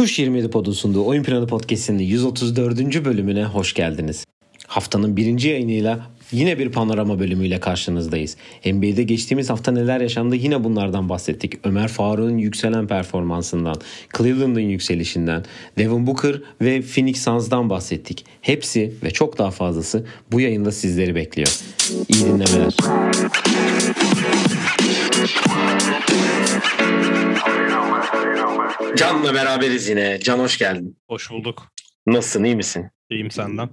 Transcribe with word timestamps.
Tuş 0.00 0.18
27 0.18 0.50
Pod'un 0.50 0.72
sunduğu 0.72 1.04
Oyun 1.04 1.22
Planı 1.22 1.46
Podcast'inin 1.46 2.02
134. 2.02 3.04
bölümüne 3.04 3.44
hoş 3.44 3.74
geldiniz. 3.74 4.24
Haftanın 4.66 5.16
birinci 5.16 5.48
yayınıyla 5.48 6.06
yine 6.32 6.58
bir 6.58 6.72
panorama 6.72 7.18
bölümüyle 7.18 7.60
karşınızdayız. 7.60 8.36
NBA'de 8.66 9.02
geçtiğimiz 9.02 9.50
hafta 9.50 9.72
neler 9.72 10.00
yaşandı 10.00 10.36
yine 10.36 10.64
bunlardan 10.64 11.08
bahsettik. 11.08 11.52
Ömer 11.64 11.88
Faruk'un 11.88 12.38
yükselen 12.38 12.86
performansından, 12.86 13.76
Cleveland'ın 14.18 14.60
yükselişinden, 14.60 15.44
Devin 15.78 16.06
Booker 16.06 16.40
ve 16.62 16.82
Phoenix 16.82 17.24
Suns'dan 17.24 17.70
bahsettik. 17.70 18.24
Hepsi 18.40 18.94
ve 19.02 19.10
çok 19.10 19.38
daha 19.38 19.50
fazlası 19.50 20.06
bu 20.32 20.40
yayında 20.40 20.72
sizleri 20.72 21.14
bekliyor. 21.14 21.58
İyi 22.08 22.24
dinlemeler. 22.24 22.74
Can'la 28.96 29.34
beraberiz 29.34 29.88
yine. 29.88 30.20
Can 30.20 30.38
hoş 30.38 30.58
geldin. 30.58 30.96
Hoş 31.08 31.30
bulduk. 31.30 31.66
Nasılsın 32.06 32.44
iyi 32.44 32.56
misin? 32.56 32.90
İyiyim 33.10 33.30
senden. 33.30 33.70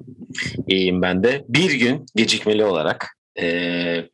İyiyim 0.67 1.02
ben 1.02 1.23
de. 1.23 1.45
Bir 1.47 1.73
gün 1.73 2.05
gecikmeli 2.16 2.66
olarak 2.66 3.17
e, 3.39 3.45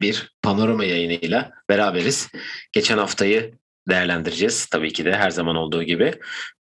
bir 0.01 0.33
panorama 0.41 0.85
yayınıyla 0.85 1.51
beraberiz. 1.69 2.29
Geçen 2.73 2.97
haftayı 2.97 3.53
değerlendireceğiz 3.89 4.65
tabii 4.65 4.93
ki 4.93 5.05
de 5.05 5.13
her 5.13 5.29
zaman 5.29 5.55
olduğu 5.55 5.83
gibi. 5.83 6.13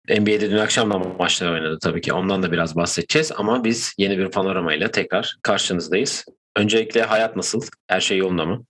NBA'de 0.10 0.52
dün 0.52 0.58
akşam 0.58 0.92
da 0.92 1.00
maçlar 1.00 1.52
oynadı 1.54 1.78
tabii 1.82 2.02
ki. 2.02 2.14
Ondan 2.14 2.44
da 2.44 2.52
biraz 2.52 2.76
bahsedeceğiz 2.76 3.32
ama 3.38 3.64
biz 3.64 3.94
yeni 3.98 4.18
bir 4.18 4.32
panoramayla 4.32 4.92
tekrar 4.92 5.36
karşınızdayız. 5.44 6.26
Öncelikle 6.56 7.02
hayat 7.02 7.36
nasıl? 7.36 7.62
Her 7.88 8.02
şey 8.02 8.18
yolunda 8.18 8.46
mı? 8.46 8.66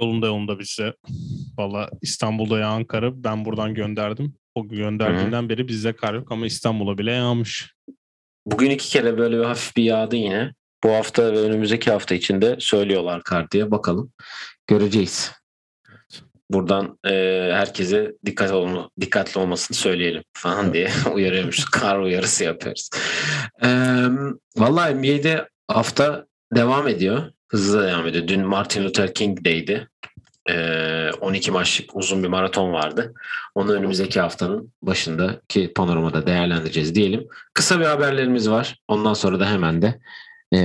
Yolunda 0.00 0.26
yolunda 0.26 0.58
bize. 0.58 0.94
Valla 1.58 1.90
İstanbul'da 2.02 2.58
yağan 2.58 2.84
karı 2.84 3.24
ben 3.24 3.44
buradan 3.44 3.74
gönderdim. 3.74 4.34
O 4.58 4.68
gönderdiğinden 4.68 5.40
Hı-hı. 5.40 5.48
beri 5.48 5.68
bizde 5.68 5.92
kar 5.92 6.14
yok 6.14 6.32
ama 6.32 6.46
İstanbul'a 6.46 6.98
bile 6.98 7.12
yağmış. 7.12 7.74
Bugün 8.46 8.70
iki 8.70 8.88
kere 8.88 9.18
böyle 9.18 9.38
bir 9.38 9.44
hafif 9.44 9.76
bir 9.76 9.82
yağdı 9.82 10.16
yine. 10.16 10.54
Bu 10.84 10.92
hafta 10.92 11.32
ve 11.32 11.38
önümüzdeki 11.38 11.90
hafta 11.90 12.14
içinde 12.14 12.56
söylüyorlar 12.58 13.22
kar 13.22 13.50
diye. 13.50 13.70
Bakalım. 13.70 14.12
Göreceğiz. 14.66 15.32
Buradan 16.50 16.98
e, 17.06 17.12
herkese 17.52 18.12
dikkat 18.26 18.52
olma, 18.52 18.90
dikkatli 19.00 19.40
olmasını 19.40 19.76
söyleyelim 19.76 20.22
falan 20.32 20.74
diye 20.74 20.90
uyarıyormuş. 21.14 21.64
Kar 21.64 21.98
uyarısı 21.98 22.44
yapıyoruz. 22.44 22.90
E, 23.62 23.68
vallahi 24.56 24.94
NBA'de 24.94 25.48
hafta 25.68 26.26
devam 26.54 26.88
ediyor. 26.88 27.32
Hızlı 27.48 27.86
devam 27.86 28.06
ediyor. 28.06 28.28
Dün 28.28 28.40
Martin 28.40 28.84
Luther 28.84 29.14
King 29.14 29.44
Day'di. 29.44 29.88
12 31.20 31.50
maçlık 31.50 31.96
uzun 31.96 32.22
bir 32.22 32.28
maraton 32.28 32.72
vardı. 32.72 33.14
Onu 33.54 33.72
önümüzdeki 33.72 34.20
haftanın 34.20 34.72
başındaki 34.82 35.72
panoramada 35.72 36.26
değerlendireceğiz 36.26 36.94
diyelim. 36.94 37.26
Kısa 37.54 37.80
bir 37.80 37.84
haberlerimiz 37.84 38.50
var. 38.50 38.78
Ondan 38.88 39.14
sonra 39.14 39.40
da 39.40 39.50
hemen 39.50 39.82
de 39.82 39.98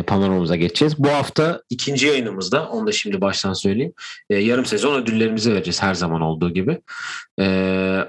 panoramamıza 0.08 0.56
geçeceğiz. 0.56 1.00
Bu 1.00 1.10
hafta 1.10 1.62
ikinci 1.70 2.08
yayınımızda, 2.08 2.70
onu 2.70 2.88
da 2.88 2.92
şimdi 2.92 3.22
baştan 3.22 3.54
söyleyeyim. 3.54 3.94
Yarım 4.30 4.66
sezon 4.66 5.02
ödüllerimizi 5.02 5.54
vereceğiz 5.54 5.82
her 5.84 5.94
zaman 5.94 6.22
olduğu 6.22 6.54
gibi. 6.54 6.82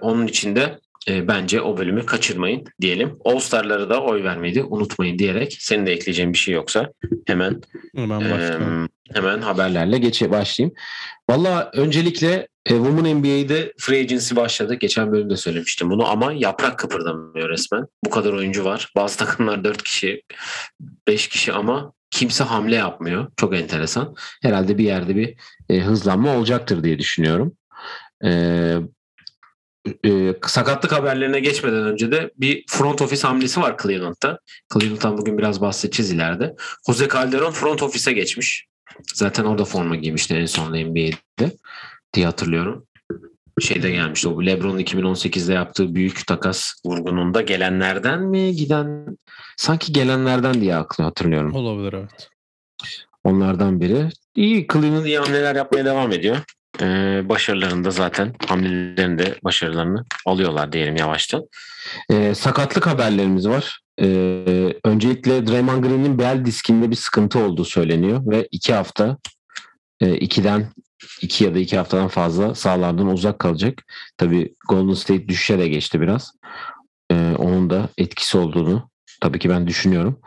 Onun 0.01 0.27
için 0.27 0.57
de 0.57 0.81
e, 1.09 1.29
bence 1.29 1.61
o 1.61 1.77
bölümü 1.77 2.07
kaçırmayın 2.07 2.65
diyelim. 2.81 3.19
All 3.25 3.39
Star'ları 3.39 3.91
da 3.91 4.03
oy 4.03 4.25
vermeyi 4.25 4.55
de 4.55 4.65
unutmayın 4.65 5.19
diyerek 5.19 5.57
senin 5.61 5.87
de 5.87 5.93
ekleyeceğin 5.93 6.33
bir 6.33 6.39
şey 6.39 6.55
yoksa 6.55 6.93
hemen 7.27 7.61
hemen, 7.97 8.21
e, 8.21 8.89
hemen 9.15 9.41
haberlerle 9.41 9.99
geçe 9.99 10.31
başlayayım. 10.31 10.75
Valla 11.31 11.71
öncelikle 11.75 12.49
e, 12.67 12.71
Women 12.71 13.17
NBA'de 13.19 13.73
free 13.79 14.01
agency 14.01 14.37
başladı. 14.37 14.75
Geçen 14.75 15.13
bölümde 15.13 15.37
söylemiştim 15.37 15.91
bunu 15.91 16.07
ama 16.07 16.33
yaprak 16.33 16.79
kıpırdamıyor 16.79 17.49
resmen. 17.49 17.87
Bu 18.05 18.11
kadar 18.11 18.33
oyuncu 18.33 18.65
var. 18.65 18.93
Bazı 18.97 19.19
takımlar 19.19 19.65
4 19.65 19.83
kişi, 19.83 20.23
5 21.09 21.29
kişi 21.29 21.53
ama 21.53 21.93
kimse 22.11 22.45
hamle 22.45 22.77
yapmıyor. 22.77 23.27
Çok 23.37 23.57
enteresan. 23.57 24.15
Herhalde 24.43 24.79
bir 24.79 24.85
yerde 24.85 25.17
bir 25.17 25.35
e, 25.71 25.81
hızlanma 25.81 26.37
olacaktır 26.37 26.85
diye 26.85 26.99
düşünüyorum. 26.99 27.57
E, 28.25 28.31
e, 30.07 30.35
sakatlık 30.47 30.93
haberlerine 30.93 31.41
geçmeden 31.41 31.85
önce 31.85 32.13
de 32.13 32.31
bir 32.37 32.65
front 32.69 33.03
office 33.03 33.27
hamlesi 33.27 33.61
var 33.61 33.77
Cleveland'da. 33.83 34.39
Cleveland'dan 34.73 35.19
bugün 35.19 35.39
biraz 35.39 35.61
bahsedeceğiz 35.61 36.13
ileride. 36.13 36.55
Jose 36.87 37.09
Calderon 37.09 37.51
front 37.51 37.83
office'e 37.83 38.13
geçmiş. 38.13 38.67
Zaten 39.15 39.45
orada 39.45 39.65
forma 39.65 39.97
giymişti 39.97 40.35
en 40.35 40.47
son 40.47 40.73
NBA'de 40.73 41.57
diye 42.15 42.27
hatırlıyorum. 42.27 42.87
Şeyde 43.61 43.91
gelmişti 43.91 44.29
o 44.29 44.47
LeBron'un 44.47 44.79
2018'de 44.79 45.53
yaptığı 45.53 45.95
büyük 45.95 46.27
takas 46.27 46.75
vurgununda 46.87 47.43
gelenlerden 47.43 48.23
mi 48.23 48.57
giden 48.57 49.17
sanki 49.57 49.93
gelenlerden 49.93 50.55
diye 50.55 50.77
aklımda 50.77 51.09
hatırlıyorum. 51.09 51.55
Olabilir 51.55 51.93
evet. 51.93 52.29
Onlardan 53.25 53.81
biri. 53.81 54.09
İyi 54.37 54.67
Cleveland 54.73 55.05
iyi 55.05 55.19
hamleler 55.19 55.57
yapmaya 55.57 55.85
devam 55.85 56.13
ediyor 56.13 56.37
e, 56.81 57.23
başarılarında 57.29 57.91
zaten 57.91 58.35
hamlelerinde 58.49 59.39
başarılarını 59.45 60.05
alıyorlar 60.27 60.73
diyelim 60.73 60.97
yavaştan. 60.97 61.45
E, 62.11 62.35
sakatlık 62.35 62.87
haberlerimiz 62.87 63.49
var. 63.49 63.81
E, 64.01 64.07
öncelikle 64.85 65.47
Draymond 65.47 65.85
Green'in 65.85 66.19
bel 66.19 66.45
diskinde 66.45 66.91
bir 66.91 66.97
sıkıntı 66.97 67.39
olduğu 67.39 67.65
söyleniyor 67.65 68.23
ve 68.27 68.49
iki 68.51 68.75
hafta 68.75 69.19
e, 70.01 70.17
ikiden 70.17 70.67
iki 71.21 71.45
ya 71.45 71.55
da 71.55 71.59
iki 71.59 71.77
haftadan 71.77 72.09
fazla 72.09 72.55
sahalardan 72.55 73.07
uzak 73.07 73.39
kalacak. 73.39 73.83
Tabi 74.17 74.55
Golden 74.69 74.95
State 74.95 75.29
düşüşe 75.29 75.59
de 75.59 75.69
geçti 75.69 76.01
biraz. 76.01 76.33
E, 77.11 77.35
onun 77.39 77.71
da 77.71 77.89
etkisi 77.99 78.39
olduğunu 78.39 78.91
tabii 79.21 79.39
ki 79.39 79.51
ben 79.51 79.67
düşünüyorum. 79.67 80.21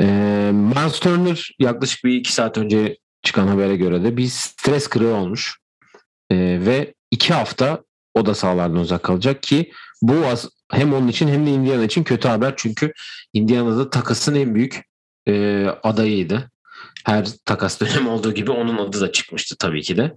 E, 0.00 0.04
Miles 0.52 1.00
Turner 1.00 1.50
yaklaşık 1.58 2.04
bir 2.04 2.14
iki 2.14 2.32
saat 2.32 2.58
önce 2.58 2.96
çıkan 3.22 3.48
habere 3.48 3.76
göre 3.76 4.04
de 4.04 4.16
bir 4.16 4.26
stres 4.26 4.88
kırığı 4.88 5.14
olmuş. 5.14 5.58
E, 6.30 6.36
ve 6.66 6.94
iki 7.10 7.34
hafta 7.34 7.82
o 8.14 8.26
da 8.26 8.34
sahalardan 8.34 8.76
uzak 8.76 9.02
kalacak 9.02 9.42
ki 9.42 9.72
bu 10.02 10.26
az, 10.26 10.48
hem 10.72 10.94
onun 10.94 11.08
için 11.08 11.28
hem 11.28 11.46
de 11.46 11.50
Indiana 11.50 11.84
için 11.84 12.04
kötü 12.04 12.28
haber. 12.28 12.54
Çünkü 12.56 12.92
Indiana'da 13.32 13.90
takasın 13.90 14.34
en 14.34 14.54
büyük 14.54 14.82
e, 15.28 15.66
adayıydı. 15.82 16.50
Her 17.04 17.26
takas 17.44 17.80
dönemi 17.80 18.08
olduğu 18.08 18.34
gibi 18.34 18.50
onun 18.50 18.78
adı 18.78 19.00
da 19.00 19.12
çıkmıştı 19.12 19.56
tabii 19.58 19.82
ki 19.82 19.96
de. 19.96 20.14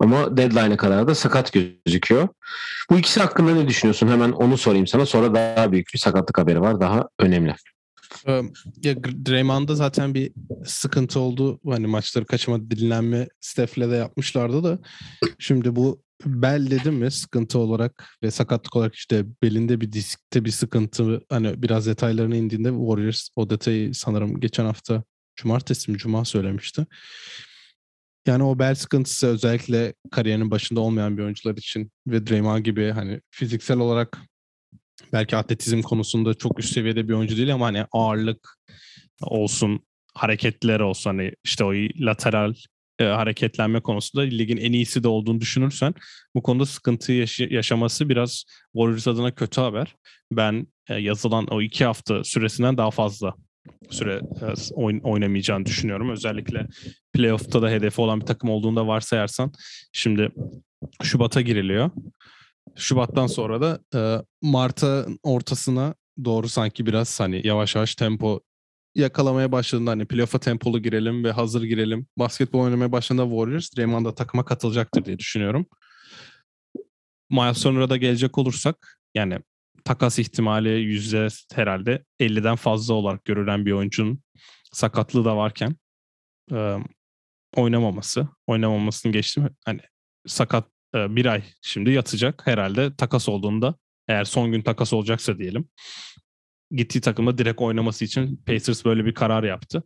Ama 0.00 0.36
deadline'e 0.36 0.76
kadar 0.76 1.08
da 1.08 1.14
sakat 1.14 1.52
gözüküyor. 1.52 2.28
Bu 2.90 2.98
ikisi 2.98 3.20
hakkında 3.20 3.54
ne 3.54 3.68
düşünüyorsun? 3.68 4.08
Hemen 4.08 4.32
onu 4.32 4.58
sorayım 4.58 4.86
sana. 4.86 5.06
Sonra 5.06 5.34
daha 5.34 5.72
büyük 5.72 5.86
bir 5.94 5.98
sakatlık 5.98 6.38
haberi 6.38 6.60
var. 6.60 6.80
Daha 6.80 7.08
önemli. 7.18 7.54
Ya 8.82 9.04
Draymond'da 9.04 9.74
zaten 9.74 10.14
bir 10.14 10.32
sıkıntı 10.64 11.20
oldu. 11.20 11.60
Hani 11.66 11.86
maçları 11.86 12.26
kaçırma 12.26 12.70
dinlenme 12.70 13.28
Steph'le 13.40 13.90
de 13.90 13.96
yapmışlardı 13.96 14.64
da. 14.64 14.78
Şimdi 15.38 15.76
bu 15.76 16.02
bel 16.26 16.70
dedim 16.70 16.94
mi 16.94 17.10
sıkıntı 17.10 17.58
olarak 17.58 18.04
ve 18.22 18.30
sakatlık 18.30 18.76
olarak 18.76 18.94
işte 18.94 19.24
belinde 19.42 19.80
bir 19.80 19.92
diskte 19.92 20.44
bir 20.44 20.50
sıkıntı 20.50 21.20
hani 21.28 21.62
biraz 21.62 21.86
detaylarına 21.86 22.36
indiğinde 22.36 22.68
Warriors 22.68 23.28
o 23.36 23.50
detayı 23.50 23.94
sanırım 23.94 24.40
geçen 24.40 24.64
hafta 24.64 25.04
cumartesi 25.36 25.90
mi 25.90 25.98
cuma 25.98 26.24
söylemişti. 26.24 26.86
Yani 28.26 28.42
o 28.42 28.58
bel 28.58 28.74
sıkıntısı 28.74 29.26
özellikle 29.26 29.94
kariyerinin 30.10 30.50
başında 30.50 30.80
olmayan 30.80 31.18
bir 31.18 31.22
oyuncular 31.22 31.56
için 31.56 31.92
ve 32.06 32.26
Draymond 32.26 32.64
gibi 32.64 32.90
hani 32.90 33.20
fiziksel 33.30 33.78
olarak 33.78 34.18
belki 35.12 35.36
atletizm 35.36 35.82
konusunda 35.82 36.34
çok 36.34 36.58
üst 36.58 36.72
seviyede 36.72 37.08
bir 37.08 37.12
oyuncu 37.12 37.36
değil 37.36 37.54
ama 37.54 37.66
hani 37.66 37.84
ağırlık 37.92 38.58
olsun, 39.22 39.80
hareketler 40.14 40.80
olsun 40.80 41.10
hani 41.10 41.32
işte 41.44 41.64
o 41.64 41.72
lateral 42.00 42.54
e, 42.98 43.04
hareketlenme 43.04 43.80
konusunda 43.80 44.24
ligin 44.24 44.56
en 44.56 44.72
iyisi 44.72 45.02
de 45.02 45.08
olduğunu 45.08 45.40
düşünürsen 45.40 45.94
bu 46.34 46.42
konuda 46.42 46.66
sıkıntı 46.66 47.12
yaş- 47.12 47.40
yaşaması 47.40 48.08
biraz 48.08 48.44
Warriors 48.72 49.08
adına 49.08 49.34
kötü 49.34 49.60
haber. 49.60 49.94
Ben 50.32 50.66
e, 50.88 50.94
yazılan 50.94 51.46
o 51.46 51.62
iki 51.62 51.84
hafta 51.84 52.24
süresinden 52.24 52.76
daha 52.76 52.90
fazla 52.90 53.34
süre 53.90 54.14
e, 54.14 54.44
oyn- 54.74 55.02
oynamayacağını 55.02 55.66
düşünüyorum. 55.66 56.10
Özellikle 56.10 56.66
playoff'ta 57.12 57.62
da 57.62 57.70
hedefi 57.70 58.00
olan 58.00 58.20
bir 58.20 58.26
takım 58.26 58.50
olduğunda 58.50 58.86
varsayarsan 58.86 59.52
şimdi 59.92 60.28
Şubat'a 61.02 61.40
giriliyor. 61.40 61.90
Şubat'tan 62.76 63.26
sonra 63.26 63.60
da 63.60 63.80
e, 63.94 64.24
Mart'a 64.42 65.06
ortasına 65.22 65.94
doğru 66.24 66.48
sanki 66.48 66.86
biraz 66.86 67.20
hani 67.20 67.46
yavaş 67.46 67.74
yavaş 67.74 67.94
tempo 67.94 68.40
yakalamaya 68.94 69.52
başladığında 69.52 69.90
hani 69.90 70.06
playoff'a 70.06 70.38
tempolu 70.38 70.82
girelim 70.82 71.24
ve 71.24 71.32
hazır 71.32 71.62
girelim. 71.62 72.06
Basketbol 72.18 72.60
oynamaya 72.60 72.92
başladığında 72.92 73.36
Warriors 73.36 73.76
Draymond 73.76 74.06
da 74.06 74.14
takıma 74.14 74.44
katılacaktır 74.44 75.04
diye 75.04 75.18
düşünüyorum. 75.18 75.66
Miles 77.30 77.58
sonra 77.58 77.90
da 77.90 77.96
gelecek 77.96 78.38
olursak 78.38 78.98
yani 79.14 79.38
takas 79.84 80.18
ihtimali 80.18 80.68
yüzde 80.68 81.28
herhalde 81.54 82.04
50'den 82.20 82.56
fazla 82.56 82.94
olarak 82.94 83.24
görülen 83.24 83.66
bir 83.66 83.72
oyuncunun 83.72 84.22
sakatlığı 84.72 85.24
da 85.24 85.36
varken 85.36 85.76
e, 86.52 86.76
oynamaması, 87.56 88.28
oynamamasını 88.46 89.12
geçtim. 89.12 89.48
Hani 89.64 89.80
sakat 90.26 90.71
bir 90.94 91.26
ay 91.26 91.42
şimdi 91.62 91.90
yatacak. 91.90 92.46
Herhalde 92.46 92.96
takas 92.96 93.28
olduğunda 93.28 93.74
Eğer 94.08 94.24
son 94.24 94.52
gün 94.52 94.62
takas 94.62 94.92
olacaksa 94.92 95.38
diyelim. 95.38 95.68
Gittiği 96.70 97.00
takımda 97.00 97.38
direkt 97.38 97.60
oynaması 97.60 98.04
için 98.04 98.42
Pacers 98.46 98.84
böyle 98.84 99.04
bir 99.04 99.14
karar 99.14 99.44
yaptı. 99.44 99.82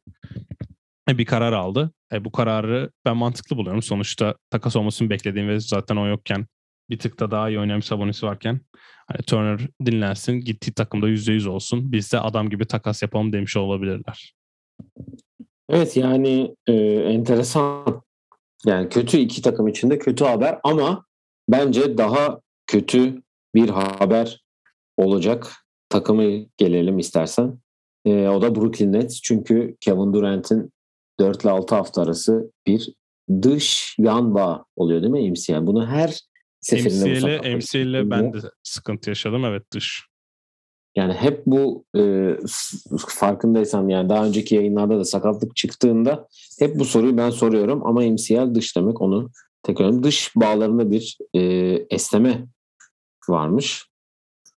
E, 1.09 1.19
bir 1.19 1.25
karar 1.25 1.53
aldı. 1.53 1.93
E, 2.13 2.25
bu 2.25 2.33
kararı 2.33 2.91
ben 3.05 3.17
mantıklı 3.17 3.57
buluyorum. 3.57 3.83
Sonuçta 3.83 4.35
takas 4.51 4.77
olmasını 4.77 5.11
beklediğim 5.11 5.49
ve 5.49 5.61
zaten 5.61 5.97
o 5.97 6.07
yokken 6.07 6.47
bir 6.91 6.99
tık 6.99 7.21
da 7.21 7.31
daha 7.31 7.49
iyi 7.49 7.59
oynayan 7.59 7.79
bir 7.79 7.85
Sabonis 7.85 8.23
varken 8.23 8.61
hani 9.07 9.23
Turner 9.23 9.61
dinlensin, 9.87 10.33
gittiği 10.33 10.73
takımda 10.73 11.09
%100 11.09 11.49
olsun. 11.49 11.93
Biz 11.93 12.13
de 12.13 12.21
adam 12.21 12.51
gibi 12.51 12.67
takas 12.67 13.03
yapalım 13.03 13.33
demiş 13.33 13.57
olabilirler. 13.57 14.35
Evet 15.69 15.97
yani 15.97 16.55
e, 16.67 16.73
enteresan. 16.85 18.03
Yani 18.65 18.89
kötü 18.89 19.19
iki 19.19 19.43
takım 19.43 19.69
içinde 19.69 19.99
kötü 19.99 20.25
haber 20.25 20.59
ama 20.65 21.05
bence 21.49 21.99
daha 21.99 22.41
kötü 22.67 23.23
bir 23.55 23.69
haber 23.69 24.45
olacak. 24.97 25.53
Takımı 25.89 26.47
gelelim 26.57 26.99
istersen. 26.99 27.59
E, 28.05 28.29
o 28.29 28.43
da 28.43 28.55
Brooklyn 28.55 28.93
Nets. 28.93 29.21
Çünkü 29.23 29.77
Kevin 29.81 30.13
Durant'in 30.13 30.73
4 31.21 31.43
ile 31.43 31.51
6 31.51 31.75
hafta 31.75 32.03
arası 32.03 32.53
bir 32.67 32.95
dış 33.43 33.97
yan 33.99 34.35
bağ 34.35 34.65
oluyor 34.77 35.03
değil 35.03 35.13
mi 35.13 35.31
MCL? 35.31 35.67
Bunu 35.67 35.87
her 35.87 36.21
seferinde 36.61 37.39
MCL'e 37.39 37.57
MCL'e 37.57 38.11
ben 38.11 38.33
de 38.33 38.39
sıkıntı 38.63 39.11
yaşadım 39.11 39.45
evet 39.45 39.73
dış. 39.73 40.07
Yani 40.97 41.13
hep 41.13 41.47
bu 41.47 41.85
e, 41.97 42.31
farkındaysan 43.09 43.89
yani 43.89 44.09
daha 44.09 44.27
önceki 44.27 44.55
yayınlarda 44.55 44.99
da 44.99 45.05
sakatlık 45.05 45.57
çıktığında 45.57 46.29
hep 46.59 46.79
bu 46.79 46.85
soruyu 46.85 47.17
ben 47.17 47.31
soruyorum 47.31 47.87
ama 47.87 48.01
MCL 48.01 48.55
dış 48.55 48.77
demek 48.77 49.01
onu 49.01 49.31
tekrar 49.63 50.03
dış 50.03 50.37
bağlarında 50.37 50.91
bir 50.91 51.19
e, 51.35 51.41
esneme 51.91 52.47
varmış. 53.29 53.87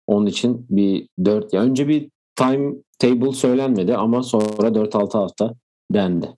Onun 0.07 0.27
için 0.27 0.67
bir 0.71 1.09
4 1.25 1.53
ya 1.53 1.63
önce 1.63 1.89
bir 1.89 2.11
time 2.37 2.75
table 2.99 3.33
söylenmedi 3.33 3.97
ama 3.97 4.23
sonra 4.23 4.69
4-6 4.69 5.19
hafta 5.19 5.55
dendi. 5.93 6.31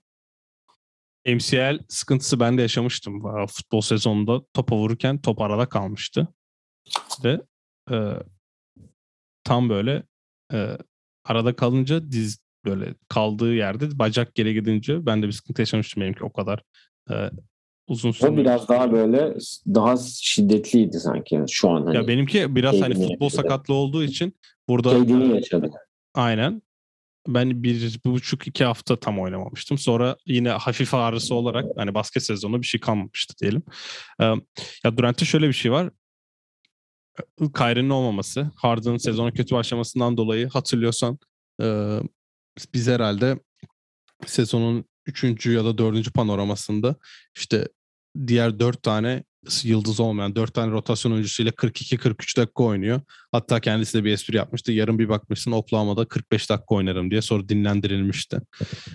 MCL 1.26 1.78
sıkıntısı 1.88 2.40
ben 2.40 2.58
de 2.58 2.62
yaşamıştım. 2.62 3.22
Futbol 3.46 3.80
sezonunda 3.80 4.42
topa 4.54 4.76
vururken 4.76 5.18
top 5.20 5.40
arada 5.40 5.66
kalmıştı. 5.68 6.28
Ve 7.24 7.40
e, 7.90 7.96
tam 9.48 9.68
böyle 9.68 10.02
e, 10.52 10.78
arada 11.24 11.56
kalınca 11.56 12.12
diz 12.12 12.38
böyle 12.64 12.94
kaldığı 13.08 13.54
yerde 13.54 13.98
bacak 13.98 14.34
geri 14.34 14.54
gidince 14.54 15.06
ben 15.06 15.22
de 15.22 15.26
bir 15.26 15.32
sıkıntı 15.32 15.62
yaşamıştım 15.62 16.00
benimki 16.00 16.24
o 16.24 16.32
kadar 16.32 16.62
e, 17.10 17.14
uzun 17.86 18.10
süre. 18.10 18.30
O 18.30 18.36
biraz 18.36 18.68
daha 18.68 18.92
böyle 18.92 19.34
daha 19.66 19.96
şiddetliydi 20.20 21.00
sanki 21.00 21.34
yani 21.34 21.50
şu 21.50 21.70
an. 21.70 21.86
Hani 21.86 21.96
ya 21.96 22.08
benimki 22.08 22.56
biraz 22.56 22.80
hani 22.80 22.94
futbol 22.94 23.24
yaşadı. 23.24 23.42
sakatlığı 23.42 23.74
olduğu 23.74 24.04
için 24.04 24.34
burada 24.68 24.90
Kendini 24.90 25.34
yaşadı. 25.34 25.70
Aynen. 26.14 26.62
Ben 27.28 27.62
bir, 27.62 27.98
bir 28.04 28.10
buçuk 28.10 28.46
iki 28.46 28.64
hafta 28.64 28.96
tam 28.96 29.20
oynamamıştım. 29.20 29.78
Sonra 29.78 30.16
yine 30.26 30.50
hafif 30.50 30.94
ağrısı 30.94 31.34
olarak 31.34 31.66
hani 31.76 31.94
basket 31.94 32.22
sezonu 32.22 32.62
bir 32.62 32.66
şey 32.66 32.80
kalmamıştı 32.80 33.34
diyelim. 33.40 33.62
Ee, 34.20 34.24
ya 34.84 34.96
Durant'te 34.96 35.24
şöyle 35.24 35.48
bir 35.48 35.52
şey 35.52 35.72
var. 35.72 35.90
Kyrie'nin 37.56 37.90
olmaması, 37.90 38.50
Harden'ın 38.56 38.96
sezona 38.96 39.30
kötü 39.30 39.54
başlamasından 39.54 40.16
dolayı 40.16 40.48
hatırlıyorsan 40.48 41.18
e, 41.62 41.98
biz 42.74 42.88
herhalde 42.88 43.38
sezonun 44.26 44.84
3. 45.06 45.46
ya 45.46 45.64
da 45.64 45.78
4. 45.78 46.14
panoramasında 46.14 46.96
işte 47.36 47.68
diğer 48.26 48.58
4 48.58 48.82
tane 48.82 49.24
yıldız 49.62 50.00
olmayan 50.00 50.36
4 50.36 50.54
tane 50.54 50.72
rotasyon 50.72 51.12
oyuncusuyla 51.12 51.52
42-43 51.52 52.36
dakika 52.36 52.62
oynuyor. 52.64 53.00
Hatta 53.32 53.60
kendisi 53.60 53.98
de 53.98 54.04
bir 54.04 54.12
espri 54.12 54.36
yapmıştı. 54.36 54.72
Yarın 54.72 54.98
bir 54.98 55.08
bakmışsın 55.08 55.52
Oklahoma'da 55.52 56.04
45 56.04 56.50
dakika 56.50 56.74
oynarım 56.74 57.10
diye 57.10 57.22
sonra 57.22 57.48
dinlendirilmişti. 57.48 58.40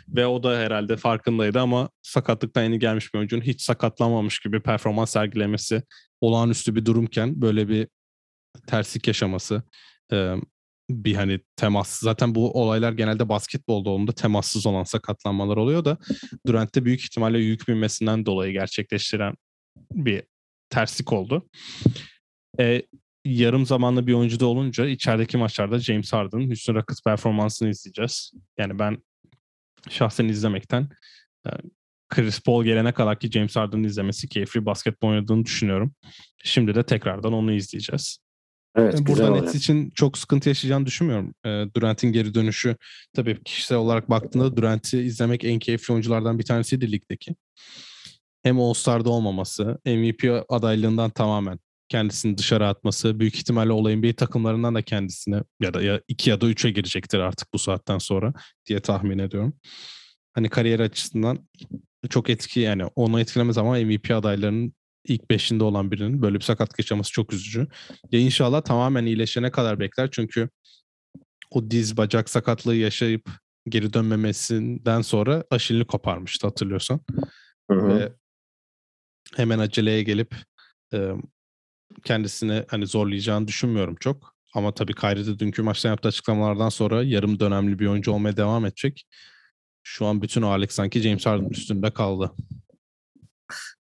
Ve 0.07 0.27
o 0.27 0.43
da 0.43 0.57
herhalde 0.57 0.97
farkındaydı 0.97 1.59
ama 1.59 1.89
sakatlıktan 2.01 2.63
yeni 2.63 2.79
gelmiş 2.79 3.13
bir 3.13 3.19
oyuncunun 3.19 3.41
hiç 3.41 3.61
sakatlanmamış 3.61 4.39
gibi 4.39 4.61
performans 4.61 5.11
sergilemesi 5.11 5.83
olağanüstü 6.21 6.75
bir 6.75 6.85
durumken 6.85 7.41
böyle 7.41 7.67
bir 7.67 7.87
terslik 8.67 9.07
yaşaması 9.07 9.63
bir 10.89 11.15
hani 11.15 11.39
temas 11.55 11.99
zaten 11.99 12.35
bu 12.35 12.61
olaylar 12.61 12.91
genelde 12.91 13.29
basketbolda 13.29 13.89
olduğunda 13.89 14.11
temassız 14.11 14.65
olan 14.65 14.83
sakatlanmalar 14.83 15.57
oluyor 15.57 15.85
da 15.85 15.97
Durant'te 16.47 16.85
büyük 16.85 17.01
ihtimalle 17.01 17.39
yük 17.39 17.67
binmesinden 17.67 18.25
dolayı 18.25 18.53
gerçekleştiren 18.53 19.35
bir 19.91 20.23
terslik 20.69 21.13
oldu. 21.13 21.49
E, 22.59 22.81
yarım 23.25 23.65
zamanlı 23.65 24.07
bir 24.07 24.13
oyuncu 24.13 24.39
da 24.39 24.45
olunca 24.45 24.85
içerideki 24.85 25.37
maçlarda 25.37 25.79
James 25.79 26.13
Harden'ın 26.13 26.47
Houston 26.47 26.75
Rockets 26.75 27.03
performansını 27.03 27.69
izleyeceğiz. 27.69 28.31
Yani 28.57 28.79
ben 28.79 28.97
şahsen 29.89 30.27
izlemekten 30.27 30.89
Chris 32.09 32.41
Paul 32.41 32.63
gelene 32.63 32.91
kadar 32.91 33.19
ki 33.19 33.31
James 33.31 33.55
Harden'ın 33.55 33.83
izlemesi 33.83 34.29
keyifli 34.29 34.65
basketbol 34.65 35.09
oynadığını 35.09 35.45
düşünüyorum. 35.45 35.95
Şimdi 36.43 36.75
de 36.75 36.85
tekrardan 36.85 37.33
onu 37.33 37.51
izleyeceğiz. 37.51 38.22
Evet, 38.75 38.93
yani 38.93 39.07
burada 39.07 39.29
Nets 39.29 39.55
için 39.55 39.89
çok 39.95 40.17
sıkıntı 40.17 40.49
yaşayacağını 40.49 40.85
düşünmüyorum. 40.85 41.33
Durant'in 41.75 42.11
geri 42.11 42.33
dönüşü 42.33 42.75
tabii 43.13 43.43
kişisel 43.43 43.77
olarak 43.77 44.09
baktığında 44.09 44.57
Durant'i 44.57 44.99
izlemek 44.99 45.43
en 45.43 45.59
keyifli 45.59 45.93
oyunculardan 45.93 46.39
bir 46.39 46.43
tanesiydi 46.43 46.91
ligdeki. 46.91 47.35
Hem 48.43 48.59
All-Star'da 48.59 49.09
olmaması, 49.09 49.79
MVP 49.85 50.45
adaylığından 50.49 51.09
tamamen 51.09 51.59
kendisini 51.89 52.37
dışarı 52.37 52.67
atması, 52.67 53.19
büyük 53.19 53.35
ihtimalle 53.35 53.71
olayın 53.71 54.03
bir 54.03 54.13
takımlarından 54.13 54.75
da 54.75 54.81
kendisine 54.81 55.43
ya 55.61 55.73
da 55.73 55.81
ya 55.81 56.01
iki 56.07 56.29
ya 56.29 56.41
da 56.41 56.47
üçe 56.47 56.71
girecektir 56.71 57.19
artık 57.19 57.53
bu 57.53 57.59
saatten 57.59 57.97
sonra 57.97 58.33
diye 58.65 58.79
tahmin 58.79 59.19
ediyorum. 59.19 59.53
Hani 60.33 60.49
kariyer 60.49 60.79
açısından 60.79 61.47
çok 62.09 62.29
etki 62.29 62.59
yani 62.59 62.85
onu 62.95 63.19
etkilemez 63.19 63.57
ama 63.57 63.77
MVP 63.77 64.11
adaylarının 64.11 64.73
ilk 65.03 65.29
beşinde 65.29 65.63
olan 65.63 65.91
birinin 65.91 66.21
böyle 66.21 66.35
bir 66.35 66.43
sakat 66.43 66.79
yaşaması 66.79 67.11
çok 67.11 67.33
üzücü. 67.33 67.67
Ya 68.11 68.19
inşallah 68.19 68.61
tamamen 68.61 69.05
iyileşene 69.05 69.51
kadar 69.51 69.79
bekler 69.79 70.09
çünkü 70.11 70.49
o 71.49 71.71
diz 71.71 71.97
bacak 71.97 72.29
sakatlığı 72.29 72.75
yaşayıp 72.75 73.29
geri 73.69 73.93
dönmemesinden 73.93 75.01
sonra 75.01 75.43
aşilini 75.51 75.85
koparmıştı 75.85 76.47
hatırlıyorsan. 76.47 76.99
Hı 77.71 77.77
hı. 77.77 77.87
Ve 77.87 78.13
hemen 79.35 79.59
aceleye 79.59 80.03
gelip 80.03 80.35
e, 80.93 81.11
kendisini 82.03 82.65
hani 82.67 82.87
zorlayacağını 82.87 83.47
düşünmüyorum 83.47 83.95
çok. 83.99 84.33
Ama 84.53 84.73
tabii 84.73 84.93
Kyrie'de 84.93 85.39
dünkü 85.39 85.61
maçta 85.61 85.89
yaptığı 85.89 86.07
açıklamalardan 86.07 86.69
sonra 86.69 87.03
yarım 87.03 87.39
dönemli 87.39 87.79
bir 87.79 87.87
oyuncu 87.87 88.11
olmaya 88.11 88.37
devam 88.37 88.65
edecek. 88.65 89.07
Şu 89.83 90.05
an 90.05 90.21
bütün 90.21 90.41
ağırlık 90.41 90.71
sanki 90.71 91.01
James 91.01 91.25
Harden 91.25 91.49
üstünde 91.49 91.91
kaldı. 91.91 92.31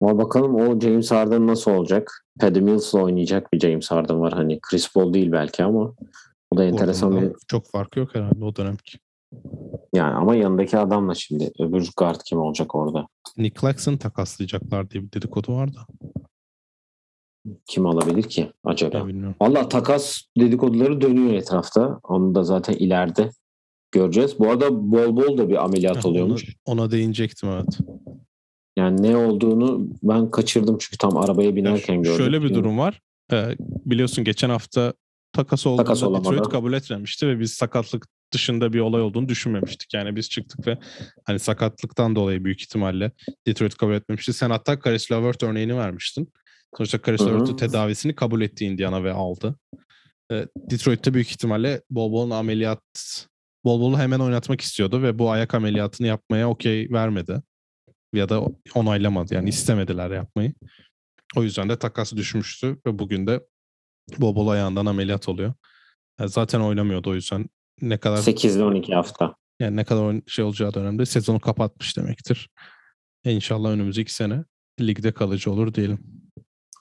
Ama 0.00 0.18
bakalım 0.18 0.54
o 0.54 0.80
James 0.80 1.10
Harden 1.10 1.46
nasıl 1.46 1.70
olacak? 1.70 2.24
Paddy 2.40 2.60
Mills'la 2.60 3.02
oynayacak 3.02 3.52
bir 3.52 3.60
James 3.60 3.90
Harden 3.90 4.20
var. 4.20 4.32
Hani 4.32 4.60
Chris 4.60 4.92
Paul 4.92 5.14
değil 5.14 5.32
belki 5.32 5.64
ama 5.64 5.94
o 6.50 6.56
da 6.56 6.64
enteresan 6.64 7.20
bir... 7.20 7.32
Çok 7.48 7.70
farkı 7.70 7.98
yok 7.98 8.14
herhalde 8.14 8.44
o 8.44 8.56
dönemki. 8.56 8.98
Yani 9.94 10.14
ama 10.14 10.36
yanındaki 10.36 10.78
adamla 10.78 11.14
şimdi 11.14 11.50
öbür 11.60 11.90
guard 11.96 12.20
kim 12.24 12.38
olacak 12.38 12.74
orada? 12.74 13.06
Nick 13.36 13.60
Claxton 13.60 13.96
takaslayacaklar 13.96 14.90
diye 14.90 15.02
bir 15.02 15.12
dedikodu 15.12 15.56
var 15.56 15.74
da. 15.74 15.86
Kim 17.66 17.86
alabilir 17.86 18.22
ki 18.22 18.52
acaba? 18.64 19.06
Valla 19.40 19.68
takas 19.68 20.20
dedikoduları 20.38 21.00
dönüyor 21.00 21.34
etrafta. 21.34 22.00
Onu 22.02 22.34
da 22.34 22.44
zaten 22.44 22.74
ileride 22.74 23.30
göreceğiz. 23.92 24.38
Bu 24.38 24.50
arada 24.50 24.92
bol 24.92 25.16
bol 25.16 25.38
da 25.38 25.48
bir 25.48 25.64
ameliyat 25.64 26.04
ya, 26.04 26.10
oluyormuş. 26.10 26.56
Ona, 26.64 26.82
ona 26.82 26.90
değinecektim 26.90 27.48
evet. 27.48 27.78
Yani 28.76 29.02
ne 29.02 29.16
olduğunu 29.16 29.88
ben 30.02 30.30
kaçırdım 30.30 30.78
çünkü 30.80 30.98
tam 30.98 31.16
arabaya 31.16 31.56
binerken 31.56 32.02
gördüm. 32.02 32.16
Şöyle 32.18 32.42
bir 32.42 32.54
durum 32.54 32.78
var. 32.78 33.00
Ee, 33.32 33.56
biliyorsun 33.60 34.24
geçen 34.24 34.50
hafta 34.50 34.92
takas 35.32 35.66
olduğunda 35.66 35.94
takas 35.94 36.24
Detroit 36.24 36.48
kabul 36.48 36.72
etmemişti 36.72 37.28
ve 37.28 37.40
biz 37.40 37.52
sakatlık 37.52 38.06
dışında 38.32 38.72
bir 38.72 38.80
olay 38.80 39.02
olduğunu 39.02 39.28
düşünmemiştik. 39.28 39.94
Yani 39.94 40.16
biz 40.16 40.30
çıktık 40.30 40.66
ve 40.66 40.78
hani 41.24 41.38
sakatlıktan 41.38 42.16
dolayı 42.16 42.44
büyük 42.44 42.60
ihtimalle 42.62 43.12
Detroit 43.46 43.74
kabul 43.74 43.94
etmemişti. 43.94 44.32
Sen 44.32 44.50
hatta 44.50 44.80
Caris 44.84 45.12
LeVert 45.12 45.42
örneğini 45.42 45.76
vermiştin. 45.76 46.32
Sonuçta 46.76 46.98
Caris 47.06 47.20
LeVert'ın 47.20 47.56
tedavisini 47.56 48.14
kabul 48.14 48.40
etti 48.40 48.64
Indiana 48.64 49.04
ve 49.04 49.12
aldı. 49.12 49.54
Ee, 50.32 50.46
Detroit'te 50.56 51.14
büyük 51.14 51.30
ihtimalle 51.30 51.82
bol 51.90 52.12
bol 52.12 52.30
ameliyat 52.30 52.82
bol 53.64 53.80
bolu 53.80 53.98
hemen 53.98 54.20
oynatmak 54.20 54.60
istiyordu 54.60 55.02
ve 55.02 55.18
bu 55.18 55.30
ayak 55.30 55.54
ameliyatını 55.54 56.06
yapmaya 56.06 56.50
okey 56.50 56.90
vermedi. 56.90 57.42
Ya 58.16 58.28
da 58.28 58.42
onaylamadı 58.74 59.34
yani 59.34 59.48
istemediler 59.48 60.10
yapmayı. 60.10 60.52
O 61.36 61.42
yüzden 61.42 61.68
de 61.68 61.78
takası 61.78 62.16
düşmüştü 62.16 62.80
ve 62.86 62.98
bugün 62.98 63.26
de 63.26 63.46
bol 64.18 64.36
bol 64.36 64.48
ayağından 64.48 64.86
ameliyat 64.86 65.28
oluyor. 65.28 65.54
Yani 66.20 66.30
zaten 66.30 66.60
oynamıyordu 66.60 67.10
o 67.10 67.14
yüzden 67.14 67.48
ne 67.80 67.98
kadar 67.98 68.16
8 68.16 68.56
ile 68.56 68.64
12 68.64 68.94
hafta. 68.94 69.34
Yani 69.60 69.76
ne 69.76 69.84
kadar 69.84 70.20
şey 70.26 70.44
olacağı 70.44 70.74
dönemde 70.74 71.06
sezonu 71.06 71.40
kapatmış 71.40 71.96
demektir. 71.96 72.50
E 73.24 73.32
inşallah 73.32 73.70
önümüzdeki 73.70 74.14
sene 74.14 74.44
ligde 74.80 75.12
kalıcı 75.12 75.52
olur 75.52 75.74
diyelim. 75.74 75.98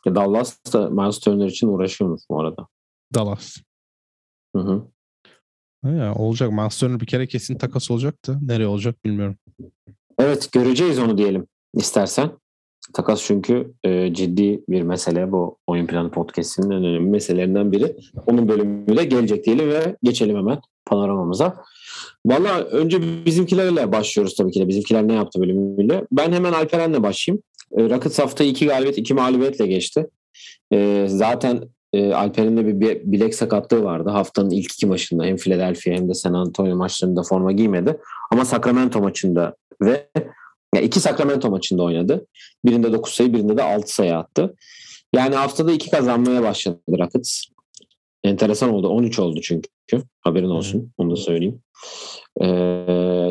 Dallas 0.06 0.74
da 0.74 0.90
Miles 0.90 1.20
Turner 1.20 1.48
için 1.48 1.68
uğraşıyormuş 1.68 2.22
bu 2.30 2.42
arada. 2.42 2.68
Dallas. 3.14 3.58
Hı 4.56 4.62
hı. 4.62 4.88
Ya, 5.86 6.16
olacak. 6.16 6.52
Miles 6.52 6.84
bir 6.84 7.06
kere 7.06 7.28
kesin 7.28 7.58
takas 7.58 7.92
olacaktı. 7.92 8.40
Nereye 8.42 8.68
olacak 8.68 9.06
bilmiyorum. 9.06 9.38
Evet 10.20 10.52
göreceğiz 10.52 11.00
onu 11.00 11.18
diyelim 11.18 11.48
istersen. 11.74 12.32
Takas 12.94 13.24
çünkü 13.24 13.74
e, 13.84 14.14
ciddi 14.14 14.64
bir 14.70 14.82
mesele 14.82 15.32
bu 15.32 15.58
Oyun 15.68 15.88
Planı 15.88 16.12
Podcast'inin 16.12 16.72
en 16.72 16.84
önemli 16.84 17.10
meselelerinden 17.10 17.72
biri. 17.72 17.96
Onun 18.28 18.48
bölümü 18.48 18.98
de 18.98 19.04
gelecek 19.04 19.46
diyelim 19.46 19.70
ve 19.70 19.96
geçelim 20.04 20.38
hemen 20.38 20.60
panoramamıza. 20.86 21.64
Valla 22.26 22.60
önce 22.60 23.26
bizimkilerle 23.26 23.92
başlıyoruz 23.92 24.36
tabii 24.36 24.52
ki 24.52 24.60
de. 24.60 24.68
Bizimkiler 24.68 25.08
ne 25.08 25.14
yaptı 25.14 25.42
bölümüyle. 25.42 26.06
Ben 26.12 26.32
hemen 26.32 26.54
Alperen'le 26.54 27.04
başlayayım. 27.04 27.44
E, 27.78 27.84
Rockets 27.84 28.20
haftayı 28.20 28.50
iki 28.50 28.66
galibiyet, 28.66 28.98
iki 28.98 29.14
mağlubiyetle 29.14 29.68
geçti. 29.68 30.08
E, 30.74 31.06
zaten 31.10 31.62
e, 31.94 32.14
Alper'in 32.14 32.58
de 32.58 32.80
bir 32.80 33.02
bilek 33.12 33.36
sakatlığı 33.36 33.84
vardı. 33.84 34.10
Haftanın 34.10 34.50
ilk 34.50 34.74
iki 34.74 34.86
maçında 34.86 35.24
hem 35.26 35.38
Philadelphia 35.38 35.92
hem 35.92 36.10
de 36.10 36.14
San 36.14 36.34
Antonio 36.34 36.76
maçlarında 36.76 37.24
forma 37.24 37.52
giymedi. 37.52 37.98
Ama 38.32 38.46
Sacramento 38.46 39.02
maçında 39.02 39.56
ve 39.82 40.10
yani 40.76 40.86
iki 40.86 41.00
Sacramento 41.00 41.50
maçında 41.50 41.84
oynadı. 41.84 42.28
Birinde 42.66 42.94
9 42.94 43.14
sayı, 43.14 43.34
birinde 43.34 43.58
de 43.58 43.64
6 43.64 43.94
sayı 43.94 44.18
attı. 44.18 44.56
Yani 45.16 45.36
haftada 45.36 45.72
iki 45.72 45.92
kazanmaya 45.92 46.44
başladı 46.44 46.80
Rockets. 47.00 47.44
Enteresan 48.24 48.70
oldu. 48.70 48.88
13 48.88 49.20
oldu 49.20 49.40
çünkü. 49.44 49.70
Haberin 50.22 50.50
olsun. 50.50 50.94
Onu 50.98 51.12
da 51.12 51.16
söyleyeyim. 51.16 51.62
Ee, 52.42 52.48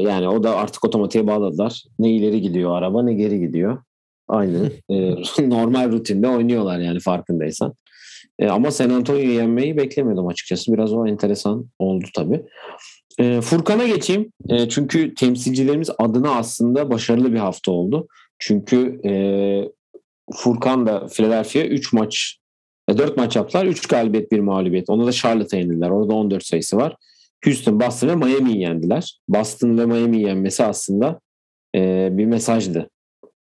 yani 0.01 0.29
o 0.29 0.43
da 0.43 0.57
artık 0.57 0.85
otomatiğe 0.85 1.27
bağladılar. 1.27 1.83
Ne 1.99 2.11
ileri 2.11 2.41
gidiyor 2.41 2.77
araba 2.77 3.03
ne 3.03 3.15
geri 3.15 3.41
gidiyor. 3.41 3.83
Aynı 4.29 4.71
e, 4.91 5.51
normal 5.51 5.93
rutinde 5.93 6.29
oynuyorlar 6.29 6.79
yani 6.79 7.01
farkındaysan. 7.01 7.75
E, 8.39 8.49
ama 8.49 8.71
San 8.71 8.91
Antonio'yu 8.91 9.33
yenmeyi 9.33 9.77
beklemiyordum 9.77 10.27
açıkçası. 10.27 10.73
Biraz 10.73 10.93
o 10.93 11.07
enteresan 11.07 11.67
oldu 11.79 12.05
tabii. 12.15 12.43
E, 13.19 13.41
Furkan'a 13.41 13.87
geçeyim. 13.87 14.33
E, 14.49 14.69
çünkü 14.69 15.15
temsilcilerimiz 15.15 15.91
adına 15.99 16.35
aslında 16.35 16.91
başarılı 16.91 17.33
bir 17.33 17.39
hafta 17.39 17.73
oldu. 17.73 18.09
Çünkü 18.39 19.01
e, 19.05 19.13
Furkan 20.35 20.87
da 20.87 21.07
Philadelphia 21.07 21.61
3 21.61 21.93
maç, 21.93 22.39
4 22.89 23.11
e, 23.11 23.15
maç 23.17 23.37
yaptılar. 23.37 23.67
3 23.67 23.87
galibiyet, 23.87 24.33
bir 24.33 24.41
mağlubiyet. 24.41 24.91
Onu 24.91 25.07
da 25.07 25.13
Charlotte'a 25.13 25.61
yendiler. 25.61 25.91
Orada 25.91 26.15
14 26.15 26.47
sayısı 26.47 26.77
var. 26.77 26.97
Houston, 27.45 27.81
Boston 27.81 28.09
ve 28.09 28.15
Miami'yi 28.15 28.61
yendiler. 28.61 29.19
Boston 29.29 29.79
ve 29.79 29.87
Miami'yi 29.87 30.25
yenmesi 30.25 30.65
aslında 30.65 31.21
e, 31.75 32.09
bir 32.13 32.27
mesajdı. 32.27 32.91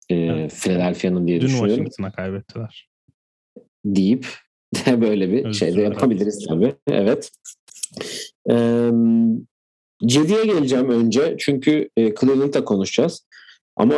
E, 0.10 0.16
evet. 0.16 0.54
Philadelphia'nın 0.54 1.28
diye 1.28 1.42
Dün 1.42 1.48
düşünüyorum. 1.48 1.78
Dün 1.78 1.84
Washington'a 1.84 2.12
kaybettiler. 2.12 2.90
Deyip 3.86 4.28
böyle 4.88 5.32
bir 5.32 5.46
evet, 5.46 5.56
şey 5.56 5.76
de 5.76 5.82
yapabiliriz 5.82 6.38
evet. 6.38 6.48
tabii. 6.48 6.76
Evet. 6.88 7.32
Cedi'ye 10.06 10.46
geleceğim 10.46 10.90
önce. 10.90 11.36
Çünkü 11.40 11.90
e, 11.98 12.16
Cleveland'da 12.16 12.66
konuşacağız. 12.66 13.28
Ama 13.76 13.96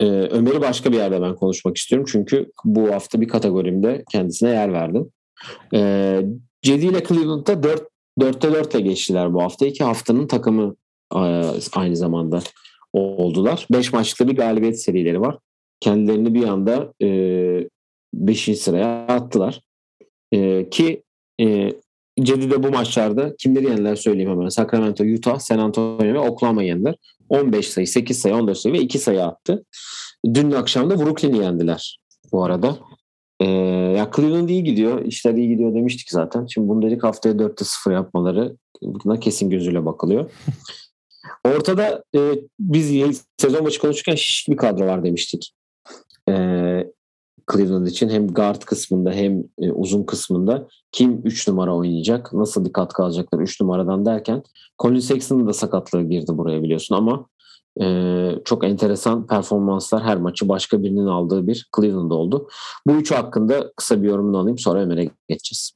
e, 0.00 0.06
Ömer'i 0.06 0.60
başka 0.60 0.92
bir 0.92 0.96
yerde 0.96 1.22
ben 1.22 1.34
konuşmak 1.34 1.76
istiyorum. 1.76 2.06
Çünkü 2.12 2.52
bu 2.64 2.92
hafta 2.92 3.20
bir 3.20 3.28
kategorimde 3.28 4.04
kendisine 4.12 4.50
yer 4.50 4.72
verdim. 4.72 5.10
E, 5.74 6.20
Cedi 6.62 6.86
ile 6.86 7.04
Cleveland'da 7.04 7.62
4 7.62 7.88
4'te 8.20 8.52
4 8.52 8.74
ile 8.74 8.80
geçtiler 8.80 9.34
bu 9.34 9.42
hafta. 9.42 9.66
İki 9.66 9.84
haftanın 9.84 10.26
takımı 10.26 10.76
e, 11.14 11.18
aynı 11.72 11.96
zamanda 11.96 12.40
oldular. 12.92 13.66
5 13.70 13.92
maçlıkta 13.92 14.28
bir 14.28 14.36
galibiyet 14.36 14.82
serileri 14.82 15.20
var. 15.20 15.38
Kendilerini 15.80 16.34
bir 16.34 16.44
anda 16.44 16.92
5. 18.14 18.48
E, 18.48 18.54
sıraya 18.54 19.06
attılar. 19.06 19.60
E, 20.32 20.70
ki 20.70 21.02
e, 21.40 21.72
Cedi'de 22.20 22.62
bu 22.62 22.70
maçlarda 22.70 23.36
kimleri 23.36 23.64
yendiler 23.64 23.96
söyleyeyim 23.96 24.30
hemen. 24.30 24.48
Sacramento, 24.48 25.04
Utah, 25.04 25.38
San 25.38 25.58
Antonio 25.58 26.14
ve 26.14 26.18
Oklahoma 26.18 26.62
yendiler. 26.62 26.94
15 27.28 27.68
sayı, 27.68 27.86
8 27.86 28.18
sayı, 28.18 28.34
14 28.34 28.58
sayı 28.58 28.74
ve 28.74 28.78
2 28.78 28.98
sayı 28.98 29.24
attı. 29.24 29.64
Dün 30.34 30.50
akşam 30.50 30.90
da 30.90 30.98
Brooklyn'i 30.98 31.38
yendiler 31.38 31.98
bu 32.32 32.44
arada. 32.44 32.78
Ee, 33.40 33.46
ya 33.96 34.10
Cleveland 34.16 34.48
iyi 34.48 34.64
gidiyor. 34.64 35.04
İşler 35.04 35.34
iyi 35.34 35.48
gidiyor 35.48 35.74
demiştik 35.74 36.10
zaten. 36.10 36.46
Şimdi 36.46 36.68
bunu 36.68 36.82
dedik 36.82 37.04
haftaya 37.04 37.34
4'te 37.34 37.64
0 37.64 37.92
yapmaları 37.92 38.56
buna 38.82 39.20
kesin 39.20 39.50
gözüyle 39.50 39.86
bakılıyor. 39.86 40.30
Ortada 41.44 42.04
e, 42.16 42.20
biz 42.60 43.22
sezon 43.36 43.62
maçı 43.62 43.80
konuşurken 43.80 44.14
şişik 44.14 44.48
bir 44.48 44.56
kadro 44.56 44.86
var 44.86 45.04
demiştik. 45.04 45.54
E, 46.28 46.32
Cleveland 47.52 47.86
için 47.86 48.08
hem 48.08 48.28
guard 48.28 48.62
kısmında 48.62 49.12
hem 49.12 49.44
e, 49.58 49.70
uzun 49.72 50.04
kısmında 50.04 50.68
kim 50.92 51.20
3 51.24 51.48
numara 51.48 51.74
oynayacak, 51.74 52.32
nasıl 52.32 52.64
bir 52.64 52.72
katkı 52.72 53.02
alacaklar 53.02 53.40
3 53.40 53.60
numaradan 53.60 54.06
derken 54.06 54.42
Colin 54.82 54.98
Sexton'ın 54.98 55.46
da 55.46 55.52
sakatlığı 55.52 56.02
girdi 56.02 56.26
buraya 56.28 56.62
biliyorsun 56.62 56.94
ama 56.94 57.26
e, 57.80 57.86
çok 58.44 58.64
enteresan 58.64 59.26
performanslar 59.26 60.02
her 60.02 60.16
maçı 60.16 60.48
başka 60.48 60.82
birinin 60.82 61.06
aldığı 61.06 61.46
bir 61.46 61.68
Cleveland 61.76 62.10
oldu. 62.10 62.48
Bu 62.86 62.92
üçü 62.92 63.14
hakkında 63.14 63.72
kısa 63.76 64.02
bir 64.02 64.08
yorumunu 64.08 64.38
alayım 64.38 64.58
sonra 64.58 64.80
Ömer'e 64.80 65.10
geçeceğiz. 65.28 65.72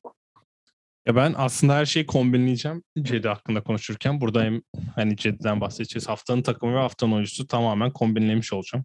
Ya 1.06 1.16
ben 1.16 1.34
aslında 1.36 1.74
her 1.74 1.86
şeyi 1.86 2.06
kombinleyeceğim 2.06 2.82
Cedi 3.02 3.28
hakkında 3.28 3.62
konuşurken. 3.62 4.20
Burada 4.20 4.42
hem 4.42 4.60
hani 4.94 5.16
Cedi'den 5.16 5.60
bahsedeceğiz. 5.60 6.08
Haftanın 6.08 6.42
takımı 6.42 6.74
ve 6.74 6.78
haftanın 6.78 7.12
oyuncusu 7.12 7.46
tamamen 7.46 7.92
kombinlemiş 7.92 8.52
olacağım. 8.52 8.84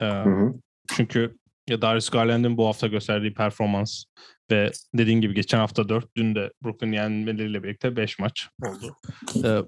Ee, 0.00 0.06
hı 0.06 0.30
hı. 0.30 0.54
Çünkü 0.96 1.36
ya 1.68 1.82
Darius 1.82 2.10
Garland'ın 2.10 2.56
bu 2.56 2.66
hafta 2.66 2.86
gösterdiği 2.86 3.34
performans 3.34 4.04
ve 4.50 4.70
dediğin 4.94 5.20
gibi 5.20 5.34
geçen 5.34 5.58
hafta 5.58 5.88
4, 5.88 6.16
dün 6.16 6.34
de 6.34 6.52
Brooklyn 6.64 6.92
yenmeleriyle 6.92 7.62
birlikte 7.62 7.96
5 7.96 8.18
maç 8.18 8.48
oldu. 8.62 8.96
Ee, 9.44 9.62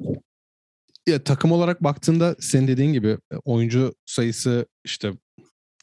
ya 1.12 1.24
takım 1.24 1.52
olarak 1.52 1.82
baktığında 1.82 2.36
senin 2.40 2.68
dediğin 2.68 2.92
gibi 2.92 3.08
e, 3.08 3.36
oyuncu 3.44 3.94
sayısı 4.06 4.66
işte 4.84 5.12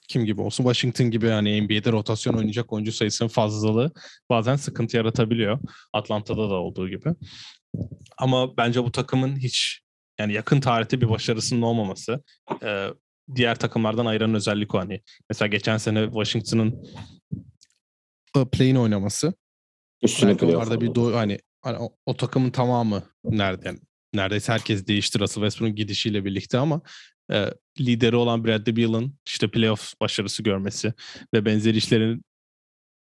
kim 0.07 0.25
gibi 0.25 0.41
olsun 0.41 0.63
Washington 0.63 1.11
gibi 1.11 1.29
hani 1.29 1.61
NBA'de 1.61 1.91
rotasyon 1.91 2.33
oynayacak 2.33 2.73
oyuncu 2.73 2.91
sayısının 2.91 3.29
fazlalığı 3.29 3.91
bazen 4.29 4.55
sıkıntı 4.55 4.97
yaratabiliyor. 4.97 5.59
Atlanta'da 5.93 6.49
da 6.49 6.53
olduğu 6.53 6.89
gibi. 6.89 7.09
Ama 8.17 8.57
bence 8.57 8.83
bu 8.83 8.91
takımın 8.91 9.35
hiç 9.35 9.81
yani 10.19 10.33
yakın 10.33 10.59
tarihte 10.59 11.01
bir 11.01 11.09
başarısının 11.09 11.61
olmaması 11.61 12.23
e, 12.63 12.87
diğer 13.35 13.59
takımlardan 13.59 14.05
ayıran 14.05 14.33
özellik 14.33 14.75
o 14.75 14.79
hani. 14.79 15.01
Mesela 15.29 15.47
geçen 15.47 15.77
sene 15.77 16.05
Washington'ın 16.05 16.83
play'in 18.51 18.75
oynaması. 18.75 19.33
Üstüne 20.01 20.37
playoff'larda 20.37 20.81
bir 20.81 20.87
do- 20.87 21.13
hani, 21.13 21.39
hani 21.61 21.77
o, 21.77 21.95
o 22.05 22.17
takımın 22.17 22.49
tamamı 22.49 23.03
nerede 23.23 23.67
yani 23.67 23.79
neredeyse 24.13 24.53
herkes 24.53 24.87
değişti 24.87 25.19
Russell 25.19 25.43
Westbrook'un 25.43 25.75
gidişiyle 25.75 26.25
birlikte 26.25 26.57
ama 26.57 26.81
e, 27.31 27.49
lideri 27.79 28.15
olan 28.15 28.45
Bradley 28.45 28.75
Beal'ın 28.75 29.19
işte 29.27 29.51
playoff 29.51 29.93
başarısı 30.01 30.43
görmesi 30.43 30.93
ve 31.33 31.45
benzeri 31.45 31.77
işlerin 31.77 32.23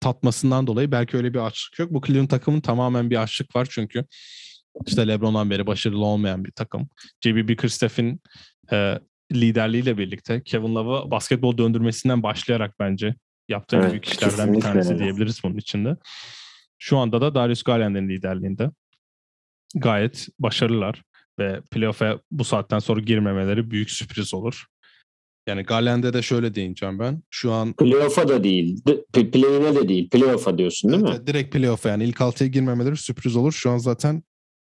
tatmasından 0.01 0.67
dolayı 0.67 0.93
belki 0.93 1.17
öyle 1.17 1.35
bir 1.35 1.39
açlık 1.39 1.79
yok. 1.79 1.93
Bu 1.93 2.03
Cleveland 2.07 2.29
takımın 2.29 2.61
tamamen 2.61 3.11
bir 3.11 3.23
açlık 3.23 3.57
var 3.57 3.69
çünkü 3.71 4.05
işte 4.87 5.09
LeBron'dan 5.09 5.51
beri 5.51 5.67
başarılı 5.67 6.05
olmayan 6.05 6.45
bir 6.45 6.53
takım. 6.53 6.89
J.B. 7.21 7.49
Bickerstaff'in 7.49 8.21
e, 8.73 8.99
liderliğiyle 9.33 9.99
birlikte 9.99 10.43
Kevin 10.43 10.75
Love'ı 10.75 11.11
basketbol 11.11 11.59
döndürmesinden 11.59 12.23
başlayarak 12.23 12.75
bence 12.79 13.15
yaptığı 13.49 13.77
evet, 13.77 13.91
büyük 13.91 14.05
işlerden 14.05 14.53
bir 14.53 14.61
tanesi 14.61 14.93
öyle. 14.93 15.05
diyebiliriz 15.05 15.41
bunun 15.45 15.57
içinde. 15.57 15.97
Şu 16.79 16.99
anda 16.99 17.21
da 17.21 17.35
Darius 17.35 17.63
Garland'ın 17.63 18.09
liderliğinde 18.09 18.71
gayet 19.75 20.29
başarılılar 20.39 21.03
ve 21.39 21.61
playoff'a 21.71 22.21
bu 22.31 22.45
saatten 22.45 22.79
sonra 22.79 23.01
girmemeleri 23.01 23.71
büyük 23.71 23.91
sürpriz 23.91 24.35
olur. 24.35 24.67
Yani 25.49 25.63
Garland'e 25.63 26.13
de 26.13 26.23
şöyle 26.23 26.55
değineceğim 26.55 26.99
ben. 26.99 27.23
Şu 27.31 27.53
an 27.53 27.73
playoff'a 27.73 28.29
da 28.29 28.45
değil, 28.45 28.83
play'ine 29.13 29.75
de 29.75 29.89
değil, 29.89 30.11
playoff'a 30.11 30.59
diyorsun 30.59 30.93
değil 30.93 31.03
evet, 31.07 31.21
mi? 31.21 31.27
Direkt 31.27 31.53
playoff'a 31.53 31.89
yani 31.89 32.05
ilk 32.05 32.21
altıya 32.21 32.51
girmemeleri 32.51 32.97
sürpriz 32.97 33.37
olur. 33.37 33.53
Şu 33.53 33.71
an 33.71 33.79
zaten 33.79 34.23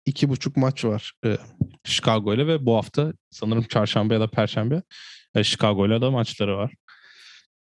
iki 0.07 0.29
buçuk 0.29 0.57
maç 0.57 0.85
var 0.85 1.13
e, 1.25 1.37
Chicago 1.85 2.35
ile 2.35 2.47
ve 2.47 2.67
bu 2.67 2.77
hafta 2.77 3.13
sanırım 3.31 3.63
çarşamba 3.63 4.15
ya 4.15 4.21
da 4.21 4.31
perşembe 4.31 4.83
e, 5.35 5.45
Chicago 5.45 5.87
ile 5.87 6.01
de 6.01 6.09
maçları 6.09 6.57
var. 6.57 6.75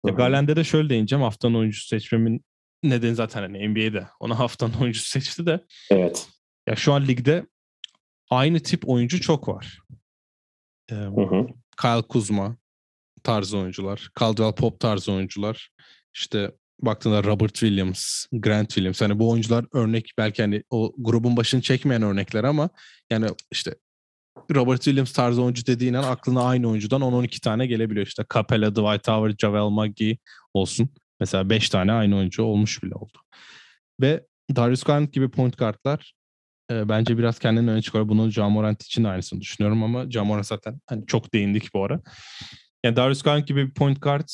Ya 0.05 0.13
Garland'e 0.13 0.55
de 0.55 0.63
şöyle 0.63 0.89
değineceğim. 0.89 1.23
Haftanın 1.23 1.55
oyuncusu 1.55 1.87
seçmemin 1.87 2.45
nedeni 2.83 3.15
zaten 3.15 3.41
hani 3.41 3.69
NBA'de. 3.69 4.07
Ona 4.19 4.39
haftanın 4.39 4.73
oyuncusu 4.81 5.09
seçti 5.09 5.45
de. 5.45 5.65
Evet. 5.91 6.27
Ya 6.67 6.75
şu 6.75 6.93
an 6.93 7.07
ligde 7.07 7.45
aynı 8.29 8.59
tip 8.59 8.89
oyuncu 8.89 9.21
çok 9.21 9.47
var. 9.47 9.79
Ee, 10.91 10.95
hı 10.95 11.21
hı. 11.21 11.47
Kyle 11.81 12.01
Kuzma 12.01 12.57
tarzı 13.23 13.57
oyuncular. 13.57 14.09
Caldwell 14.19 14.55
Pop 14.55 14.79
tarzı 14.79 15.11
oyuncular. 15.11 15.69
İşte 16.13 16.51
baktığında 16.81 17.23
Robert 17.23 17.53
Williams, 17.53 18.25
Grant 18.31 18.69
Williams 18.69 19.01
hani 19.01 19.19
bu 19.19 19.29
oyuncular 19.29 19.65
örnek 19.73 20.11
belki 20.17 20.41
hani 20.41 20.63
o 20.69 20.93
grubun 20.97 21.37
başını 21.37 21.61
çekmeyen 21.61 22.01
örnekler 22.01 22.43
ama 22.43 22.69
yani 23.09 23.27
işte 23.51 23.75
Robert 24.51 24.81
Williams 24.81 25.13
tarzı 25.13 25.41
oyuncu 25.41 25.65
dediğin 25.65 25.93
an 25.93 26.03
aklına 26.03 26.43
aynı 26.43 26.69
oyuncudan 26.69 27.01
10-12 27.01 27.39
tane 27.39 27.67
gelebiliyor. 27.67 28.07
İşte 28.07 28.25
Capella, 28.33 28.71
Dwight 28.71 29.07
Howard, 29.07 29.39
Javel 29.39 29.69
McGee 29.69 30.17
olsun. 30.53 30.89
Mesela 31.19 31.49
5 31.49 31.69
tane 31.69 31.91
aynı 31.91 32.17
oyuncu 32.17 32.43
olmuş 32.43 32.83
bile 32.83 32.95
oldu. 32.95 33.17
Ve 34.01 34.25
Darius 34.55 34.83
Garland 34.83 35.09
gibi 35.09 35.29
point 35.29 35.57
guardlar 35.57 36.13
e, 36.71 36.89
bence 36.89 37.17
biraz 37.17 37.39
kendini 37.39 37.71
öne 37.71 37.81
çıkıyor. 37.81 38.09
Bunu 38.09 38.31
Jamorant 38.31 38.83
için 38.83 39.03
de 39.03 39.07
aynısını 39.07 39.41
düşünüyorum 39.41 39.83
ama 39.83 40.11
Jamorant 40.11 40.47
zaten 40.47 40.81
hani 40.87 41.05
çok 41.05 41.33
değindik 41.33 41.73
bu 41.73 41.83
ara. 41.83 42.01
Yani 42.83 42.95
Darius 42.95 43.21
Garland 43.21 43.47
gibi 43.47 43.67
bir 43.67 43.73
point 43.73 44.01
guard 44.01 44.27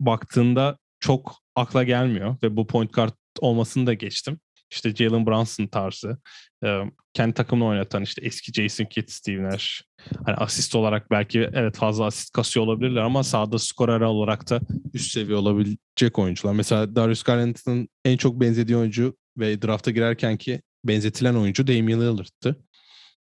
baktığında 0.00 0.78
çok 1.00 1.36
akla 1.56 1.84
gelmiyor 1.84 2.36
ve 2.42 2.56
bu 2.56 2.66
point 2.66 2.92
guard 2.92 3.12
olmasını 3.40 3.86
da 3.86 3.94
geçtim. 3.94 4.40
İşte 4.70 4.94
Jalen 4.94 5.26
Brunson 5.26 5.66
tarzı, 5.66 6.18
e, 6.64 6.80
kendi 7.14 7.34
takımını 7.34 7.68
oynatan 7.68 8.02
işte 8.02 8.26
eski 8.26 8.52
Jason 8.52 8.84
Kidd, 8.84 9.08
Steve 9.08 9.42
Nash. 9.42 9.82
Hani 10.26 10.36
asist 10.36 10.74
olarak 10.74 11.10
belki 11.10 11.50
evet 11.52 11.76
fazla 11.76 12.04
asist 12.04 12.32
kasıyor 12.32 12.66
olabilirler 12.66 13.00
ama 13.00 13.24
sahada 13.24 13.58
skorer 13.58 14.00
olarak 14.00 14.50
da 14.50 14.60
üst 14.94 15.12
seviye 15.12 15.36
olabilecek 15.36 16.18
oyuncular. 16.18 16.52
Mesela 16.52 16.96
Darius 16.96 17.22
Garland'ın 17.22 17.88
en 18.04 18.16
çok 18.16 18.40
benzediği 18.40 18.78
oyuncu 18.78 19.16
ve 19.38 19.62
drafta 19.62 19.90
girerken 19.90 20.36
ki 20.36 20.62
benzetilen 20.84 21.34
oyuncu 21.34 21.66
Damian 21.66 22.00
Lillard'tı. 22.00 22.64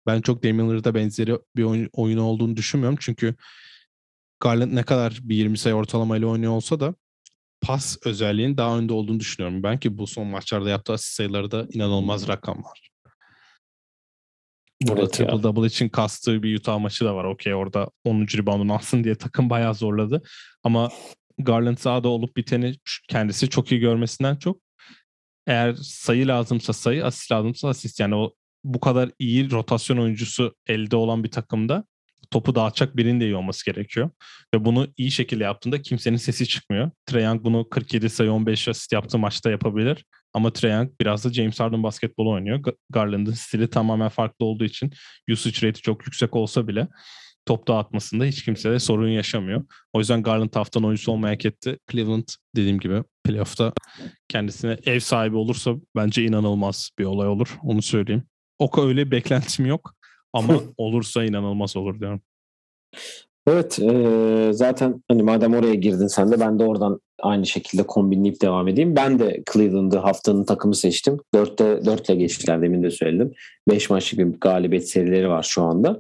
Ben 0.07 0.21
çok 0.21 0.43
Damian 0.43 0.69
Lillard'a 0.69 0.95
benzeri 0.95 1.37
bir 1.55 1.63
oyun, 1.63 1.89
oyunu 1.93 2.23
olduğunu 2.23 2.57
düşünmüyorum. 2.57 2.97
Çünkü 3.01 3.35
Garland 4.39 4.75
ne 4.75 4.83
kadar 4.83 5.19
bir 5.23 5.35
20 5.35 5.57
sayı 5.57 5.75
ortalamayla 5.75 6.27
oynuyor 6.27 6.51
olsa 6.51 6.79
da 6.79 6.95
pas 7.61 7.97
özelliğinin 8.05 8.57
daha 8.57 8.77
önde 8.77 8.93
olduğunu 8.93 9.19
düşünüyorum. 9.19 9.63
Ben 9.63 9.79
ki 9.79 9.97
bu 9.97 10.07
son 10.07 10.27
maçlarda 10.27 10.69
yaptığı 10.69 10.93
asist 10.93 11.13
sayıları 11.13 11.51
da 11.51 11.67
inanılmaz 11.71 12.27
rakamlar. 12.27 12.89
Burada 14.81 15.01
evet 15.01 15.13
triple 15.13 15.35
ya. 15.35 15.43
double 15.43 15.67
için 15.67 15.89
kastığı 15.89 16.43
bir 16.43 16.59
Utah 16.59 16.79
maçı 16.79 17.05
da 17.05 17.15
var. 17.15 17.23
Okey 17.23 17.55
orada 17.55 17.89
10. 18.03 18.21
reboundunu 18.37 18.73
alsın 18.73 19.03
diye 19.03 19.15
takım 19.15 19.49
bayağı 19.49 19.75
zorladı. 19.75 20.21
Ama 20.63 20.91
Garland 21.37 21.77
sahada 21.77 22.07
olup 22.07 22.37
biteni 22.37 22.75
kendisi 23.09 23.49
çok 23.49 23.71
iyi 23.71 23.81
görmesinden 23.81 24.35
çok 24.35 24.57
eğer 25.47 25.73
sayı 25.73 26.27
lazımsa 26.27 26.73
sayı, 26.73 27.05
asist 27.05 27.31
lazımsa 27.31 27.67
asist. 27.69 27.99
Yani 27.99 28.15
o 28.15 28.33
bu 28.63 28.79
kadar 28.79 29.11
iyi 29.19 29.51
rotasyon 29.51 29.97
oyuncusu 29.97 30.55
elde 30.67 30.95
olan 30.95 31.23
bir 31.23 31.31
takımda 31.31 31.85
topu 32.31 32.55
dağıtacak 32.55 32.97
birinin 32.97 33.19
de 33.19 33.25
iyi 33.25 33.35
olması 33.35 33.65
gerekiyor. 33.65 34.09
Ve 34.53 34.65
bunu 34.65 34.87
iyi 34.97 35.11
şekilde 35.11 35.43
yaptığında 35.43 35.81
kimsenin 35.81 36.17
sesi 36.17 36.47
çıkmıyor. 36.47 36.91
Trae 37.05 37.43
bunu 37.43 37.69
47 37.69 38.09
sayı 38.09 38.31
15 38.31 38.67
asist 38.67 38.93
yaptığı 38.93 39.17
maçta 39.17 39.51
yapabilir. 39.51 40.05
Ama 40.33 40.53
Trae 40.53 40.89
biraz 41.01 41.25
da 41.25 41.33
James 41.33 41.59
Harden 41.59 41.83
basketbolu 41.83 42.31
oynuyor. 42.31 42.63
Garland'ın 42.89 43.33
stili 43.33 43.69
tamamen 43.69 44.09
farklı 44.09 44.45
olduğu 44.45 44.65
için 44.65 44.91
usage 45.31 45.67
rate'i 45.67 45.81
çok 45.81 46.05
yüksek 46.05 46.35
olsa 46.35 46.67
bile 46.67 46.87
top 47.45 47.67
dağıtmasında 47.67 48.25
hiç 48.25 48.43
kimse 48.43 48.71
de 48.71 48.79
sorun 48.79 49.09
yaşamıyor. 49.09 49.65
O 49.93 49.99
yüzden 49.99 50.23
Garland 50.23 50.55
haftanın 50.55 50.85
oyuncusu 50.85 51.11
olmaya 51.11 51.31
hak 51.33 51.45
etti. 51.45 51.77
Cleveland 51.91 52.27
dediğim 52.55 52.79
gibi 52.79 53.03
playoff'ta 53.23 53.73
kendisine 54.27 54.77
ev 54.85 54.99
sahibi 54.99 55.35
olursa 55.35 55.75
bence 55.95 56.23
inanılmaz 56.23 56.89
bir 56.99 57.05
olay 57.05 57.27
olur. 57.27 57.57
Onu 57.63 57.81
söyleyeyim. 57.81 58.23
O 58.59 58.81
öyle 58.81 59.11
beklentim 59.11 59.65
yok. 59.65 59.95
Ama 60.35 60.53
olursa 60.77 61.23
inanılmaz 61.23 61.77
olur 61.77 61.99
diyorum. 61.99 62.21
Evet 63.47 63.79
e, 63.79 64.49
zaten 64.53 65.03
hani 65.07 65.23
madem 65.23 65.53
oraya 65.53 65.75
girdin 65.75 66.07
sen 66.07 66.31
de 66.31 66.39
ben 66.39 66.59
de 66.59 66.63
oradan 66.63 66.99
aynı 67.21 67.45
şekilde 67.45 67.83
kombinleyip 67.83 68.41
devam 68.41 68.67
edeyim. 68.67 68.95
Ben 68.95 69.19
de 69.19 69.43
Cleveland'ı 69.53 69.97
haftanın 69.97 70.43
takımı 70.43 70.75
seçtim. 70.75 71.17
4'te 71.35 71.85
4 71.85 72.09
ile 72.09 72.15
geçtiler 72.15 72.61
demin 72.61 72.83
de 72.83 72.91
söyledim. 72.91 73.33
5 73.69 73.89
maçlık 73.89 74.19
bir 74.19 74.39
galibiyet 74.39 74.89
serileri 74.89 75.29
var 75.29 75.43
şu 75.43 75.63
anda. 75.63 75.99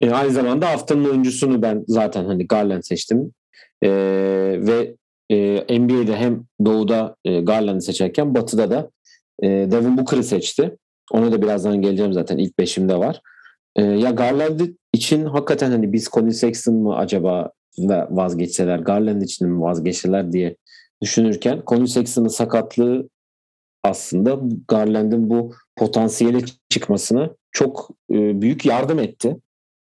E, 0.00 0.10
aynı 0.10 0.30
zamanda 0.30 0.70
haftanın 0.70 1.04
oyuncusunu 1.04 1.62
ben 1.62 1.84
zaten 1.88 2.24
hani 2.24 2.46
Garland 2.46 2.82
seçtim. 2.82 3.32
E, 3.82 3.90
ve 4.60 4.94
e, 5.30 5.78
NBA'de 5.80 6.16
hem 6.16 6.44
doğuda 6.64 7.16
e, 7.24 7.40
Garland'ı 7.40 7.82
seçerken 7.82 8.34
batıda 8.34 8.70
da 8.70 8.90
e, 9.42 9.48
Devin 9.48 9.98
Booker'ı 9.98 10.24
seçti. 10.24 10.76
Ona 11.12 11.32
da 11.32 11.42
birazdan 11.42 11.82
geleceğim 11.82 12.12
zaten 12.12 12.38
ilk 12.38 12.58
beşimde 12.58 12.98
var. 12.98 13.20
E, 13.78 13.82
ya 13.82 14.10
Garland 14.10 14.60
için 14.92 15.24
hakikaten 15.24 15.70
hani 15.70 15.92
biz 15.92 16.08
Colin 16.08 16.30
Sexton 16.30 16.74
mı 16.74 16.96
acaba 16.96 17.52
vazgeçseler, 18.10 18.78
Garland 18.78 19.22
için 19.22 19.48
mi 19.48 19.60
vazgeçseler 19.60 20.32
diye 20.32 20.56
düşünürken 21.02 21.62
Colin 21.66 21.84
Sexton'ın 21.84 22.28
sakatlığı 22.28 23.08
aslında 23.84 24.40
Garland'ın 24.68 25.30
bu 25.30 25.52
potansiyeli 25.76 26.44
çıkmasına 26.70 27.30
çok 27.52 27.90
e, 28.10 28.40
büyük 28.42 28.66
yardım 28.66 28.98
etti. 28.98 29.36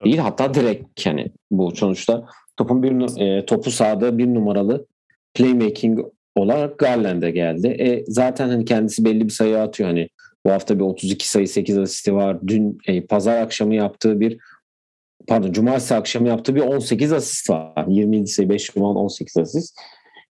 Değil 0.05 0.19
hatta 0.19 0.55
direkt 0.55 1.07
yani 1.07 1.33
bu 1.51 1.77
sonuçta 1.77 2.27
topun 2.57 2.83
bir 2.83 3.21
e, 3.21 3.47
topu 3.47 3.71
sahada 3.71 4.19
bir 4.19 4.35
numaralı 4.35 4.87
playmaking 5.35 6.01
olarak 6.37 6.79
Garland'e 6.79 7.31
geldi. 7.31 7.67
E, 7.69 8.05
zaten 8.09 8.49
hani 8.49 8.65
kendisi 8.65 9.05
belli 9.05 9.25
bir 9.25 9.33
sayı 9.33 9.61
atıyor 9.61 9.89
hani 9.89 10.09
bu 10.47 10.51
hafta 10.51 10.79
bir 10.79 10.85
32 10.85 11.29
sayı 11.29 11.49
8 11.49 11.79
asisti 11.79 12.15
var. 12.15 12.39
Dün 12.47 12.79
e, 12.87 13.07
pazar 13.07 13.43
akşamı 13.43 13.75
yaptığı 13.75 14.21
bir 14.21 14.39
pardon 15.29 15.53
cumartesi 15.53 15.95
akşamı 15.95 16.29
yaptığı 16.29 16.55
bir 16.55 16.61
18 16.61 17.13
asist 17.13 17.51
var. 17.51 17.87
27 17.89 18.27
sayı 18.27 18.49
5 18.49 18.77
rebound 18.77 18.97
18 18.97 19.37
asist. 19.37 19.79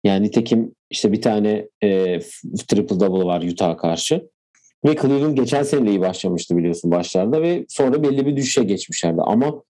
Yani 0.04 0.26
nitekim 0.26 0.76
işte 0.90 1.12
bir 1.12 1.22
tane 1.22 1.68
e, 1.84 2.20
triple 2.68 3.00
double 3.00 3.26
var 3.26 3.42
Utah 3.42 3.78
karşı. 3.78 4.30
Ve 4.86 4.96
Cleveland 4.96 5.38
geçen 5.38 5.64
sene 5.64 5.90
iyi 5.90 6.02
başlamıştı 6.02 6.58
biliyorsun 6.58 6.92
başlarda 6.92 7.42
ve 7.42 7.66
sonra 7.70 8.04
belli 8.04 8.26
bir 8.26 8.36
düşüşe 8.36 8.64
geçmişlerdi. 8.64 9.22
Ama 9.22 9.64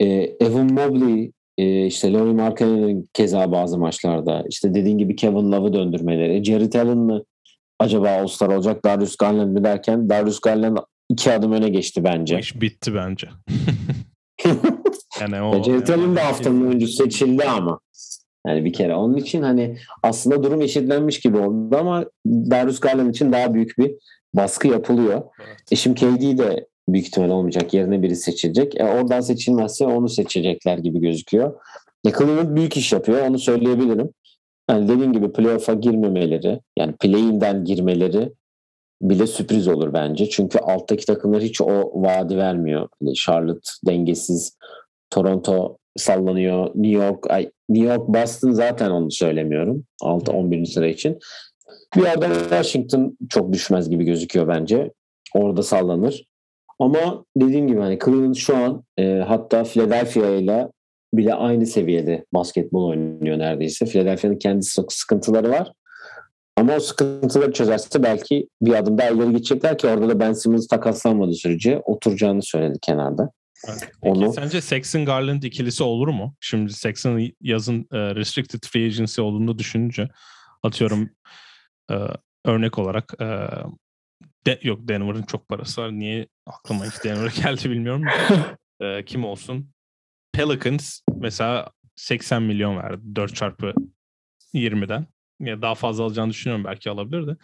e, 0.00 0.06
Evan 0.40 0.72
Mobley, 0.72 1.32
e, 1.58 1.86
işte 1.86 2.12
Laurie 2.12 2.32
Markkanen'in 2.32 3.08
keza 3.12 3.52
bazı 3.52 3.78
maçlarda, 3.78 4.44
işte 4.48 4.74
dediğin 4.74 4.98
gibi 4.98 5.16
Kevin 5.16 5.52
Love'ı 5.52 5.72
döndürmeleri, 5.72 6.78
Allen 6.78 6.98
mı 6.98 7.24
acaba 7.80 8.10
All-Star 8.10 8.48
olacak 8.48 8.84
Darius 8.84 9.16
Garland 9.16 9.50
mi 9.50 9.64
derken 9.64 10.08
Darius 10.08 10.40
Garland 10.40 10.78
iki 11.08 11.32
adım 11.32 11.52
öne 11.52 11.68
geçti 11.68 12.04
bence. 12.04 12.38
İş 12.38 12.60
bitti 12.60 12.94
bence. 12.94 13.28
yani 15.20 15.42
o, 15.42 15.62
Jared 15.62 15.88
Allen 15.88 16.16
de 16.16 16.20
haftanın 16.20 16.66
oyuncusu 16.66 17.04
seçildi 17.04 17.44
ama. 17.44 17.80
Yani 18.46 18.64
bir 18.64 18.72
kere. 18.72 18.94
Onun 18.94 19.16
için 19.16 19.42
hani 19.42 19.76
aslında 20.02 20.42
durum 20.42 20.60
eşitlenmiş 20.60 21.20
gibi 21.20 21.38
oldu 21.38 21.76
ama 21.76 22.04
Darius 22.26 22.80
Garland 22.80 23.10
için 23.10 23.32
daha 23.32 23.54
büyük 23.54 23.78
bir 23.78 23.94
baskı 24.34 24.68
yapılıyor. 24.68 25.22
Evet. 25.40 25.60
E 25.70 25.76
şimdi 25.76 26.00
KD 26.00 26.38
de 26.38 26.66
büyük 26.88 27.06
ihtimal 27.06 27.30
olmayacak. 27.30 27.74
Yerine 27.74 28.02
biri 28.02 28.16
seçilecek. 28.16 28.80
E 28.80 28.84
oradan 28.84 29.20
seçilmezse 29.20 29.86
onu 29.86 30.08
seçecekler 30.08 30.78
gibi 30.78 31.00
gözüküyor. 31.00 31.54
E 32.06 32.12
Cleveland 32.12 32.56
büyük 32.56 32.76
iş 32.76 32.92
yapıyor. 32.92 33.26
Onu 33.26 33.38
söyleyebilirim. 33.38 34.10
Yani 34.70 34.88
dediğim 34.88 35.12
gibi 35.12 35.32
playoff'a 35.32 35.74
girmemeleri, 35.74 36.60
yani 36.78 36.92
play-in'den 36.92 37.64
girmeleri 37.64 38.32
bile 39.02 39.26
sürpriz 39.26 39.68
olur 39.68 39.92
bence. 39.92 40.28
Çünkü 40.28 40.58
alttaki 40.58 41.06
takımlar 41.06 41.42
hiç 41.42 41.60
o 41.60 41.90
vaadi 41.94 42.36
vermiyor. 42.36 42.88
Yani 43.00 43.14
Charlotte 43.14 43.70
dengesiz, 43.86 44.56
Toronto 45.10 45.76
sallanıyor, 45.96 46.70
New 46.74 47.04
York, 47.04 47.30
ay, 47.30 47.50
New 47.68 47.92
York, 47.92 48.08
Boston 48.08 48.50
zaten 48.50 48.90
onu 48.90 49.10
söylemiyorum. 49.10 49.84
6-11. 50.02 50.66
sıra 50.66 50.86
için. 50.86 51.18
Bir 51.96 52.02
yerden 52.02 52.34
Washington 52.34 53.18
çok 53.28 53.52
düşmez 53.52 53.90
gibi 53.90 54.04
gözüküyor 54.04 54.48
bence. 54.48 54.92
Orada 55.34 55.62
sallanır. 55.62 56.24
Ama 56.78 57.24
dediğim 57.36 57.68
gibi 57.68 57.80
hani 57.80 57.98
Cleveland 58.04 58.34
şu 58.34 58.56
an 58.56 58.84
e, 58.98 59.24
hatta 59.28 59.64
Philadelphia 59.64 60.26
ile 60.26 60.68
bile 61.14 61.34
aynı 61.34 61.66
seviyede 61.66 62.24
basketbol 62.32 62.88
oynuyor 62.88 63.38
neredeyse. 63.38 63.86
Philadelphia'nın 63.86 64.38
kendi 64.38 64.64
sıkıntıları 64.88 65.50
var. 65.50 65.72
Ama 66.56 66.76
o 66.76 66.80
sıkıntıları 66.80 67.52
çözerse 67.52 68.02
belki 68.02 68.48
bir 68.62 68.74
adım 68.74 68.98
daha 68.98 69.08
ileri 69.08 69.28
gidecekler 69.30 69.78
ki 69.78 69.86
orada 69.86 70.08
da 70.08 70.20
Ben 70.20 70.32
Simmons 70.32 70.66
takaslanmadığı 70.66 71.34
sürece 71.34 71.82
oturacağını 71.84 72.42
söyledi 72.42 72.78
kenarda. 72.82 73.30
Peki 73.66 73.92
Onu... 74.02 74.32
sence 74.32 74.60
Sexton 74.60 75.04
Garland 75.04 75.42
ikilisi 75.42 75.82
olur 75.82 76.08
mu? 76.08 76.34
Şimdi 76.40 76.72
Sexton 76.72 77.28
yazın 77.40 77.86
e, 77.92 78.14
restricted 78.14 78.62
free 78.72 78.86
agency 78.86 79.20
olduğunu 79.20 79.58
düşününce 79.58 80.08
atıyorum 80.62 81.10
e, 81.90 81.94
örnek 82.44 82.78
olarak 82.78 83.14
e, 83.20 83.26
de, 84.46 84.58
yok 84.62 84.80
Denver'ın 84.82 85.22
çok 85.22 85.48
parası 85.48 85.82
var. 85.82 85.92
Niye 85.92 86.26
aklıma 86.46 86.84
hiç 86.84 87.04
Denver 87.04 87.32
geldi 87.42 87.70
bilmiyorum. 87.70 88.04
e, 88.80 89.04
kim 89.04 89.24
olsun? 89.24 89.70
Pelicans 90.32 91.00
mesela 91.16 91.68
80 91.96 92.42
milyon 92.42 92.76
verdi 92.76 93.02
4 93.14 93.34
çarpı 93.34 93.74
20'den. 94.54 95.06
Ya 95.40 95.62
daha 95.62 95.74
fazla 95.74 96.04
alacağını 96.04 96.30
düşünüyorum 96.30 96.64
belki 96.64 96.90
alabilir 96.90 97.26
de. 97.26 97.36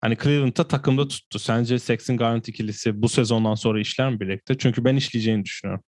Hani 0.00 0.16
Cleveland'da 0.16 0.68
takımda 0.68 1.08
tuttu. 1.08 1.38
Sence 1.38 1.78
Sexton 1.78 2.16
Garland 2.16 2.44
ikilisi 2.44 3.02
bu 3.02 3.08
sezondan 3.08 3.54
sonra 3.54 3.80
işler 3.80 4.10
mi 4.10 4.20
birlikte? 4.20 4.58
Çünkü 4.58 4.84
ben 4.84 4.96
işleyeceğini 4.96 5.44
düşünüyorum. 5.44 5.84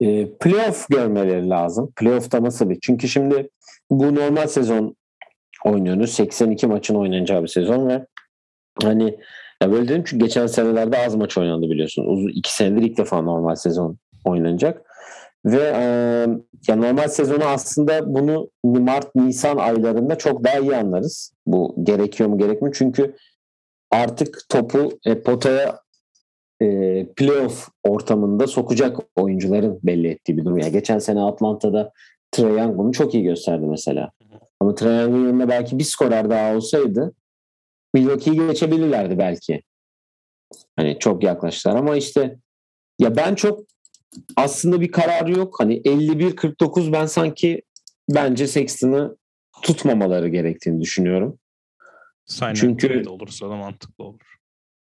E, 0.00 0.28
playoff 0.40 0.88
görmeleri 0.88 1.48
lazım. 1.48 1.92
Playoff'ta 1.96 2.42
nasıl 2.42 2.70
bir? 2.70 2.78
Çünkü 2.82 3.08
şimdi 3.08 3.48
bu 3.90 4.14
normal 4.14 4.46
sezon 4.46 4.96
oynuyoruz. 5.64 6.10
82 6.10 6.66
maçın 6.66 6.94
oynanacağı 6.94 7.42
bir 7.42 7.48
sezon 7.48 7.88
ve 7.88 8.06
hani 8.82 9.18
ya 9.62 9.72
böyle 9.72 9.88
dedim 9.88 10.04
çünkü 10.06 10.24
geçen 10.24 10.46
senelerde 10.46 11.06
az 11.06 11.14
maç 11.14 11.38
oynandı 11.38 11.70
biliyorsun. 11.70 12.04
Uzun 12.06 12.28
iki 12.28 12.54
senedir 12.54 12.82
ilk 12.82 12.98
defa 12.98 13.22
normal 13.22 13.54
sezon 13.54 13.98
oynanacak. 14.24 14.82
Ve 15.46 15.72
e, 15.76 15.82
ya 16.68 16.76
normal 16.76 17.08
sezonu 17.08 17.44
aslında 17.44 18.14
bunu 18.14 18.50
Mart 18.64 19.14
Nisan 19.14 19.56
aylarında 19.56 20.18
çok 20.18 20.44
daha 20.44 20.58
iyi 20.58 20.76
anlarız. 20.76 21.32
Bu 21.46 21.74
gerekiyor 21.82 22.28
mu 22.28 22.38
gerekmiyor? 22.38 22.74
Çünkü 22.78 23.16
artık 23.90 24.38
topu 24.48 24.90
e, 25.04 25.22
potaya 25.22 25.80
e, 26.62 26.66
playoff 27.16 27.68
ortamında 27.82 28.46
sokacak 28.46 28.96
oyuncuların 29.16 29.80
belli 29.82 30.08
ettiği 30.08 30.36
bir 30.36 30.44
durum. 30.44 30.58
Yani 30.58 30.72
geçen 30.72 30.98
sene 30.98 31.22
Atlanta'da 31.22 31.92
Trae 32.30 32.52
Young 32.52 32.78
bunu 32.78 32.92
çok 32.92 33.14
iyi 33.14 33.24
gösterdi 33.24 33.66
mesela. 33.66 34.10
Ama 34.60 34.74
Trae 34.74 35.02
Young'ın 35.02 35.26
yanında 35.26 35.48
belki 35.48 35.78
bir 35.78 35.84
skorer 35.84 36.30
daha 36.30 36.56
olsaydı 36.56 37.14
Milwaukee'yi 37.94 38.46
geçebilirlerdi 38.46 39.18
belki. 39.18 39.62
Hani 40.76 40.98
çok 40.98 41.22
yaklaştılar 41.22 41.76
ama 41.76 41.96
işte 41.96 42.38
ya 42.98 43.16
ben 43.16 43.34
çok 43.34 43.60
aslında 44.36 44.80
bir 44.80 44.92
kararı 44.92 45.38
yok. 45.38 45.54
Hani 45.60 45.80
51-49 45.82 46.92
ben 46.92 47.06
sanki 47.06 47.62
bence 48.08 48.46
Sexton'ı 48.46 49.16
tutmamaları 49.62 50.28
gerektiğini 50.28 50.80
düşünüyorum. 50.80 51.38
Sign 52.26 52.54
Çünkü 52.54 53.04
de 53.04 53.08
olursa 53.08 53.50
da 53.50 53.56
mantıklı 53.56 54.04
olur. 54.04 54.36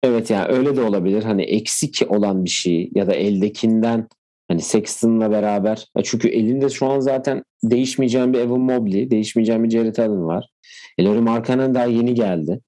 Evet 0.03 0.29
yani 0.29 0.47
öyle 0.47 0.75
de 0.75 0.81
olabilir. 0.81 1.23
Hani 1.23 1.43
eksik 1.43 2.01
olan 2.09 2.45
bir 2.45 2.49
şey 2.49 2.91
ya 2.95 3.07
da 3.07 3.13
eldekinden 3.13 4.07
hani 4.47 4.61
Sexton'la 4.61 5.31
beraber. 5.31 5.87
Çünkü 6.03 6.27
elinde 6.27 6.69
şu 6.69 6.85
an 6.85 6.99
zaten 6.99 7.43
değişmeyeceğin 7.63 8.33
bir 8.33 8.39
Evan 8.39 8.59
Mobley, 8.59 9.11
değişmeyeceğin 9.11 9.63
bir 9.63 9.69
Jared 9.69 9.97
Allen 9.97 10.25
var. 10.27 10.49
Elori 10.97 11.21
Markkanen 11.21 11.75
daha 11.75 11.85
yeni 11.85 12.13
geldi. 12.13 12.59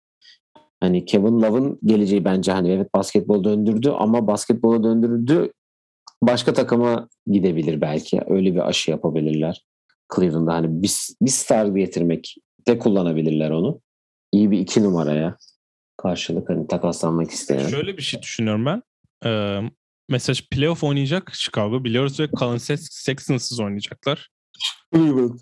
Hani 0.80 1.06
Kevin 1.06 1.42
Love'ın 1.42 1.80
geleceği 1.86 2.26
bence 2.26 2.52
hani 2.52 2.72
evet 2.72 2.94
basketbol 2.94 3.44
döndürdü 3.44 3.90
ama 3.90 4.28
basketbola 4.28 4.84
döndürdü 4.84 5.52
başka 6.24 6.54
takıma 6.54 7.10
gidebilir 7.28 7.82
belki. 7.82 8.22
Öyle 8.28 8.54
bir 8.54 8.68
aşı 8.68 8.92
yapabilirler. 8.92 9.66
Cleveland'da 10.16 10.54
hani 10.54 10.84
bir, 10.84 10.92
bir 11.22 11.32
star 11.32 11.66
getirmek 11.66 12.36
de 12.68 12.80
kullanabilirler 12.80 13.50
onu. 13.50 13.82
İyi 14.32 14.52
bir 14.52 14.60
iki 14.60 14.84
numaraya 14.84 15.38
karşılık 15.98 16.50
hani 16.50 16.68
takaslanmak 16.68 17.32
isteyen. 17.32 17.68
Şöyle 17.68 17.98
bir 17.98 18.02
şey 18.02 18.22
düşünüyorum 18.22 18.66
ben. 18.66 18.84
Ee, 19.26 19.62
mesela 20.10 20.36
playoff 20.52 20.84
oynayacak 20.84 21.32
Chicago 21.34 21.84
biliyoruz 21.84 22.20
ve 22.20 22.28
Colin 22.40 22.58
Sexton'sız 22.58 23.60
oynayacaklar. 23.60 24.30
Cleveland. 24.94 25.40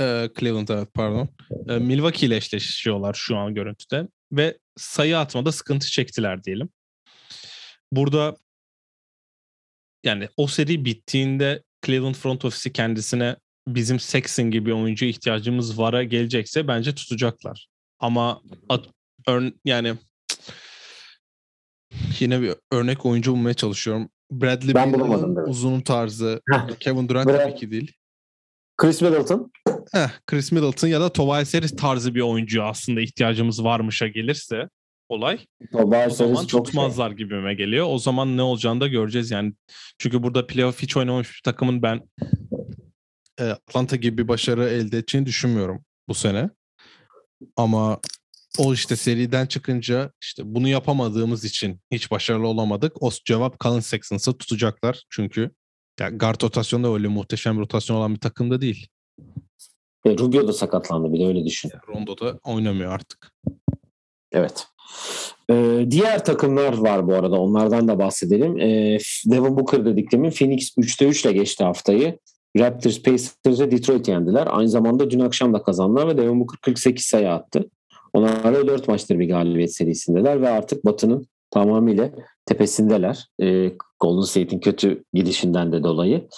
Ee, 0.00 0.28
Cleveland 0.40 0.68
evet 0.68 0.88
pardon. 0.94 1.28
Ee, 1.68 1.78
Milwaukee 1.78 2.26
ile 2.26 2.36
eşleşiyorlar 2.36 3.14
şu 3.14 3.36
an 3.36 3.54
görüntüde 3.54 4.08
ve 4.32 4.58
sayı 4.76 5.18
atmada 5.18 5.52
sıkıntı 5.52 5.86
çektiler 5.86 6.44
diyelim. 6.44 6.68
Burada 7.92 8.36
yani 10.04 10.28
o 10.36 10.46
seri 10.46 10.84
bittiğinde 10.84 11.62
Cleveland 11.86 12.14
front 12.14 12.44
ofisi 12.44 12.72
kendisine 12.72 13.36
bizim 13.68 14.00
Sexton 14.00 14.50
gibi 14.50 14.74
oyuncu 14.74 15.04
ihtiyacımız 15.04 15.78
vara 15.78 16.02
gelecekse 16.02 16.68
bence 16.68 16.94
tutacaklar. 16.94 17.68
Ama 17.98 18.42
at, 18.68 18.88
ör, 19.26 19.52
yani 19.64 19.94
yine 22.20 22.42
bir 22.42 22.54
örnek 22.72 23.06
oyuncu 23.06 23.32
bulmaya 23.32 23.54
çalışıyorum. 23.54 24.08
Bradley 24.30 24.74
ben 24.74 24.92
bulamadım. 24.92 25.50
Uzun 25.50 25.80
tarzı. 25.80 26.40
Kevin 26.80 27.08
Durant 27.08 27.28
Brad, 27.28 27.36
tabii 27.36 27.54
ki 27.54 27.70
değil. 27.70 27.92
Chris 28.76 29.02
Middleton. 29.02 29.52
Heh, 29.92 30.08
Chris 30.26 30.52
Middleton 30.52 30.88
ya 30.88 31.00
da 31.00 31.12
Tobias 31.12 31.54
Harris 31.54 31.76
tarzı 31.76 32.14
bir 32.14 32.20
oyuncu 32.20 32.62
aslında 32.62 33.00
ihtiyacımız 33.00 33.64
varmışa 33.64 34.08
gelirse 34.08 34.68
olay. 35.12 35.38
Tobias 35.72 36.20
o 36.20 36.26
zaman 36.26 36.46
çok 36.46 36.66
tutmazlar 36.66 37.08
şey. 37.08 37.16
gibime 37.16 37.54
geliyor. 37.54 37.86
O 37.90 37.98
zaman 37.98 38.36
ne 38.36 38.42
olacağını 38.42 38.80
da 38.80 38.88
göreceğiz 38.88 39.30
yani. 39.30 39.52
Çünkü 39.98 40.22
burada 40.22 40.46
playoff 40.46 40.82
hiç 40.82 40.96
oynamamış 40.96 41.36
bir 41.36 41.42
takımın 41.44 41.82
ben 41.82 42.08
e, 43.40 43.44
Atlanta 43.44 43.96
gibi 43.96 44.18
bir 44.18 44.28
başarı 44.28 44.68
elde 44.68 44.98
edeceğini 44.98 45.26
düşünmüyorum 45.26 45.84
bu 46.08 46.14
sene. 46.14 46.50
Ama 47.56 48.00
o 48.58 48.74
işte 48.74 48.96
seriden 48.96 49.46
çıkınca 49.46 50.12
işte 50.22 50.42
bunu 50.46 50.68
yapamadığımız 50.68 51.44
için 51.44 51.80
hiç 51.90 52.10
başarılı 52.10 52.46
olamadık. 52.46 53.02
O 53.02 53.10
cevap 53.24 53.60
Colin 53.60 53.80
Sexton'sa 53.80 54.32
tutacaklar. 54.32 55.04
Çünkü 55.10 55.50
yani 56.00 56.18
guard 56.18 56.42
rotasyonda 56.42 56.94
öyle 56.94 57.08
muhteşem 57.08 57.58
rotasyon 57.58 57.96
olan 57.96 58.14
bir 58.14 58.20
takımda 58.20 58.60
değil. 58.60 58.88
E, 60.04 60.18
Rubio 60.18 60.48
da 60.48 60.52
sakatlandı 60.52 61.12
bir 61.12 61.20
de 61.20 61.26
öyle 61.26 61.44
düşün. 61.44 61.70
Yani 61.72 61.82
Rondo 61.88 62.18
da 62.18 62.38
oynamıyor 62.44 62.92
artık. 62.92 63.32
Evet. 64.32 64.66
Ee, 65.50 65.86
diğer 65.90 66.24
takımlar 66.24 66.78
var 66.78 67.06
bu 67.06 67.14
arada. 67.14 67.40
Onlardan 67.40 67.88
da 67.88 67.98
bahsedelim. 67.98 68.60
Ee, 68.60 68.98
Devin 69.26 69.56
Booker 69.56 69.84
dediklemin 69.84 70.30
Phoenix 70.30 70.78
3'te 70.78 71.06
3 71.06 71.24
ile 71.24 71.32
geçti 71.32 71.64
haftayı. 71.64 72.18
Raptors, 72.58 73.02
Pacers 73.02 73.60
ve 73.60 73.70
Detroit 73.70 74.08
yendiler. 74.08 74.48
Aynı 74.50 74.68
zamanda 74.68 75.10
dün 75.10 75.20
akşam 75.20 75.54
da 75.54 75.62
kazandılar 75.62 76.08
ve 76.08 76.16
Devin 76.16 76.40
Booker 76.40 76.58
48 76.62 77.04
sayı 77.04 77.30
attı. 77.30 77.70
Onlar 78.12 78.54
da 78.54 78.66
4 78.66 78.88
maçtır 78.88 79.18
bir 79.18 79.28
galibiyet 79.28 79.74
serisindeler 79.74 80.40
ve 80.40 80.48
artık 80.48 80.84
Batı'nın 80.84 81.26
tamamıyla 81.50 82.10
tepesindeler. 82.46 83.28
Ee, 83.42 83.72
Golden 84.00 84.22
State'in 84.22 84.60
kötü 84.60 85.04
gidişinden 85.14 85.72
de 85.72 85.82
dolayı. 85.82 86.28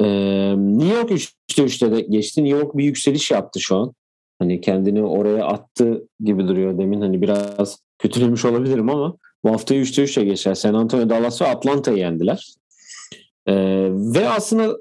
Ee, 0.00 0.54
New 0.56 0.94
York 0.96 1.10
3'te 1.10 1.62
3'te 1.62 1.92
de 1.92 2.00
geçti. 2.00 2.44
New 2.44 2.58
York 2.58 2.76
bir 2.76 2.84
yükseliş 2.84 3.30
yaptı 3.30 3.60
şu 3.60 3.76
an. 3.76 3.92
Hani 4.38 4.60
kendini 4.60 5.02
oraya 5.02 5.46
attı 5.46 6.08
gibi 6.20 6.48
duruyor 6.48 6.78
demin. 6.78 7.00
Hani 7.00 7.22
biraz 7.22 7.78
kötülemiş 7.98 8.44
olabilirim 8.44 8.90
ama 8.90 9.16
bu 9.44 9.50
haftayı 9.50 9.82
3'te 9.82 10.02
3'e 10.02 10.24
geçer. 10.24 10.54
San 10.54 10.74
Antonio, 10.74 11.10
Dallas 11.10 11.42
ve 11.42 11.46
Atlanta'yı 11.46 11.98
yendiler. 11.98 12.54
Ee, 13.46 13.54
ve 13.90 14.28
aslında 14.28 14.76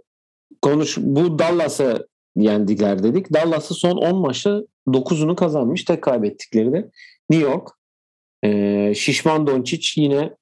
konuş 0.62 0.98
bu 0.98 1.40
Dallas'a 1.40 2.06
yendiler 2.36 3.04
dedik. 3.04 3.34
Dallas'ı 3.34 3.74
son 3.74 3.98
10 3.98 4.16
maçta 4.16 4.64
9'unu 4.88 5.36
kazanmış. 5.36 5.84
Tek 5.84 6.02
kaybettikleri 6.02 6.72
de 6.72 6.90
New 7.30 7.50
York. 7.50 7.70
Ee, 8.44 8.94
Şişman 8.96 9.48
Doncic 9.48 10.02
yine 10.02 10.36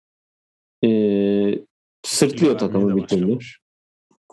e, 0.86 0.90
sırtlıyor 2.04 2.58
takımı 2.58 2.96
bir 2.96 3.08
türlü. 3.08 3.40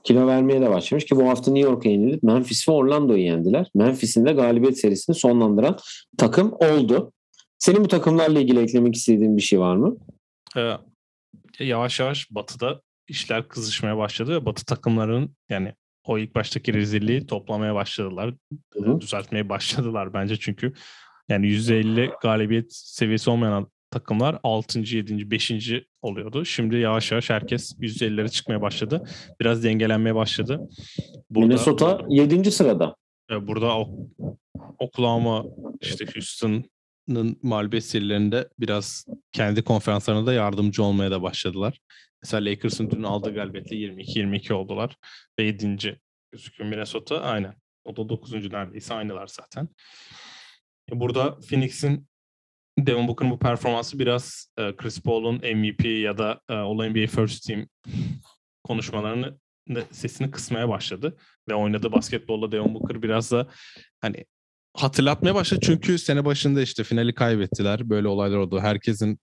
Kilo 0.04 0.26
vermeye 0.26 0.60
de 0.60 0.70
başlamış 0.70 1.04
ki 1.04 1.16
bu 1.16 1.28
hafta 1.28 1.52
New 1.52 1.70
York'a 1.70 1.88
yenilip 1.88 2.22
Memphis 2.22 2.68
ve 2.68 2.72
Orlando'yu 2.72 3.22
yendiler. 3.22 3.70
Memphis'in 3.74 4.26
de 4.26 4.32
galibiyet 4.32 4.78
serisini 4.78 5.16
sonlandıran 5.16 5.78
takım 6.18 6.52
oldu. 6.52 7.12
Senin 7.58 7.84
bu 7.84 7.88
takımlarla 7.88 8.40
ilgili 8.40 8.60
eklemek 8.60 8.96
istediğin 8.96 9.36
bir 9.36 9.42
şey 9.42 9.60
var 9.60 9.76
mı? 9.76 9.96
Ee, 10.56 10.76
yavaş 11.58 12.00
yavaş 12.00 12.30
Batı'da 12.30 12.80
işler 13.08 13.48
kızışmaya 13.48 13.96
başladı 13.96 14.34
ve 14.34 14.46
Batı 14.46 14.64
takımlarının 14.64 15.36
yani 15.48 15.74
o 16.04 16.18
ilk 16.18 16.34
baştaki 16.34 16.74
rezilliği 16.74 17.26
toplamaya 17.26 17.74
başladılar. 17.74 18.34
Hı. 18.74 19.00
Düzeltmeye 19.00 19.48
başladılar 19.48 20.14
bence 20.14 20.36
çünkü 20.36 20.72
yani 21.28 21.46
%50 21.46 22.10
galibiyet 22.22 22.74
seviyesi 22.74 23.30
olmayan 23.30 23.66
takımlar 23.90 24.38
6. 24.42 24.78
7. 24.78 25.30
5. 25.30 25.52
oluyordu. 26.02 26.44
Şimdi 26.44 26.76
yavaş 26.76 27.12
yavaş 27.12 27.30
herkes 27.30 27.74
%50'lere 27.80 28.30
çıkmaya 28.30 28.62
başladı. 28.62 29.08
Biraz 29.40 29.64
dengelenmeye 29.64 30.14
başladı. 30.14 30.68
Burada, 31.30 31.46
Minnesota 31.46 32.00
7. 32.08 32.50
sırada. 32.50 32.96
E, 33.30 33.46
burada 33.46 33.86
Oklahoma 34.78 35.44
işte 35.80 36.06
Houston'ın 36.14 37.38
mağlubiyet 37.42 37.84
serilerinde 37.84 38.48
biraz 38.58 39.06
kendi 39.32 39.62
konferanslarına 39.62 40.26
da 40.26 40.32
yardımcı 40.32 40.82
olmaya 40.82 41.10
da 41.10 41.22
başladılar. 41.22 41.80
Mesela 42.22 42.50
Lakers'ın 42.50 42.90
dün 42.90 43.02
aldığı 43.02 43.34
galibiyetle 43.34 43.76
22-22 43.76 44.52
oldular. 44.52 44.96
Ve 45.38 45.42
7. 45.44 45.98
gözüküyor 46.32 46.70
Minnesota. 46.70 47.20
Aynen. 47.20 47.54
O 47.84 47.96
da 47.96 48.08
9. 48.08 48.32
neredeyse 48.32 48.94
aynılar 48.94 49.26
zaten. 49.26 49.68
E, 50.92 51.00
burada 51.00 51.38
Phoenix'in 51.40 52.09
Devin 52.78 53.08
Booker'ın 53.08 53.30
bu 53.30 53.38
performansı 53.38 53.98
biraz 53.98 54.46
e, 54.58 54.76
Chris 54.76 55.00
Paul'un 55.00 55.36
MVP 55.36 55.84
ya 55.84 56.18
da 56.18 56.40
e, 56.48 56.52
All-NBA 56.52 57.06
First 57.06 57.46
Team 57.46 57.66
konuşmalarını 58.64 59.38
sesini 59.90 60.30
kısmaya 60.30 60.68
başladı. 60.68 61.16
Ve 61.48 61.54
oynadığı 61.54 61.92
basketbolla 61.92 62.52
Devin 62.52 62.74
Booker 62.74 63.02
biraz 63.02 63.32
da 63.32 63.48
hani 64.00 64.24
hatırlatmaya 64.76 65.34
başladı. 65.34 65.60
Çünkü 65.64 65.98
sene 65.98 66.24
başında 66.24 66.62
işte 66.62 66.84
finali 66.84 67.14
kaybettiler. 67.14 67.90
Böyle 67.90 68.08
olaylar 68.08 68.36
oldu. 68.36 68.60
Herkesin 68.60 69.18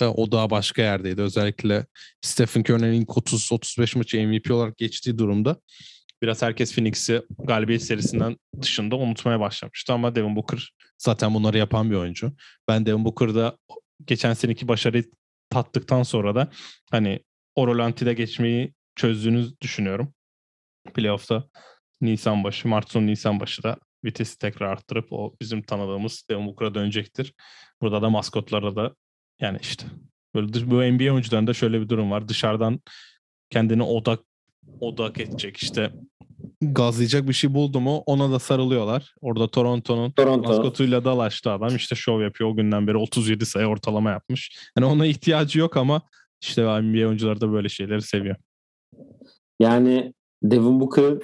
e, 0.00 0.04
o 0.04 0.32
daha 0.32 0.50
başka 0.50 0.82
yerdeydi. 0.82 1.22
Özellikle 1.22 1.86
Stephen 2.20 2.60
Curry'nin 2.60 3.04
30-35 3.04 3.98
maçı 3.98 4.28
MVP 4.28 4.50
olarak 4.50 4.76
geçtiği 4.76 5.18
durumda 5.18 5.56
biraz 6.22 6.42
herkes 6.42 6.74
Phoenix'i 6.74 7.22
galibiyet 7.38 7.82
serisinden 7.82 8.36
dışında 8.62 8.96
unutmaya 8.96 9.40
başlamıştı 9.40 9.92
ama 9.92 10.14
Devin 10.14 10.36
Booker 10.36 10.72
zaten 10.98 11.34
bunları 11.34 11.58
yapan 11.58 11.90
bir 11.90 11.96
oyuncu. 11.96 12.32
Ben 12.68 12.86
Devin 12.86 13.04
Booker'da 13.04 13.58
geçen 14.04 14.32
seneki 14.32 14.68
başarıyı 14.68 15.04
tattıktan 15.50 16.02
sonra 16.02 16.34
da 16.34 16.50
hani 16.90 17.20
o 17.54 17.66
rolantide 17.66 18.14
geçmeyi 18.14 18.74
çözdüğünü 18.96 19.46
düşünüyorum. 19.60 20.14
Playoff'ta 20.94 21.44
Nisan 22.00 22.44
başı, 22.44 22.68
Mart 22.68 22.90
sonu 22.90 23.06
Nisan 23.06 23.40
başı 23.40 23.62
da 23.62 23.76
vitesi 24.04 24.38
tekrar 24.38 24.66
arttırıp 24.66 25.12
o 25.12 25.34
bizim 25.40 25.62
tanıdığımız 25.62 26.24
Devin 26.30 26.46
Booker'a 26.46 26.74
dönecektir. 26.74 27.34
Burada 27.82 28.02
da 28.02 28.10
maskotlara 28.10 28.76
da 28.76 28.94
yani 29.40 29.58
işte 29.62 29.86
böyle 30.34 30.70
bu 30.70 30.74
NBA 30.74 31.12
oyuncularında 31.12 31.54
şöyle 31.54 31.80
bir 31.80 31.88
durum 31.88 32.10
var. 32.10 32.28
Dışarıdan 32.28 32.80
kendini 33.50 33.82
odak 33.82 34.20
odak 34.80 35.20
edecek 35.20 35.56
işte 35.56 35.92
gazlayacak 36.60 37.28
bir 37.28 37.32
şey 37.32 37.54
buldu 37.54 37.80
mu 37.80 38.02
ona 38.06 38.32
da 38.32 38.38
sarılıyorlar. 38.38 39.14
Orada 39.20 39.48
Toronto'nun 39.48 40.10
Toronto. 40.10 40.48
maskotuyla 40.48 41.04
dalaştı 41.04 41.50
adam. 41.50 41.76
İşte 41.76 41.94
şov 41.94 42.22
yapıyor. 42.22 42.50
O 42.50 42.56
günden 42.56 42.86
beri 42.86 42.96
37 42.96 43.46
sayı 43.46 43.66
ortalama 43.66 44.10
yapmış. 44.10 44.58
Yani 44.78 44.86
ona 44.86 45.06
ihtiyacı 45.06 45.58
yok 45.58 45.76
ama 45.76 46.02
işte 46.42 46.62
NBA 46.62 47.06
oyuncuları 47.08 47.40
da 47.40 47.52
böyle 47.52 47.68
şeyleri 47.68 48.02
seviyor. 48.02 48.36
Yani 49.60 50.12
Devin 50.42 50.80
Booker 50.80 51.14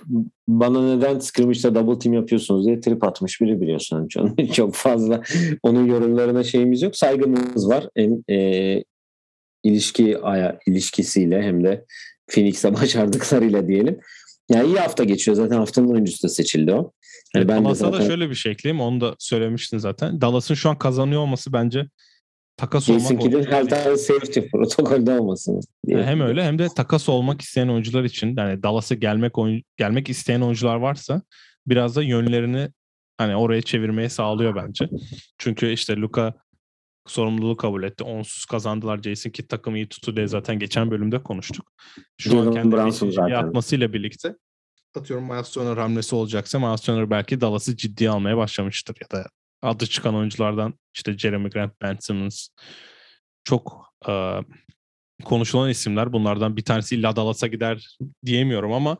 bana 0.49 0.97
neden 0.97 1.19
scrimmage'da 1.19 1.75
double 1.75 1.99
team 1.99 2.15
yapıyorsunuz 2.15 2.67
diye 2.67 2.81
trip 2.81 3.05
atmış 3.05 3.41
biri 3.41 3.61
biliyorsun. 3.61 4.09
Çok, 4.09 4.55
çok 4.55 4.75
fazla 4.75 5.23
onun 5.63 5.87
yorumlarına 5.87 6.45
şeyimiz 6.45 6.83
yok. 6.83 6.97
Saygımız 6.97 7.69
var. 7.69 7.89
Hem 7.97 8.23
e, 8.31 8.85
ilişki 9.65 10.19
aya, 10.19 10.59
ilişkisiyle 10.67 11.43
hem 11.43 11.65
de 11.65 11.85
Phoenix'e 12.31 12.75
başardıklarıyla 12.81 13.69
diyelim. 13.69 14.01
Yani 14.49 14.67
iyi 14.67 14.77
hafta 14.79 15.05
geçiyor. 15.05 15.37
Zaten 15.37 15.57
haftanın 15.57 15.89
oyuncusu 15.89 16.23
da 16.23 16.29
seçildi 16.29 16.73
o. 16.73 16.93
Yani 17.35 17.49
ben 17.49 17.65
Dallas'a 17.65 17.85
zaten- 17.91 18.01
da 18.01 18.07
şöyle 18.07 18.31
bir 18.31 18.35
şey 18.35 18.53
ekleyeyim. 18.53 18.81
Onu 18.81 19.01
da 19.01 19.15
söylemiştin 19.19 19.79
zaten. 19.79 20.21
Dallas'ın 20.21 20.55
şu 20.55 20.69
an 20.71 20.79
kazanıyor 20.79 21.21
olması 21.21 21.53
bence 21.53 21.87
takas 22.57 22.91
olmak 22.91 23.11
oyuncular 23.11 23.47
her 23.47 23.69
tane 23.69 23.97
safety 23.97 24.41
protokolde 24.41 25.19
olmasın. 25.21 25.61
diye. 25.87 25.97
Yani 25.99 26.07
hem 26.07 26.21
öyle 26.21 26.45
hem 26.45 26.59
de 26.59 26.69
takas 26.77 27.09
olmak 27.09 27.41
isteyen 27.41 27.69
oyuncular 27.69 28.05
için 28.05 28.35
yani 28.39 28.63
Dallas'a 28.63 28.95
gelmek 28.95 29.39
oyun, 29.39 29.63
gelmek 29.77 30.11
isteyen 30.11 30.41
oyuncular 30.41 30.77
varsa 30.77 31.23
biraz 31.67 31.97
da 31.97 32.03
yönlerini 32.03 32.69
hani 33.19 33.37
oraya 33.37 33.63
çevirmeye 33.63 34.09
sağlıyor 34.09 34.57
bence. 34.57 34.89
Çünkü 35.39 35.73
işte 35.73 35.97
Luka 35.97 36.35
sorumluluğu 37.07 37.57
kabul 37.57 37.83
etti. 37.83 38.05
Onsuz 38.05 38.45
kazandılar. 38.45 39.03
Jason 39.03 39.31
Kidd 39.31 39.49
takımı 39.49 39.77
iyi 39.77 39.89
tuttu 39.89 40.17
diye 40.17 40.27
zaten 40.27 40.59
geçen 40.59 40.91
bölümde 40.91 41.23
konuştuk. 41.23 41.73
Şu 42.19 42.41
an 42.41 42.55
kendi 42.55 42.77
atmasıyla 43.37 43.93
birlikte 43.93 44.37
atıyorum 44.97 45.25
Miles 45.25 45.51
Turner 45.51 45.77
hamlesi 45.77 46.15
olacaksa 46.15 46.59
Miles 46.59 46.81
Turner 46.81 47.11
belki 47.11 47.41
Dallas'ı 47.41 47.77
ciddiye 47.77 48.11
almaya 48.11 48.37
başlamıştır 48.37 48.97
ya 49.01 49.11
da 49.11 49.29
adı 49.63 49.87
çıkan 49.87 50.15
oyunculardan 50.15 50.75
işte 50.95 51.19
Jeremy 51.19 51.51
Grant, 51.51 51.73
Ben 51.83 51.97
Simmons 52.01 52.49
çok 53.45 53.95
e, 54.09 54.41
konuşulan 55.25 55.71
isimler. 55.71 56.13
Bunlardan 56.13 56.57
bir 56.57 56.65
tanesi 56.65 56.97
illa 56.97 57.17
Dallas'a 57.17 57.47
gider 57.47 57.97
diyemiyorum 58.27 58.73
ama 58.73 58.99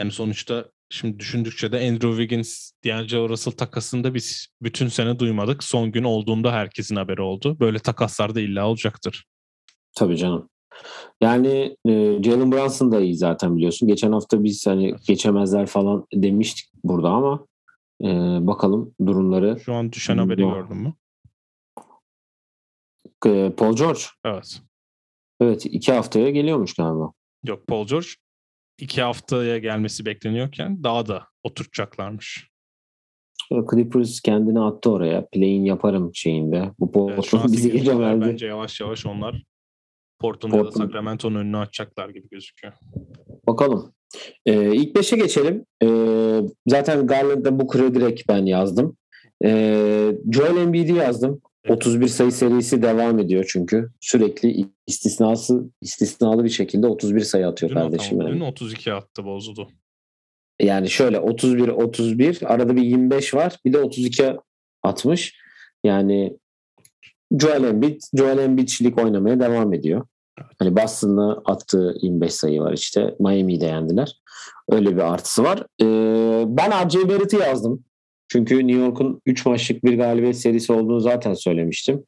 yani 0.00 0.12
sonuçta 0.12 0.70
şimdi 0.90 1.18
düşündükçe 1.18 1.72
de 1.72 1.76
Andrew 1.76 2.10
Wiggins, 2.10 2.70
D'Angelo 2.84 3.28
Russell 3.28 3.52
takasında 3.52 4.14
biz 4.14 4.46
bütün 4.62 4.88
sene 4.88 5.18
duymadık. 5.18 5.64
Son 5.64 5.92
gün 5.92 6.04
olduğunda 6.04 6.52
herkesin 6.52 6.96
haberi 6.96 7.22
oldu. 7.22 7.56
Böyle 7.60 7.78
takaslar 7.78 8.34
da 8.34 8.40
illa 8.40 8.68
olacaktır. 8.68 9.24
Tabii 9.96 10.16
canım. 10.16 10.48
Yani 11.20 11.76
e, 11.88 12.22
Jalen 12.22 12.52
Brunson 12.52 12.92
da 12.92 13.00
iyi 13.00 13.16
zaten 13.16 13.56
biliyorsun. 13.56 13.88
Geçen 13.88 14.12
hafta 14.12 14.44
biz 14.44 14.66
hani 14.66 14.94
geçemezler 15.06 15.66
falan 15.66 16.06
demiştik 16.14 16.70
burada 16.84 17.08
ama 17.08 17.46
e, 18.02 18.06
bakalım 18.46 18.94
durumları. 19.06 19.60
Şu 19.60 19.74
an 19.74 19.92
düşen 19.92 20.18
haberi 20.18 20.42
Yok. 20.42 20.54
gördün 20.54 20.76
mü? 20.76 20.94
E, 23.26 23.52
Paul 23.56 23.76
George 23.76 24.00
Evet. 24.24 24.60
evet 25.40 25.66
iki 25.66 25.92
haftaya 25.92 26.30
geliyormuş 26.30 26.74
galiba. 26.74 27.12
Yok 27.44 27.66
Paul 27.66 27.86
George 27.86 28.06
iki 28.78 29.02
haftaya 29.02 29.58
gelmesi 29.58 30.06
bekleniyorken 30.06 30.84
daha 30.84 31.06
da 31.06 31.22
oturtacaklarmış. 31.42 32.50
Clippers 33.70 34.20
kendini 34.20 34.60
attı 34.60 34.90
oraya. 34.90 35.26
Play'in 35.26 35.64
yaparım 35.64 36.10
şeyinde. 36.14 36.70
Bu 36.78 37.06
Evet, 37.10 37.16
Portland 37.16 37.44
bizi 37.52 37.62
sekiz 37.62 37.86
numaralar 37.86 38.10
geçemezdi. 38.12 38.32
bence 38.32 38.46
yavaş 38.46 38.80
yavaş 38.80 39.06
onlar 39.06 39.42
Portland 40.20 40.54
ya 40.54 40.60
da 40.60 40.64
Portland. 40.64 40.88
Sacramento'nun 40.88 41.34
önünü 41.40 41.56
açacaklar 41.56 42.08
gibi 42.08 42.28
gözüküyor. 42.28 42.74
Bakalım. 43.46 43.92
Ee, 44.46 44.74
ilk 44.76 44.96
beşe 44.96 45.16
geçelim. 45.16 45.64
Ee, 45.82 46.40
zaten 46.66 47.06
Garland'da 47.06 47.60
bu 47.60 47.66
kırı 47.66 47.94
direkt 47.94 48.28
ben 48.28 48.46
yazdım. 48.46 48.96
Ee, 49.44 50.12
Joel 50.32 50.56
Embiid'i 50.56 50.92
yazdım. 50.92 51.40
31 51.68 52.08
sayı 52.08 52.32
serisi 52.32 52.82
devam 52.82 53.18
ediyor 53.18 53.44
çünkü. 53.48 53.90
Sürekli 54.00 54.68
istisnası 54.86 55.70
istisnalı 55.80 56.44
bir 56.44 56.48
şekilde 56.48 56.86
31 56.86 57.20
sayı 57.20 57.48
atıyor 57.48 57.70
Dün, 57.70 57.74
kardeşim. 57.74 58.20
yani. 58.20 58.34
Dün 58.34 58.40
32 58.40 58.92
attı 58.92 59.24
bozuldu. 59.24 59.68
Yani 60.60 60.90
şöyle 60.90 61.20
31 61.20 61.68
31 61.68 62.52
arada 62.54 62.76
bir 62.76 62.82
25 62.82 63.34
var. 63.34 63.56
Bir 63.64 63.72
de 63.72 63.78
32 63.78 64.36
atmış. 64.82 65.36
Yani 65.84 66.36
Joel 67.40 67.64
Embiid 67.64 68.00
Joel 68.14 68.38
Embiid'çilik 68.38 68.98
oynamaya 68.98 69.40
devam 69.40 69.72
ediyor. 69.74 70.06
Hani 70.58 70.76
Boston'la 70.76 71.42
attığı 71.44 71.94
25 72.02 72.34
sayı 72.34 72.60
var 72.60 72.72
işte. 72.72 73.14
Miami'yi 73.20 73.60
de 73.60 73.66
yendiler. 73.66 74.20
Öyle 74.68 74.96
bir 74.96 75.12
artısı 75.12 75.44
var. 75.44 75.66
Ee, 75.82 76.44
ben 76.46 76.86
R.J. 76.86 77.08
Barrett'ı 77.08 77.36
yazdım. 77.36 77.84
Çünkü 78.28 78.68
New 78.68 78.80
York'un 78.82 79.20
3 79.26 79.46
maçlık 79.46 79.84
bir 79.84 79.98
galibiyet 79.98 80.36
serisi 80.36 80.72
olduğunu 80.72 81.00
zaten 81.00 81.34
söylemiştim. 81.34 82.04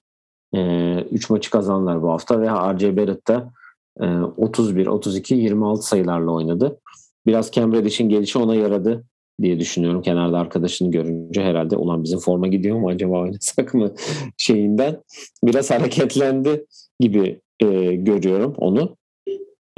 3 1.11 1.31
maçı 1.31 1.51
kazandılar 1.51 2.03
bu 2.03 2.11
hafta 2.11 2.41
ve 2.41 2.47
R.J. 2.47 2.97
Barrett 2.97 3.29
da 3.29 3.53
e, 4.01 4.07
31, 4.37 4.87
32, 4.87 5.35
26 5.35 5.83
sayılarla 5.83 6.31
oynadı. 6.31 6.81
Biraz 7.27 7.51
Cam 7.51 7.73
Reddish'in 7.73 8.09
gelişi 8.09 8.39
ona 8.39 8.55
yaradı 8.55 9.05
diye 9.43 9.61
düşünüyorum. 9.61 10.03
Kenarda 10.03 10.39
arkadaşını 10.39 10.91
görünce 10.91 11.43
herhalde 11.43 11.77
ulan 11.77 12.05
bizim 12.05 12.19
forma 12.19 12.47
gidiyor 12.47 12.79
mu 12.79 12.89
acaba 12.89 13.21
oynasak 13.21 13.75
mı 13.75 13.95
şeyinden 14.37 15.03
biraz 15.45 15.71
hareketlendi 15.71 16.67
gibi 17.01 17.41
e, 17.61 17.95
görüyorum 17.95 18.55
onu. 18.57 18.98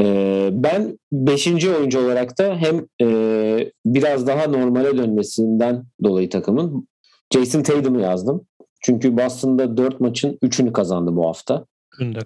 E, 0.01 0.49
ben 0.53 0.99
5. 1.13 1.47
oyuncu 1.47 2.01
olarak 2.01 2.39
da 2.39 2.57
hem 2.57 2.87
e, 3.03 3.73
biraz 3.87 4.27
daha 4.27 4.47
normale 4.47 4.99
dönmesinden 4.99 5.85
dolayı 6.05 6.31
takımın 6.31 6.89
Jason 7.35 7.63
Tatum'u 7.63 8.01
yazdım. 8.01 8.47
Çünkü 8.83 9.17
Boston'da 9.17 9.77
4 9.77 10.01
maçın 10.01 10.39
3'ünü 10.43 10.73
kazandı 10.73 11.17
bu 11.17 11.27
hafta. 11.27 11.67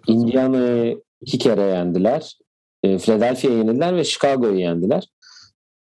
Indiana'yı 0.06 1.02
iki 1.20 1.38
kere 1.38 1.62
yendiler. 1.62 2.38
E, 2.82 2.98
Philadelphia'yı 2.98 3.58
yendiler 3.58 3.96
ve 3.96 4.04
Chicago'yu 4.04 4.58
yendiler. 4.58 5.08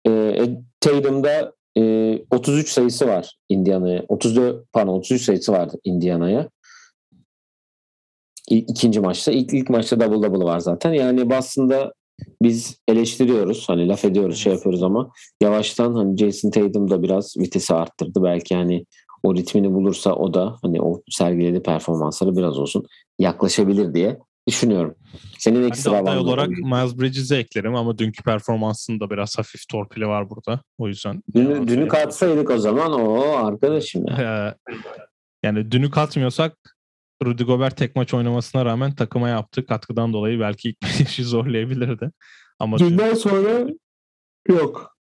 E, 0.08 0.42
Tatum'da 0.80 1.54
e, 1.78 2.18
33 2.32 2.70
sayısı 2.70 3.08
var 3.08 3.38
Indiana'ya. 3.50 4.06
34 4.08 4.66
pardon 4.74 4.94
33 4.94 5.22
sayısı 5.22 5.52
vardı 5.52 5.78
Indiana'ya. 5.84 6.50
İkinci 8.52 9.00
maçta. 9.00 9.32
İlk, 9.32 9.54
ilk 9.54 9.70
maçta 9.70 10.00
double 10.00 10.28
double 10.28 10.46
var 10.46 10.60
zaten. 10.60 10.94
Yani 10.94 11.30
Boston'da 11.30 11.94
biz 12.42 12.78
eleştiriyoruz. 12.88 13.70
Hani 13.70 13.88
laf 13.88 14.06
ediyoruz, 14.06 14.38
şey 14.38 14.54
yapıyoruz 14.54 14.84
ama 14.84 15.12
yavaştan 15.42 15.94
hani 15.94 16.18
Jason 16.18 16.52
Tatum 16.52 16.90
da 16.90 17.04
biraz 17.04 17.38
vitesi 17.38 17.74
arttırdı. 17.74 18.24
Belki 18.24 18.56
hani 18.56 18.86
o 19.24 19.36
ritmini 19.36 19.74
bulursa 19.74 20.14
o 20.14 20.34
da 20.34 20.58
hani 20.62 20.82
o 20.82 21.02
sergilediği 21.10 21.64
performansları 21.64 22.38
biraz 22.38 22.60
olsun 22.60 22.86
yaklaşabilir 23.20 23.94
diye 23.94 24.20
düşünüyorum. 24.48 24.96
Senin 25.40 25.56
Ben 25.56 25.64
de 25.64 25.68
ekstra 25.68 25.98
aday 25.98 26.16
mı? 26.16 26.22
olarak 26.22 26.50
Miles 26.50 26.98
Bridges'i 26.98 27.36
eklerim 27.36 27.76
ama 27.76 27.98
dünkü 27.98 28.24
performansında 28.24 29.10
biraz 29.10 29.38
hafif 29.38 29.68
torpili 29.68 30.08
var 30.08 30.30
burada. 30.30 30.62
O 30.78 30.88
yüzden. 30.88 31.24
Dünü, 31.36 31.68
dünü 31.68 31.88
katsaydık 31.88 32.50
o 32.50 32.58
zaman 32.58 32.92
o 32.92 33.22
arkadaşım 33.46 34.08
ya. 34.08 34.56
Ee, 34.68 34.74
yani 35.44 35.72
dünü 35.72 35.90
katmıyorsak 35.90 36.81
Rudy 37.26 37.44
Gobert 37.44 37.78
tek 37.78 37.96
maç 37.96 38.14
oynamasına 38.14 38.66
rağmen 38.66 38.96
takıma 38.96 39.30
yaptığı 39.30 39.66
katkıdan 39.66 40.14
dolayı 40.14 40.40
belki 40.40 40.70
ilk 40.70 40.82
beşi 41.00 41.24
zorlayabilirdi. 41.24 42.12
Ama 42.60 42.80
dün, 42.80 42.90
Dünden 42.90 43.14
sonra 43.14 43.70
yok. 44.48 44.98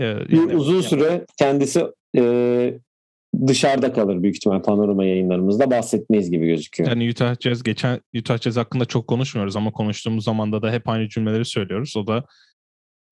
e, 0.00 0.28
Bir 0.28 0.36
yani- 0.36 0.56
uzun 0.56 0.80
süre 0.80 1.26
kendisi 1.38 1.86
e, 2.16 2.74
dışarıda 3.46 3.92
kalır 3.92 4.22
büyük 4.22 4.36
ihtimal 4.36 4.62
panorama 4.62 5.04
yayınlarımızda 5.04 5.70
bahsetmeyiz 5.70 6.30
gibi 6.30 6.46
gözüküyor. 6.46 6.90
Yani 6.90 7.10
Utah 7.10 7.36
Jazz 7.40 7.62
geçen 7.62 8.00
Utah 8.18 8.38
Jazz 8.38 8.56
hakkında 8.56 8.84
çok 8.84 9.06
konuşmuyoruz 9.06 9.56
ama 9.56 9.72
konuştuğumuz 9.72 10.24
zamanda 10.24 10.62
da 10.62 10.72
hep 10.72 10.88
aynı 10.88 11.08
cümleleri 11.08 11.44
söylüyoruz. 11.44 11.96
O 11.96 12.06
da 12.06 12.24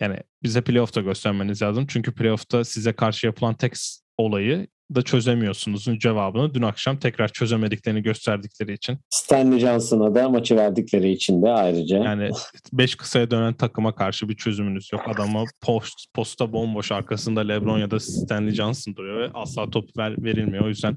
yani 0.00 0.16
bize 0.42 0.60
playoff'ta 0.60 1.00
göstermeniz 1.00 1.62
lazım. 1.62 1.86
Çünkü 1.88 2.14
playoff'ta 2.14 2.64
size 2.64 2.92
karşı 2.92 3.26
yapılan 3.26 3.54
tek 3.54 3.72
olayı 4.18 4.66
da 4.94 5.02
çözemiyorsunuzun 5.02 5.98
cevabını 5.98 6.54
dün 6.54 6.62
akşam 6.62 6.98
tekrar 6.98 7.28
çözemediklerini 7.28 8.02
gösterdikleri 8.02 8.72
için. 8.72 8.98
Stanley 9.10 9.58
Johnson'a 9.58 10.14
da 10.14 10.28
maçı 10.28 10.56
verdikleri 10.56 11.10
için 11.10 11.42
de 11.42 11.50
ayrıca. 11.50 11.98
Yani 11.98 12.30
5 12.72 12.94
kısaya 12.94 13.30
dönen 13.30 13.54
takıma 13.54 13.94
karşı 13.94 14.28
bir 14.28 14.36
çözümünüz 14.36 14.92
yok. 14.92 15.02
Adama 15.06 15.44
post, 15.60 16.14
posta 16.14 16.52
bomboş 16.52 16.92
arkasında 16.92 17.40
LeBron 17.40 17.78
ya 17.78 17.90
da 17.90 18.00
Stanley 18.00 18.54
Johnson 18.54 18.96
duruyor 18.96 19.20
ve 19.20 19.30
asla 19.34 19.70
top 19.70 19.98
ver, 19.98 20.24
verilmiyor. 20.24 20.64
O 20.64 20.68
yüzden 20.68 20.96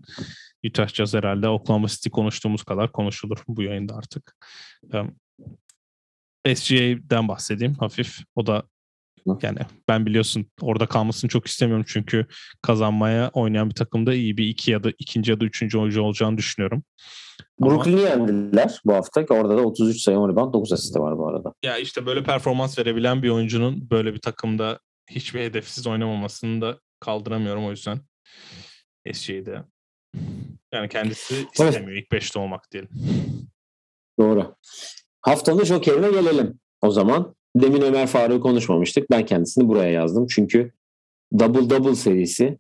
Utah 0.66 0.88
Jazz 0.88 1.14
herhalde 1.14 1.48
Oklahoma 1.48 1.88
City 1.88 2.10
konuştuğumuz 2.10 2.64
kadar 2.64 2.92
konuşulur 2.92 3.38
bu 3.48 3.64
yayında 3.64 3.96
artık. 3.96 4.36
Um, 4.94 5.16
SGA'den 6.56 7.28
bahsedeyim 7.28 7.76
hafif. 7.76 8.18
O 8.36 8.48
da 8.48 8.64
yani 9.42 9.60
ben 9.88 10.06
biliyorsun 10.06 10.46
orada 10.62 10.86
kalmasını 10.86 11.30
çok 11.30 11.48
istemiyorum 11.48 11.86
çünkü 11.88 12.26
kazanmaya 12.62 13.30
oynayan 13.34 13.70
bir 13.70 13.76
takımda 13.76 14.14
iyi 14.14 14.38
bir 14.38 14.48
iki 14.48 14.72
ya 14.72 14.84
da 14.84 14.92
ikinci 15.00 15.32
ya 15.32 15.40
da 15.40 15.46
üçüncü 15.46 15.78
oyuncu 15.78 16.02
olacağını 16.02 16.38
düşünüyorum. 16.38 16.84
Brooklyn'i 17.60 18.02
yendiler 18.02 18.82
bu 18.86 18.94
hafta. 18.94 19.26
Orada 19.30 19.58
da 19.58 19.62
33 19.62 20.02
sayı 20.02 20.20
10 20.20 20.30
rebound 20.30 20.54
9 20.54 20.74
asisti 20.74 21.00
var 21.00 21.18
bu 21.18 21.28
arada. 21.28 21.54
Ya 21.64 21.78
işte 21.78 22.06
böyle 22.06 22.24
performans 22.24 22.80
verebilen 22.80 23.24
bir 23.24 23.30
oyuncunun 23.30 23.90
böyle 23.90 24.14
bir 24.14 24.20
takımda 24.20 24.80
hiçbir 25.10 25.40
hedefsiz 25.40 25.88
oynamamasını 25.88 26.62
da 26.62 26.80
kaldıramıyorum 27.00 27.66
o 27.66 27.72
yüzden 27.72 28.00
SG'de. 29.14 29.64
Yani 30.74 30.90
kendisi 30.90 31.48
istemiyor 31.54 31.98
ilk 31.98 32.08
5'te 32.08 32.40
olmak 32.40 32.72
diyelim. 32.72 32.90
Doğru. 34.20 34.56
Haftanın 35.22 35.64
Joker'ine 35.64 36.12
gelelim 36.12 36.60
o 36.82 36.92
zaman. 36.92 37.36
Demin 37.56 37.82
Ömer 37.82 38.08
Faruk'u 38.08 38.42
konuşmamıştık. 38.42 39.12
Ben 39.12 39.26
kendisini 39.26 39.68
buraya 39.68 39.92
yazdım. 39.92 40.28
Çünkü 40.28 40.72
Double 41.40 41.70
Double 41.70 41.96
serisi 41.96 42.58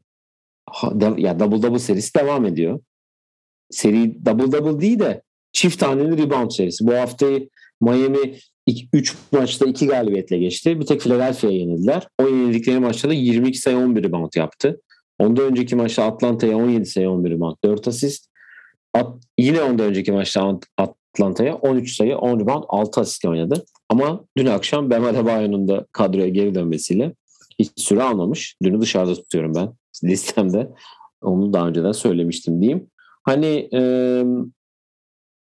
ya 1.17 1.39
Double 1.39 1.61
Double 1.63 1.79
serisi 1.79 2.15
devam 2.15 2.45
ediyor. 2.45 2.79
Seri 3.69 4.25
Double 4.25 4.51
Double 4.51 4.81
değil 4.81 4.99
de 4.99 5.21
çift 5.53 5.79
taneli 5.79 6.17
rebound 6.17 6.51
serisi. 6.51 6.87
Bu 6.87 6.93
haftayı 6.93 7.49
Miami 7.81 8.37
3 8.93 9.15
maçta 9.31 9.65
2 9.65 9.87
galibiyetle 9.87 10.37
geçti. 10.37 10.79
Bir 10.79 10.85
tek 10.85 11.01
Philadelphia'ya 11.01 11.57
yenildiler. 11.57 12.07
O 12.19 12.27
yenildikleri 12.27 12.79
maçta 12.79 13.09
da 13.09 13.13
22 13.13 13.57
sayı 13.57 13.77
11 13.77 14.03
rebound 14.03 14.31
yaptı. 14.35 14.81
Ondan 15.19 15.45
önceki 15.45 15.75
maçta 15.75 16.05
Atlanta'ya 16.05 16.57
17 16.57 16.85
sayı 16.85 17.09
11 17.09 17.31
rebound 17.31 17.55
4 17.65 17.87
asist. 17.87 18.27
At, 18.93 19.23
yine 19.37 19.61
ondan 19.61 19.85
önceki 19.85 20.11
maçta 20.11 20.59
Atlanta'ya 21.13 21.55
13 21.55 21.95
sayı 21.95 22.17
10 22.17 22.39
rebound 22.39 22.63
6 22.67 23.01
asist 23.01 23.25
oynadı. 23.25 23.65
Ama 23.89 24.25
dün 24.37 24.45
akşam 24.45 24.89
Bam 24.89 25.05
Adebayo'nun 25.05 25.67
da 25.67 25.85
kadroya 25.91 26.27
geri 26.27 26.55
dönmesiyle 26.55 27.13
hiç 27.59 27.71
süre 27.75 28.03
almamış. 28.03 28.55
Dünü 28.63 28.81
dışarıda 28.81 29.15
tutuyorum 29.15 29.55
ben 29.55 29.73
listemde. 30.09 30.69
Onu 31.21 31.53
daha 31.53 31.67
önceden 31.67 31.91
söylemiştim 31.91 32.61
diyeyim. 32.61 32.87
Hani 33.23 33.69
e, 33.73 33.81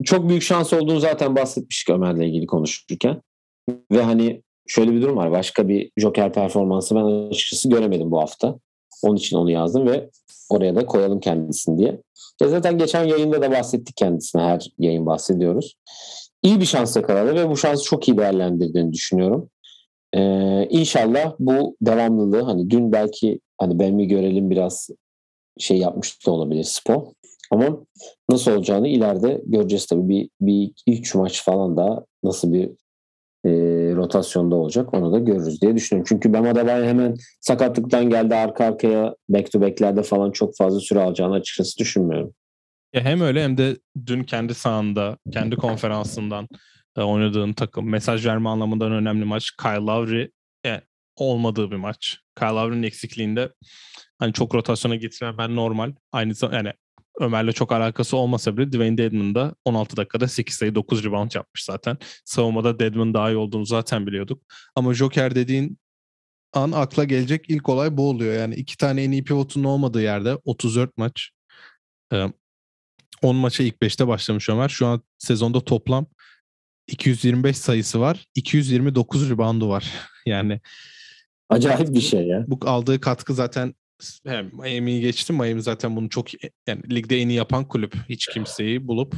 çok 0.04 0.30
büyük 0.30 0.44
şans 0.44 0.74
olduğunu 0.74 1.00
zaten 1.00 1.36
bahsetmiştik 1.36 1.90
Ömer'le 1.90 2.28
ilgili 2.28 2.46
konuşurken. 2.48 3.22
Ve 3.92 4.02
hani 4.02 4.44
şöyle 4.68 4.92
bir 4.92 5.02
durum 5.02 5.18
var. 5.18 5.32
Başka 5.32 5.68
bir 5.68 5.92
Joker 5.98 6.34
performansı 6.34 6.96
ben 6.96 7.30
açıkçası 7.30 7.70
göremedim 7.70 8.12
bu 8.12 8.20
hafta. 8.22 8.60
Onun 9.04 9.16
için 9.16 9.38
onu 9.38 9.52
yazdım 9.52 9.88
ve 9.88 10.10
oraya 10.50 10.76
da 10.76 10.86
koyalım 10.86 11.20
kendisini 11.20 11.78
diye. 11.78 12.02
Ya 12.42 12.48
zaten 12.48 12.78
geçen 12.78 13.04
yayında 13.04 13.42
da 13.42 13.52
bahsettik 13.52 13.98
kendisine. 13.98 14.42
Her 14.42 14.68
yayın 14.78 15.06
bahsediyoruz. 15.06 15.76
İyi 16.44 16.60
bir 16.60 16.66
şans 16.66 16.96
yakaladı 16.96 17.36
ve 17.36 17.50
bu 17.50 17.58
şansı 17.58 17.84
çok 17.84 18.08
iyi 18.08 18.18
değerlendirdiğini 18.18 18.94
düşünüyorum. 18.94 19.50
Ee, 20.14 20.68
inşallah 20.70 21.34
bu 21.40 21.76
devamlılığı 21.82 22.42
hani 22.42 22.70
dün 22.70 22.92
belki 22.92 23.40
hani 23.58 23.80
ben 23.80 23.94
mi 23.94 24.08
görelim 24.08 24.50
biraz 24.50 24.90
şey 25.58 25.78
yapmış 25.78 26.28
da 26.28 26.32
olabilir 26.32 26.64
spor. 26.64 27.04
Ama 27.52 27.86
nasıl 28.30 28.52
olacağını 28.52 28.88
ileride 28.88 29.42
göreceğiz 29.46 29.86
tabii. 29.86 30.10
Bir, 30.10 30.30
bir 30.42 30.72
üç 30.88 31.16
maç 31.16 31.44
falan 31.44 31.78
da 31.78 32.06
nasıl 32.24 32.54
bir 32.54 32.70
e, 33.46 33.50
rotasyonda 33.96 34.56
olacak 34.56 34.94
onu 34.94 35.14
da 35.14 35.20
görürüz 35.20 35.62
diye 35.62 35.76
düşünüyorum. 35.76 36.06
Çünkü 36.10 36.34
Bam 36.34 36.48
Adebayo 36.48 36.86
hemen 36.86 37.16
sakatlıktan 37.42 38.10
geldi 38.10 38.36
arka 38.36 38.66
arkaya 38.66 39.16
back 39.30 39.52
to 39.52 39.62
back'lerde 39.62 40.04
falan 40.04 40.32
çok 40.32 40.58
fazla 40.58 40.80
süre 40.80 41.00
alacağını 41.00 41.34
açıkçası 41.34 41.78
düşünmüyorum. 41.78 42.34
Ya 42.94 43.02
hem 43.02 43.22
öyle 43.22 43.44
hem 43.44 43.58
de 43.58 43.78
dün 44.06 44.24
kendi 44.24 44.54
sahanda, 44.54 45.18
kendi 45.32 45.56
konferansından 45.56 46.48
e, 46.98 47.02
oynadığın 47.02 47.54
takım 47.54 47.90
mesaj 47.90 48.26
verme 48.26 48.50
anlamından 48.50 48.92
önemli 48.92 49.26
maç. 49.26 49.52
Kyle 49.62 49.86
Lowry 49.86 50.32
e, 50.66 50.82
olmadığı 51.16 51.72
bir 51.72 51.76
maç. 51.76 52.18
Kyle 52.40 52.50
Lowry'nin 52.50 52.84
eksikliğinde 52.84 53.50
hani 54.20 54.34
çok 54.34 54.56
rotasyona 54.56 54.96
getirmemen 54.96 55.56
normal. 55.56 55.94
Aynı 56.12 56.34
zamanda 56.34 56.58
yani 56.58 56.74
Ömer'le 57.20 57.52
çok 57.52 57.72
alakası 57.72 58.18
olmasa 58.18 58.58
bile 58.58 58.72
Dwayne 58.72 58.98
Dedman 58.98 59.36
da 59.36 59.56
16 59.66 59.98
dakikada 59.98 60.28
8 60.28 60.56
sayı 60.56 60.76
9 60.76 61.04
rebound 61.04 61.32
yapmış 61.36 61.64
zaten. 61.64 61.98
Savunmada 62.26 62.80
Dedman 62.80 63.14
daha 63.14 63.32
iyi 63.32 63.38
olduğunu 63.38 63.66
zaten 63.66 64.08
biliyorduk. 64.08 64.42
Ama 64.76 64.94
Joker 64.94 65.36
dediğin 65.36 65.80
an 66.54 66.72
akla 66.72 67.04
gelecek 67.04 67.50
ilk 67.50 67.70
olay 67.70 67.98
bu 67.98 68.10
oluyor. 68.10 68.34
Yani 68.34 68.56
iki 68.56 68.78
tane 68.78 69.04
en 69.04 69.12
iyi 69.12 69.24
pivotun 69.24 69.64
olmadığı 69.64 70.02
yerde 70.02 70.36
34 70.36 70.98
maç. 70.98 71.32
10 73.22 73.36
maça 73.36 73.64
ilk 73.64 73.76
5'te 73.76 74.08
başlamış 74.08 74.50
Ömer. 74.50 74.70
Şu 74.70 74.88
an 74.88 75.02
sezonda 75.18 75.60
toplam 75.60 76.06
225 76.88 77.58
sayısı 77.58 78.00
var. 78.00 78.26
229 78.36 79.30
reboundu 79.30 79.70
var. 79.70 79.94
Yani 80.26 80.62
acayip 81.50 81.94
bir 81.94 82.02
şey 82.02 82.28
ya. 82.28 82.46
Bu 82.48 82.60
aldığı 82.66 83.02
katkı 83.02 83.34
zaten 83.34 83.74
hem 84.26 84.52
Miami'yi 84.54 85.02
geçtim. 85.02 85.36
Miami 85.36 85.62
zaten 85.62 85.96
bunu 85.96 86.10
çok 86.10 86.28
yani 86.68 86.96
ligde 86.96 87.18
en 87.18 87.30
iyi 87.30 87.38
yapan 87.38 87.68
kulüp. 87.68 87.96
Hiç 88.10 88.28
kimseyi 88.28 88.88
bulup 88.88 89.16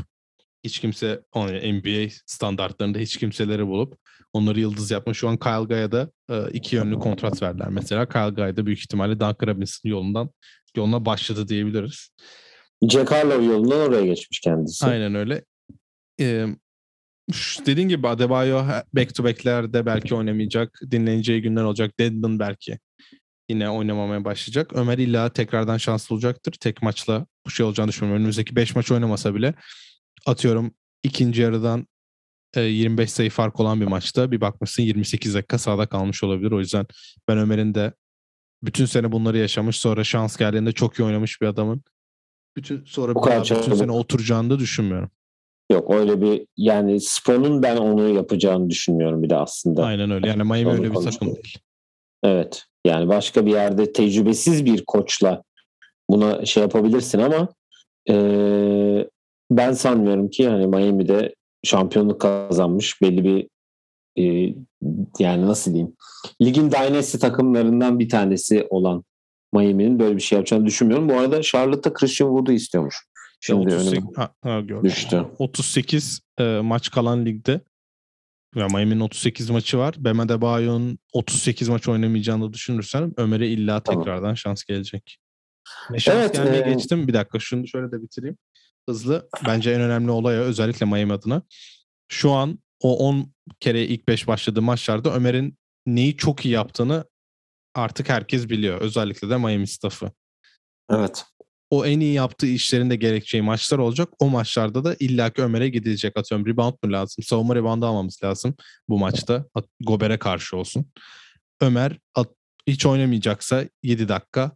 hiç 0.63 0.79
kimse 0.79 1.21
NBA 1.35 2.13
standartlarında 2.25 2.99
hiç 2.99 3.17
kimseleri 3.17 3.67
bulup 3.67 3.97
onları 4.33 4.59
yıldız 4.59 4.91
yapma. 4.91 5.13
Şu 5.13 5.29
an 5.29 5.37
Kyle 5.37 5.65
Guy'a 5.65 5.91
da 5.91 6.11
e, 6.29 6.51
iki 6.51 6.75
yönlü 6.75 6.99
kontrat 6.99 7.41
verdiler 7.41 7.69
mesela. 7.69 8.09
Kyle 8.09 8.29
Guy 8.29 8.57
da 8.57 8.65
büyük 8.65 8.79
ihtimalle 8.79 9.13
Duncan 9.13 9.47
Robinson 9.47 9.89
yolundan 9.89 10.29
yoluna 10.75 11.05
başladı 11.05 11.47
diyebiliriz. 11.47 12.09
Jack 12.89 13.11
Harlow 13.11 13.45
yolundan 13.45 13.79
oraya 13.79 14.05
geçmiş 14.05 14.39
kendisi. 14.39 14.85
Aynen 14.85 15.15
öyle. 15.15 15.43
Ee, 16.19 16.47
dediğin 17.65 17.89
gibi 17.89 18.07
Adebayo 18.07 18.63
back 18.93 19.15
to 19.15 19.23
back'lerde 19.23 19.85
belki 19.85 20.15
oynamayacak. 20.15 20.79
Dinleneceği 20.91 21.41
günler 21.41 21.63
olacak. 21.63 21.99
Deadman 21.99 22.39
belki 22.39 22.79
yine 23.51 23.69
oynamamaya 23.69 24.25
başlayacak. 24.25 24.71
Ömer 24.73 24.97
illa 24.97 25.29
tekrardan 25.29 25.77
şanslı 25.77 26.15
olacaktır. 26.15 26.51
Tek 26.51 26.81
maçla 26.81 27.25
bu 27.45 27.49
şey 27.49 27.65
olacağını 27.65 27.89
düşünmüyorum. 27.89 28.21
Önümüzdeki 28.21 28.55
5 28.55 28.75
maç 28.75 28.91
oynamasa 28.91 29.35
bile 29.35 29.53
atıyorum 30.25 30.71
ikinci 31.03 31.41
yarıdan 31.41 31.87
25 32.55 33.03
e, 33.03 33.07
sayı 33.07 33.29
fark 33.29 33.59
olan 33.59 33.81
bir 33.81 33.85
maçta 33.85 34.31
bir 34.31 34.41
bakmışsın 34.41 34.83
28 34.83 35.33
dakika 35.35 35.57
sahada 35.57 35.85
kalmış 35.85 36.23
olabilir. 36.23 36.51
O 36.51 36.59
yüzden 36.59 36.85
ben 37.27 37.37
Ömer'in 37.37 37.75
de 37.75 37.93
bütün 38.63 38.85
sene 38.85 39.11
bunları 39.11 39.37
yaşamış 39.37 39.79
sonra 39.79 40.03
şans 40.03 40.37
geldiğinde 40.37 40.71
çok 40.71 40.99
iyi 40.99 41.03
oynamış 41.03 41.41
bir 41.41 41.47
adamın 41.47 41.83
bütün 42.55 42.85
sonra 42.85 43.15
bu 43.15 43.21
kadar 43.21 43.41
bütün 43.41 43.73
sene 43.73 43.91
oturacağını 43.91 44.49
da 44.49 44.59
düşünmüyorum. 44.59 45.11
Yok 45.71 45.93
öyle 45.93 46.21
bir 46.21 46.47
yani 46.57 47.01
Spon'un 47.01 47.63
ben 47.63 47.77
onu 47.77 48.09
yapacağını 48.09 48.69
düşünmüyorum 48.69 49.23
bir 49.23 49.29
de 49.29 49.35
aslında. 49.35 49.83
Aynen 49.83 50.11
öyle. 50.11 50.27
Yani 50.27 50.43
Miami 50.43 50.69
öyle 50.69 50.91
bir 50.91 50.95
takım 50.95 51.27
değil. 51.27 51.57
Evet. 52.23 52.65
Yani 52.85 53.07
başka 53.07 53.45
bir 53.45 53.51
yerde 53.51 53.93
tecrübesiz 53.93 54.65
bir 54.65 54.83
koçla 54.85 55.43
buna 56.09 56.45
şey 56.45 56.63
yapabilirsin 56.63 57.19
ama 57.19 57.47
e, 58.09 58.15
ben 59.51 59.73
sanmıyorum 59.73 60.29
ki 60.29 60.43
yani 60.43 60.67
Miami'de 60.67 61.35
şampiyonluk 61.63 62.21
kazanmış 62.21 63.01
belli 63.01 63.23
bir 63.23 63.47
e, 64.17 64.55
yani 65.19 65.45
nasıl 65.45 65.73
diyeyim 65.73 65.95
ligin 66.41 66.71
dynasty 66.71 67.17
takımlarından 67.17 67.99
bir 67.99 68.09
tanesi 68.09 68.67
olan 68.69 69.03
Miami'nin 69.53 69.99
böyle 69.99 70.15
bir 70.15 70.21
şey 70.21 70.35
yapacağını 70.35 70.65
düşünmüyorum. 70.65 71.09
Bu 71.09 71.13
arada 71.13 71.41
Charlotte'da 71.41 71.93
Christian 71.93 72.27
Wood'u 72.27 72.51
istiyormuş. 72.51 72.95
Şimdi 73.39 73.75
38, 73.75 74.03
ha, 74.15 74.29
ha, 74.43 74.61
düştü. 74.83 75.25
38 75.39 76.19
e, 76.39 76.43
maç 76.43 76.91
kalan 76.91 77.25
ligde 77.25 77.61
ve 78.55 78.67
Miami'nin 78.67 78.99
38 78.99 79.49
maçı 79.49 79.77
var. 79.77 79.95
Bam 79.97 80.19
Adebayo'nun 80.19 80.99
38 81.13 81.69
maç 81.69 81.87
oynamayacağını 81.87 82.53
düşünürsen 82.53 83.13
Ömer'e 83.17 83.47
illa 83.47 83.83
tekrardan 83.83 84.21
tamam. 84.21 84.37
şans 84.37 84.63
gelecek. 84.63 85.17
Ve 85.91 85.99
şans 85.99 86.15
evet, 86.15 86.33
gelmeye 86.33 86.63
e... 86.69 86.73
geçtim. 86.73 87.07
Bir 87.07 87.13
dakika 87.13 87.39
şunu 87.39 87.67
şöyle 87.67 87.91
de 87.91 88.01
bitireyim. 88.01 88.37
Hızlı. 88.89 89.29
Bence 89.47 89.71
en 89.71 89.81
önemli 89.81 90.11
olay 90.11 90.35
özellikle 90.35 90.85
Miami 90.85 91.13
adına. 91.13 91.41
Şu 92.07 92.31
an 92.31 92.59
o 92.79 93.07
10 93.07 93.33
kere 93.59 93.85
ilk 93.85 94.07
5 94.07 94.27
başladığı 94.27 94.61
maçlarda 94.61 95.13
Ömer'in 95.13 95.57
neyi 95.85 96.17
çok 96.17 96.45
iyi 96.45 96.53
yaptığını 96.53 97.05
artık 97.75 98.09
herkes 98.09 98.49
biliyor. 98.49 98.81
Özellikle 98.81 99.29
de 99.29 99.37
Miami 99.37 99.67
staffı. 99.67 100.11
Evet 100.89 101.25
o 101.71 101.85
en 101.85 101.99
iyi 101.99 102.13
yaptığı 102.13 102.47
işlerinde 102.47 102.95
gerekeceği 102.95 103.41
maçlar 103.41 103.77
olacak. 103.77 104.09
O 104.19 104.29
maçlarda 104.29 104.83
da 104.83 104.95
illaki 104.99 105.41
Ömer'e 105.41 105.69
gidilecek. 105.69 106.17
Atıyorum 106.17 106.47
rebound 106.47 106.73
mu 106.83 106.91
lazım? 106.91 107.23
Savunma 107.23 107.55
reboundu 107.55 107.85
almamız 107.85 108.19
lazım 108.23 108.55
bu 108.89 108.99
maçta. 108.99 109.45
Gober'e 109.79 110.19
karşı 110.19 110.57
olsun. 110.57 110.85
Ömer 111.61 111.97
at, 112.15 112.27
hiç 112.67 112.85
oynamayacaksa 112.85 113.65
7 113.83 114.07
dakika 114.07 114.51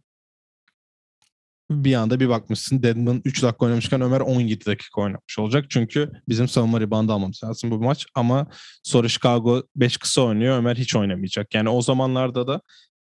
bir 1.70 1.94
anda 1.94 2.20
bir 2.20 2.28
bakmışsın 2.28 2.82
Deadman 2.82 3.22
3 3.24 3.42
dakika 3.42 3.66
oynamışken 3.66 4.00
Ömer 4.00 4.20
17 4.20 4.66
dakika 4.66 5.00
oynamış 5.00 5.38
olacak. 5.38 5.64
Çünkü 5.68 6.12
bizim 6.28 6.48
savunma 6.48 6.80
reboundu 6.80 7.12
almamız 7.12 7.40
lazım 7.44 7.70
bu 7.70 7.78
maç. 7.78 8.06
Ama 8.14 8.46
sonra 8.82 9.08
Chicago 9.08 9.62
5 9.76 9.96
kısa 9.96 10.22
oynuyor. 10.22 10.58
Ömer 10.58 10.76
hiç 10.76 10.96
oynamayacak. 10.96 11.54
Yani 11.54 11.68
o 11.68 11.82
zamanlarda 11.82 12.46
da 12.46 12.60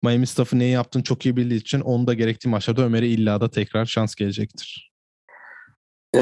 Miami 0.02 0.26
staffı 0.26 0.58
neyi 0.58 0.72
yaptığını 0.72 1.02
çok 1.02 1.26
iyi 1.26 1.36
bildiği 1.36 1.60
için 1.60 1.80
onu 1.80 2.06
da 2.06 2.14
gerektiği 2.14 2.48
maçlarda 2.48 2.82
Ömer'e 2.82 3.08
illa 3.08 3.40
da 3.40 3.50
tekrar 3.50 3.86
şans 3.86 4.14
gelecektir. 4.14 4.92
Ee, 6.14 6.20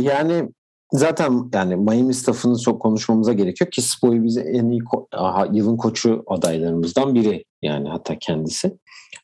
yani 0.00 0.48
zaten 0.92 1.50
yani 1.54 1.76
Miami 1.76 2.14
staffını 2.14 2.58
çok 2.58 2.82
konuşmamıza 2.82 3.32
gerek 3.32 3.60
yok 3.60 3.72
ki 3.72 3.82
Spo'yu 3.82 4.24
bize 4.24 4.40
en 4.40 4.70
iyi 4.70 4.80
ko- 4.80 5.06
aha, 5.12 5.48
yılın 5.52 5.76
koçu 5.76 6.24
adaylarımızdan 6.26 7.14
biri 7.14 7.44
yani 7.62 7.88
hatta 7.88 8.18
kendisi. 8.18 8.72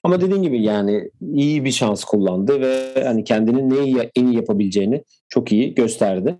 Ama 0.02 0.20
dediğim 0.20 0.42
gibi 0.42 0.62
yani 0.62 1.10
iyi 1.34 1.64
bir 1.64 1.70
şans 1.70 2.04
kullandı 2.04 2.60
ve 2.60 3.04
hani 3.04 3.24
kendinin 3.24 3.70
neyi 3.70 4.10
en 4.16 4.26
iyi 4.26 4.36
yapabileceğini 4.36 5.04
çok 5.28 5.52
iyi 5.52 5.74
gösterdi. 5.74 6.36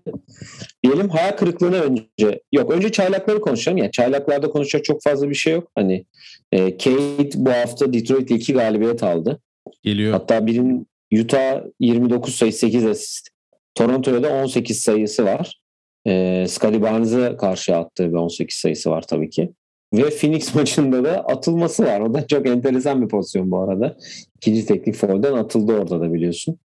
Diyelim 0.83 1.09
hayal 1.09 1.31
kırıklığına 1.31 1.75
önce 1.75 2.41
yok 2.51 2.71
önce 2.71 2.91
çaylakları 2.91 3.41
konuşalım. 3.41 3.77
Yani 3.77 3.91
çaylaklarda 3.91 4.49
konuşacak 4.49 4.85
çok 4.85 5.03
fazla 5.03 5.29
bir 5.29 5.35
şey 5.35 5.53
yok. 5.53 5.71
Hani 5.75 6.05
e, 6.51 6.77
Kate 6.77 7.29
bu 7.35 7.49
hafta 7.49 7.93
Detroit'le 7.93 8.31
iki 8.31 8.53
galibiyet 8.53 9.03
aldı. 9.03 9.39
Geliyor. 9.83 10.13
Hatta 10.13 10.47
birinin 10.47 10.87
Utah 11.21 11.61
29 11.79 12.35
sayı 12.35 12.53
8 12.53 12.85
asist. 12.85 13.29
Toronto'ya 13.77 14.23
da 14.23 14.33
18 14.33 14.79
sayısı 14.79 15.25
var. 15.25 15.59
E, 16.07 16.45
Scottie 16.47 16.81
Barnes'a 16.81 17.37
karşı 17.37 17.75
attığı 17.75 18.09
bir 18.09 18.17
18 18.17 18.55
sayısı 18.55 18.89
var 18.89 19.01
tabii 19.01 19.29
ki. 19.29 19.53
Ve 19.93 20.09
Phoenix 20.09 20.55
maçında 20.55 21.03
da 21.03 21.19
atılması 21.19 21.85
var. 21.85 21.99
O 21.99 22.13
da 22.13 22.27
çok 22.27 22.47
enteresan 22.47 23.01
bir 23.01 23.07
pozisyon 23.07 23.51
bu 23.51 23.59
arada. 23.59 23.97
İkinci 24.35 24.65
teknik 24.65 24.95
foul'den 24.95 25.33
atıldı 25.33 25.73
orada 25.73 26.01
da 26.01 26.13
biliyorsun. 26.13 26.59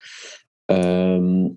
E, 0.72 0.76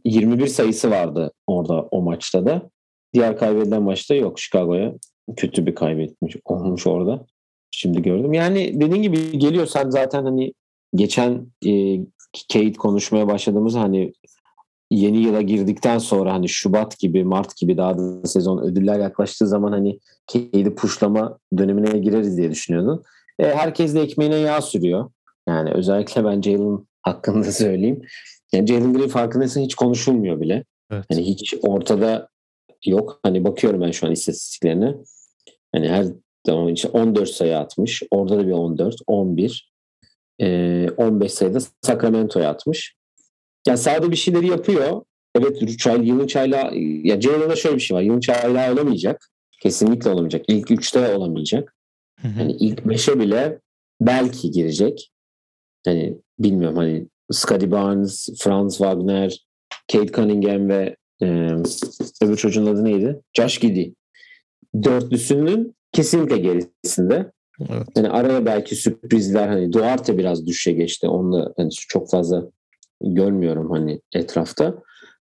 21 0.05 0.47
sayısı 0.47 0.91
vardı 0.91 1.33
orada 1.47 1.83
o 1.83 2.03
maçta 2.03 2.47
da. 2.47 2.71
Diğer 3.15 3.39
kaybedilen 3.39 3.83
maçta 3.83 4.15
yok. 4.15 4.41
Chicago'ya 4.41 4.95
kötü 5.37 5.67
bir 5.67 5.75
kaybetmiş 5.75 6.37
olmuş 6.45 6.87
orada. 6.87 7.27
Şimdi 7.71 8.03
gördüm. 8.03 8.33
Yani 8.33 8.81
dediğin 8.81 9.03
gibi 9.03 9.39
geliyor 9.39 9.67
sen 9.67 9.91
zaten 9.91 10.25
hani 10.25 10.53
geçen 10.95 11.47
e, 11.67 11.99
Kate 12.53 12.73
konuşmaya 12.73 13.27
başladığımız 13.29 13.75
hani 13.75 14.13
yeni 14.97 15.19
yıla 15.19 15.43
girdikten 15.43 15.99
sonra 15.99 16.33
hani 16.33 16.49
Şubat 16.49 16.99
gibi 16.99 17.25
Mart 17.25 17.57
gibi 17.57 17.77
daha 17.77 17.99
da 17.99 18.27
sezon 18.27 18.59
ödüller 18.59 18.99
yaklaştığı 18.99 19.47
zaman 19.47 19.73
hani 19.73 19.99
Kate'i 20.33 20.75
puşlama 20.75 21.39
dönemine 21.59 21.99
gireriz 21.99 22.37
diye 22.37 22.51
düşünüyordun. 22.51 23.03
E, 23.39 23.45
herkes 23.45 23.95
de 23.95 24.01
ekmeğine 24.01 24.37
yağ 24.37 24.61
sürüyor. 24.61 25.11
Yani 25.49 25.71
özellikle 25.71 26.25
ben 26.25 26.43
Jalen 26.43 26.87
hakkında 27.03 27.53
söyleyeyim. 27.53 28.03
Yani 28.53 28.67
Jalen 28.67 28.93
Green 28.93 29.09
farkındaysan 29.09 29.61
hiç 29.61 29.75
konuşulmuyor 29.75 30.41
bile. 30.41 30.65
Evet. 30.91 31.05
Hani 31.11 31.23
hiç 31.27 31.55
ortada 31.63 32.29
yok. 32.87 33.21
Hani 33.23 33.45
bakıyorum 33.45 33.81
ben 33.81 33.91
şu 33.91 34.07
an 34.07 34.13
istatistiklerine. 34.13 34.95
Hani 35.75 35.89
her 35.89 36.07
zaman 36.47 36.69
işte 36.69 36.89
14 36.89 37.29
sayı 37.29 37.59
atmış. 37.59 38.03
Orada 38.11 38.39
da 38.39 38.47
bir 38.47 38.53
14, 38.53 38.97
11. 39.07 39.73
E, 40.41 40.89
15 40.97 41.33
sayıda 41.33 41.59
Sacramento'ya 41.83 42.51
atmış. 42.51 42.97
Yani 43.67 43.79
sahada 43.79 44.11
bir 44.11 44.17
şeyleri 44.17 44.47
yapıyor. 44.47 45.03
Evet 45.35 45.79
çay, 45.79 46.09
yılın 46.09 46.27
çayla 46.27 46.71
ya 47.03 47.21
Jalen'da 47.21 47.57
şöyle 47.57 47.77
bir 47.77 47.81
şey 47.81 47.97
var. 47.97 48.03
Yılın 48.03 48.21
çayla 48.21 48.73
olamayacak. 48.73 49.29
Kesinlikle 49.63 50.11
olamayacak. 50.11 50.45
İlk 50.49 50.71
üçte 50.71 51.15
olamayacak. 51.17 51.77
Hani 52.23 52.53
ilk 52.53 52.89
beşe 52.89 53.21
bile 53.21 53.59
belki 54.01 54.51
girecek. 54.51 55.11
Hani 55.85 56.19
bilmiyorum 56.39 56.77
hani 56.77 57.09
Scottie 57.33 57.71
Barnes, 57.71 58.29
Franz 58.39 58.77
Wagner, 58.77 59.47
Kate 59.93 60.13
Cunningham 60.13 60.69
ve 60.69 60.97
e, 61.23 61.27
öbür 62.23 62.37
çocuğun 62.37 62.67
adı 62.67 62.85
neydi? 62.85 63.21
Josh 63.37 63.59
Giddy. 63.59 63.91
Dörtlüsünün 64.83 65.75
kesinlikle 65.93 66.39
gerisinde. 66.39 67.33
Evet. 67.61 67.87
Yani 67.97 68.09
araya 68.09 68.47
belki 68.47 68.77
sürprizler 68.77 69.49
hani 69.49 69.73
Duarte 69.73 70.19
biraz 70.19 70.47
düşe 70.47 70.73
geçti. 70.73 71.09
Onunla 71.09 71.53
hani 71.57 71.71
çok 71.71 72.11
fazla 72.11 72.51
görmüyorum 73.03 73.71
hani 73.71 74.01
etrafta. 74.13 74.75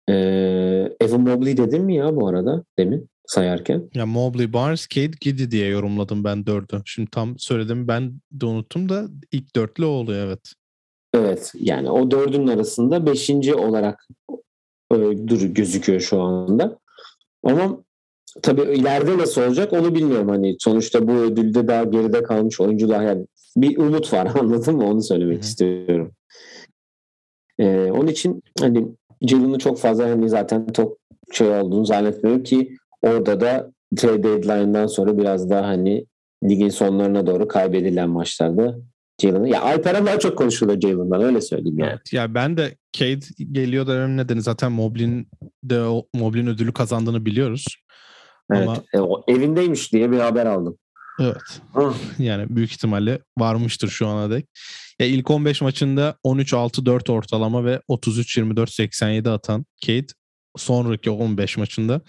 Ee, 0.08 0.92
Evan 1.00 1.20
Mobley 1.20 1.56
dedim 1.56 1.84
mi 1.84 1.96
ya 1.96 2.16
bu 2.16 2.28
arada 2.28 2.64
demin 2.78 3.08
sayarken? 3.26 3.90
Ya 3.94 4.06
Mobley, 4.06 4.52
Barnes, 4.52 4.88
Cade, 4.88 5.16
Giddy 5.20 5.50
diye 5.50 5.68
yorumladım 5.68 6.24
ben 6.24 6.46
dördü. 6.46 6.82
Şimdi 6.84 7.10
tam 7.10 7.38
söyledim 7.38 7.88
ben 7.88 8.12
de 8.32 8.46
unuttum 8.46 8.88
da 8.88 9.04
ilk 9.32 9.56
dörtlü 9.56 9.84
o 9.84 9.88
oluyor 9.88 10.26
evet. 10.26 10.40
Evet 11.14 11.52
yani 11.60 11.90
o 11.90 12.10
dördünün 12.10 12.46
arasında 12.46 13.06
beşinci 13.06 13.54
olarak 13.54 14.08
e, 14.92 14.96
dur 15.28 15.42
gözüküyor 15.42 16.00
şu 16.00 16.20
anda. 16.20 16.78
Ama 17.44 17.84
tabii 18.42 18.62
ileride 18.62 19.18
nasıl 19.18 19.42
olacak 19.42 19.72
onu 19.72 19.94
bilmiyorum. 19.94 20.28
Hani 20.28 20.56
sonuçta 20.58 21.08
bu 21.08 21.12
ödülde 21.12 21.68
daha 21.68 21.84
geride 21.84 22.22
kalmış 22.22 22.60
oyuncular 22.60 23.02
yani 23.02 23.26
bir 23.56 23.78
umut 23.78 24.12
var 24.12 24.32
anladın 24.40 24.76
mı? 24.76 24.86
Onu 24.86 25.02
söylemek 25.02 25.34
Hı 25.34 25.38
hı. 25.38 25.44
istiyorum. 25.44 26.12
Ee, 27.58 27.90
onun 27.92 28.06
için 28.06 28.42
hani 28.60 28.88
Jalen'ın 29.22 29.58
çok 29.58 29.78
fazla 29.78 30.04
hani 30.10 30.28
zaten 30.28 30.66
çok 30.76 30.98
şey 31.32 31.48
olduğunu 31.48 31.86
zannetmiyorum 31.86 32.42
ki 32.42 32.76
orada 33.02 33.40
da 33.40 33.72
trade 33.96 34.22
deadline'dan 34.22 34.86
sonra 34.86 35.18
biraz 35.18 35.50
daha 35.50 35.66
hani 35.66 36.06
ligin 36.44 36.68
sonlarına 36.68 37.26
doğru 37.26 37.48
kaybedilen 37.48 38.08
maçlarda 38.10 38.76
Jalen'ı 39.22 39.48
ya 39.48 39.62
Alperen 39.62 40.06
daha 40.06 40.18
çok 40.18 40.38
konuşuluyor 40.38 40.80
Jalen'dan 40.80 41.22
öyle 41.22 41.40
söyleyeyim 41.40 41.78
yani. 41.78 41.90
Evet. 41.90 42.12
Ya 42.12 42.34
ben 42.34 42.56
de 42.56 42.76
Cade 42.92 43.24
geliyor 43.52 43.86
dememin 43.86 44.16
nedeni 44.16 44.42
zaten 44.42 44.72
Mobley'in 44.72 45.28
de 45.64 45.80
o 45.82 46.06
Mobley'in 46.14 46.46
ödülü 46.46 46.72
kazandığını 46.72 47.26
biliyoruz. 47.26 47.64
Evet. 48.52 48.68
Ama- 48.68 48.82
E, 48.94 48.98
o 49.00 49.22
evindeymiş 49.28 49.92
diye 49.92 50.10
bir 50.10 50.18
haber 50.18 50.46
aldım. 50.46 50.78
Evet. 51.20 51.60
Hı. 51.74 51.94
Yani 52.18 52.46
büyük 52.48 52.72
ihtimalle 52.72 53.18
varmıştır 53.38 53.88
şu 53.88 54.06
ana 54.08 54.30
dek. 54.30 54.46
Ya 55.00 55.06
ilk 55.06 55.30
15 55.30 55.60
maçında 55.60 56.16
13-6-4 56.24 57.12
ortalama 57.12 57.64
ve 57.64 57.80
33-24-87 57.88 59.30
atan 59.30 59.66
Cade 59.80 60.06
sonraki 60.56 61.10
15 61.10 61.56
maçında 61.56 62.00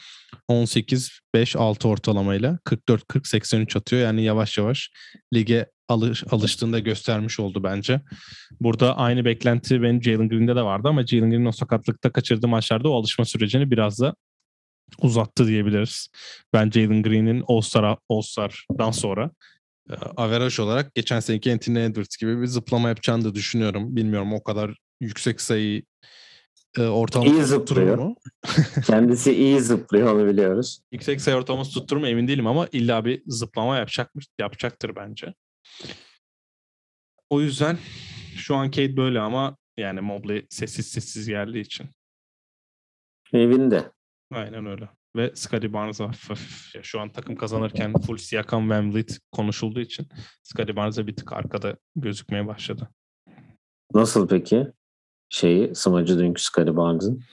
18-5-6 0.50 1.88
ortalamayla 1.88 2.60
44-40-83 2.66 3.78
atıyor. 3.78 4.02
Yani 4.02 4.24
yavaş 4.24 4.58
yavaş 4.58 4.90
lige 5.34 5.68
alış, 5.88 6.24
alıştığında 6.32 6.80
göstermiş 6.80 7.40
oldu 7.40 7.64
bence. 7.64 8.02
Burada 8.62 8.98
aynı 8.98 9.26
beklenti 9.26 9.82
benim 9.82 10.04
Jalen 10.04 10.30
Green'de 10.30 10.56
de 10.56 10.62
vardı 10.62 10.88
ama 10.88 11.06
Jalen 11.06 11.30
Green'in 11.30 11.46
o 11.46 11.52
sakatlıkta 11.52 12.12
kaçırdığı 12.12 12.48
maçlarda 12.48 12.90
o 12.90 13.00
alışma 13.00 13.26
sürecini 13.26 13.72
biraz 13.72 14.00
da 14.00 14.16
uzattı 15.02 15.48
diyebiliriz. 15.48 16.08
Ben 16.54 16.70
Jalen 16.72 17.04
Green'in 17.04 17.44
All-Star, 17.48 17.98
All-Star'dan 18.10 18.92
sonra 18.92 19.32
e, 19.90 19.94
averaj 19.94 20.60
olarak 20.60 20.96
geçen 20.96 21.20
seneki 21.20 21.52
Anthony 21.54 21.86
Edwards 21.86 22.18
gibi 22.18 22.42
bir 22.42 22.48
zıplama 22.48 22.90
yapacağını 22.90 23.24
da 23.24 23.36
düşünüyorum. 23.36 23.96
Bilmiyorum 23.96 24.34
o 24.34 24.44
kadar 24.44 24.78
yüksek 25.02 25.42
sayı 25.42 25.84
e, 26.78 26.82
ortalama 26.82 27.32
İyi 27.32 27.44
zıplıyor. 27.44 27.98
mu? 27.98 28.16
Kendisi 28.86 29.34
iyi 29.34 29.60
zıplıyor 29.60 30.14
onu 30.16 30.28
biliyoruz. 30.28 30.80
Yüksek 30.92 31.22
sayı 31.22 31.38
ortalaması 31.38 31.72
tutturur 31.72 32.00
mu 32.00 32.08
emin 32.08 32.28
değilim 32.28 32.48
ama 32.48 32.68
illa 32.72 33.06
bir 33.06 33.24
zıplama 33.28 33.78
yapacakmış, 33.78 34.28
yapacaktır 34.40 34.96
bence. 34.96 35.34
O 37.30 37.42
yüzden 37.42 37.78
şu 38.36 38.56
an 38.56 38.72
Kate 38.72 38.98
böyle 38.98 39.20
ama 39.20 39.58
yani 39.78 40.02
Mobley 40.02 40.46
sessiz 40.50 40.88
sessiz 40.88 41.28
geldiği 41.28 41.62
için. 41.62 41.90
Evinde. 43.34 43.92
Aynen 44.32 44.66
öyle. 44.66 44.90
Ve 45.16 45.36
Scottie 45.36 45.74
Barnes 45.74 46.00
hafif 46.00 46.30
hafif. 46.30 46.76
Ya 46.76 46.84
şu 46.84 47.00
an 47.00 47.12
takım 47.12 47.36
kazanırken 47.36 47.94
full 48.08 48.18
Siakam 48.18 48.70
Van 48.70 48.94
Vliet 48.94 49.20
konuşulduğu 49.32 49.80
için 49.80 50.08
Scottie 50.44 50.76
Barnes'a 50.76 51.08
bir 51.08 51.16
tık 51.16 51.34
arkada 51.34 51.78
gözükmeye 51.96 52.48
başladı. 52.48 52.90
Nasıl 53.94 54.28
peki? 54.28 54.68
Şeyi 55.30 55.76
smacı 55.76 56.20
dünkü 56.20 56.42
Scottie 56.42 56.78
Barnes'ın. 56.78 57.24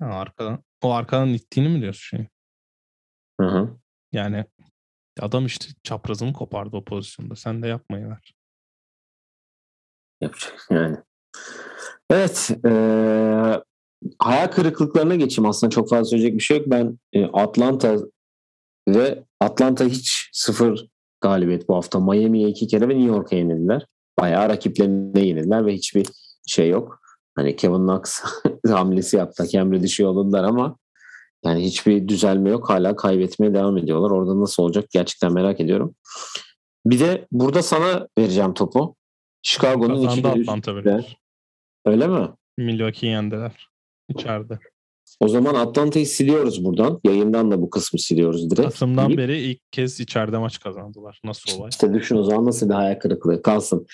Ha, 0.00 0.06
arkadan, 0.06 0.64
o 0.82 0.92
arkadan 0.92 1.28
ittiğini 1.28 1.68
mi 1.68 1.80
diyorsun 1.80 2.16
şey? 2.16 2.28
Hı 3.40 3.46
hı. 3.46 3.76
Yani 4.12 4.44
adam 5.20 5.46
işte 5.46 5.66
çaprazını 5.82 6.32
kopardı 6.32 6.76
o 6.76 6.84
pozisyonda. 6.84 7.36
Sen 7.36 7.62
de 7.62 7.68
yapmayı 7.68 8.08
ver. 8.08 8.34
Yapacak 10.20 10.66
yani. 10.70 10.96
Evet. 12.10 12.50
eee 12.64 13.62
hayal 14.18 14.46
kırıklıklarına 14.46 15.14
geçeyim. 15.14 15.48
Aslında 15.48 15.70
çok 15.70 15.90
fazla 15.90 16.04
söyleyecek 16.04 16.34
bir 16.34 16.42
şey 16.42 16.58
yok. 16.58 16.66
Ben 16.70 16.98
e, 17.12 17.24
Atlanta 17.24 17.96
ve 18.88 19.24
Atlanta 19.40 19.84
hiç 19.84 20.30
sıfır 20.32 20.86
galibiyet 21.20 21.68
bu 21.68 21.74
hafta. 21.74 22.00
Miami'ye 22.00 22.48
iki 22.48 22.66
kere 22.66 22.88
ve 22.88 22.98
New 22.98 23.08
York'a 23.08 23.36
yenildiler. 23.36 23.86
Bayağı 24.20 24.48
rakiplerine 24.48 25.26
yenildiler 25.26 25.66
ve 25.66 25.74
hiçbir 25.74 26.06
şey 26.46 26.68
yok. 26.68 27.00
Hani 27.34 27.56
Kevin 27.56 27.74
Knox 27.74 28.20
hamlesi 28.68 29.16
yaptı. 29.16 29.46
Emre 29.52 29.82
dışı 29.82 30.02
yolladılar 30.02 30.44
ama 30.44 30.76
yani 31.44 31.64
hiçbir 31.64 32.08
düzelme 32.08 32.50
yok. 32.50 32.70
Hala 32.70 32.96
kaybetmeye 32.96 33.54
devam 33.54 33.78
ediyorlar. 33.78 34.10
Orada 34.10 34.40
nasıl 34.40 34.62
olacak 34.62 34.84
gerçekten 34.90 35.32
merak 35.32 35.60
ediyorum. 35.60 35.94
Bir 36.86 37.00
de 37.00 37.26
burada 37.32 37.62
sana 37.62 38.08
vereceğim 38.18 38.54
topu. 38.54 38.96
Chicago'nun 39.42 40.08
iki 40.08 40.28
Atlanta. 40.28 41.02
Öyle 41.84 42.06
mi? 42.06 42.28
Milwaukee'yi 42.58 43.12
yendiler. 43.12 43.71
İçeride. 44.08 44.58
O 45.20 45.28
zaman 45.28 45.54
Atlanta'yı 45.54 46.06
siliyoruz 46.06 46.64
buradan. 46.64 47.00
Yayından 47.04 47.50
da 47.50 47.62
bu 47.62 47.70
kısmı 47.70 47.98
siliyoruz 47.98 48.50
direkt. 48.50 48.68
Kasım'dan 48.68 49.08
Deyip, 49.08 49.18
beri 49.18 49.38
ilk 49.38 49.72
kez 49.72 50.00
içeride 50.00 50.38
maç 50.38 50.60
kazandılar. 50.60 51.20
Nasıl 51.24 51.58
olay? 51.58 51.68
İşte 51.68 51.94
düşün 51.94 52.16
o 52.16 52.22
zaman 52.22 52.46
nasıl 52.46 52.68
bir 52.68 52.74
hayal 52.74 52.98
kırıklığı 52.98 53.42
kalsın. 53.42 53.86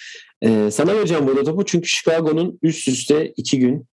Ee, 0.42 0.70
sana 0.70 0.94
vereceğim 0.94 1.26
burada 1.26 1.44
topu 1.44 1.64
çünkü 1.64 1.88
Chicago'nun 1.88 2.58
üst 2.62 2.88
üste 2.88 3.32
iki 3.36 3.58
gün 3.58 3.86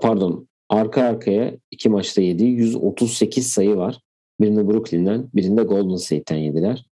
pardon 0.00 0.48
arka 0.68 1.02
arkaya 1.02 1.56
iki 1.70 1.88
maçta 1.88 2.22
yediği 2.22 2.50
138 2.50 3.46
sayı 3.46 3.76
var. 3.76 4.00
Birinde 4.40 4.68
Brooklyn'den, 4.68 5.30
birinde 5.34 5.62
Golden 5.62 5.96
State'ten 5.96 6.36
yediler. 6.36 6.86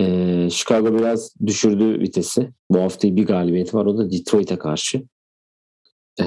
Ee, 0.00 0.48
Chicago 0.50 0.98
biraz 0.98 1.34
düşürdü 1.46 2.00
vitesi. 2.00 2.50
Bu 2.70 2.78
hafta 2.78 3.16
bir 3.16 3.26
galibiyeti 3.26 3.76
var. 3.76 3.86
O 3.86 3.98
da 3.98 4.10
Detroit'e 4.12 4.58
karşı. 4.58 5.02
Ee, 6.20 6.24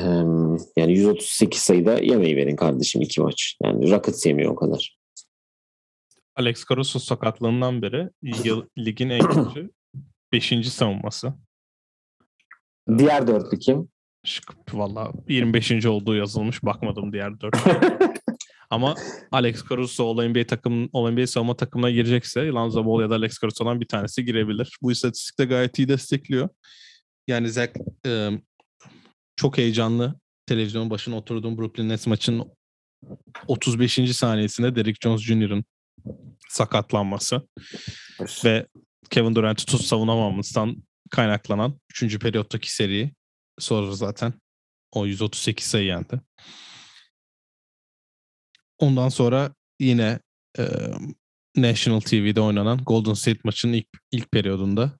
yani 0.78 0.94
138 0.94 1.62
sayıda 1.62 2.00
yemeği 2.00 2.36
verin 2.36 2.56
kardeşim 2.56 3.02
iki 3.02 3.22
maç. 3.22 3.58
Yani 3.64 3.92
Rockets 3.92 4.26
yemiyor 4.26 4.52
o 4.52 4.56
kadar. 4.56 5.00
Alex 6.36 6.66
Caruso 6.70 7.00
sakatlığından 7.00 7.82
beri 7.82 8.10
yıl, 8.44 8.66
ligin 8.78 9.10
en 9.10 9.28
kötü 9.28 9.72
5. 10.32 10.70
savunması. 10.70 11.34
Diğer 12.98 13.28
dörtlü 13.28 13.60
kim? 13.60 13.90
Şık, 14.26 14.74
valla 14.74 15.12
25. 15.30 15.86
olduğu 15.86 16.16
yazılmış. 16.16 16.64
Bakmadım 16.64 17.14
diğer 17.14 17.40
dört. 17.40 17.56
Ama 18.70 18.96
Alex 19.32 19.70
Caruso 19.70 20.10
All-NBA 20.10 20.48
takım 20.48 20.90
All-NBA 20.94 21.28
savunma 21.28 21.56
takımına 21.56 21.92
girecekse 21.92 22.48
Lonzo 22.48 22.86
Ball 22.86 23.02
ya 23.02 23.10
da 23.10 23.16
Alex 23.16 23.42
Caruso'dan 23.42 23.82
bir 23.82 23.88
tanesi 23.88 24.26
girebilir. 24.26 24.78
Bu 24.82 24.92
istatistik 24.92 25.40
de 25.40 25.46
gayet 25.46 25.80
iyi 25.80 25.88
destekliyor. 25.88 26.50
Yani 27.28 27.50
Zach 27.50 27.70
e, 28.06 28.30
çok 29.40 29.58
heyecanlı 29.58 30.20
televizyonun 30.46 30.90
başına 30.90 31.16
oturduğum 31.16 31.58
Brooklyn 31.58 31.90
Nets 31.90 32.08
maçının 32.08 32.52
35. 33.48 34.18
saniyesinde 34.18 34.76
Derrick 34.76 35.00
Jones 35.04 35.22
Jr.'ın 35.22 35.66
sakatlanması 36.50 37.48
ve 38.46 38.68
Kevin 39.10 39.36
Durant'ı 39.36 39.66
tut 39.66 39.82
savunamamızdan 39.82 40.84
kaynaklanan 41.12 41.80
3. 42.02 42.20
periyottaki 42.20 42.74
seriyi 42.74 43.14
sonra 43.60 43.92
zaten 43.92 44.34
o 44.92 45.06
138 45.06 45.68
sayı 45.68 45.86
yendi. 45.86 46.22
Ondan 48.78 49.10
sonra 49.10 49.54
yine 49.80 50.20
e, 50.58 50.64
National 51.56 52.00
TV'de 52.00 52.42
oynanan 52.42 52.78
Golden 52.78 53.14
State 53.14 53.40
maçının 53.44 53.74
ilk 53.74 53.88
ilk 54.12 54.32
periyodunda 54.32 54.92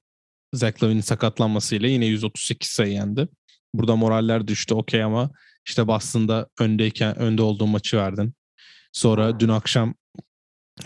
Zach 0.54 0.84
Lavin'in 0.84 1.02
sakatlanmasıyla 1.02 1.90
yine 1.90 2.06
138 2.06 2.70
sayı 2.70 2.94
yendi. 2.94 3.28
Burada 3.74 3.96
moraller 3.96 4.48
düştü 4.48 4.74
okey 4.74 5.04
ama 5.04 5.32
işte 5.68 5.88
Boston'da 5.88 6.48
öndeyken 6.60 7.20
önde 7.20 7.42
olduğu 7.42 7.68
maçı 7.68 7.98
verdin. 7.98 8.34
Sonra 8.92 9.40
dün 9.40 9.50
akşam 9.50 9.96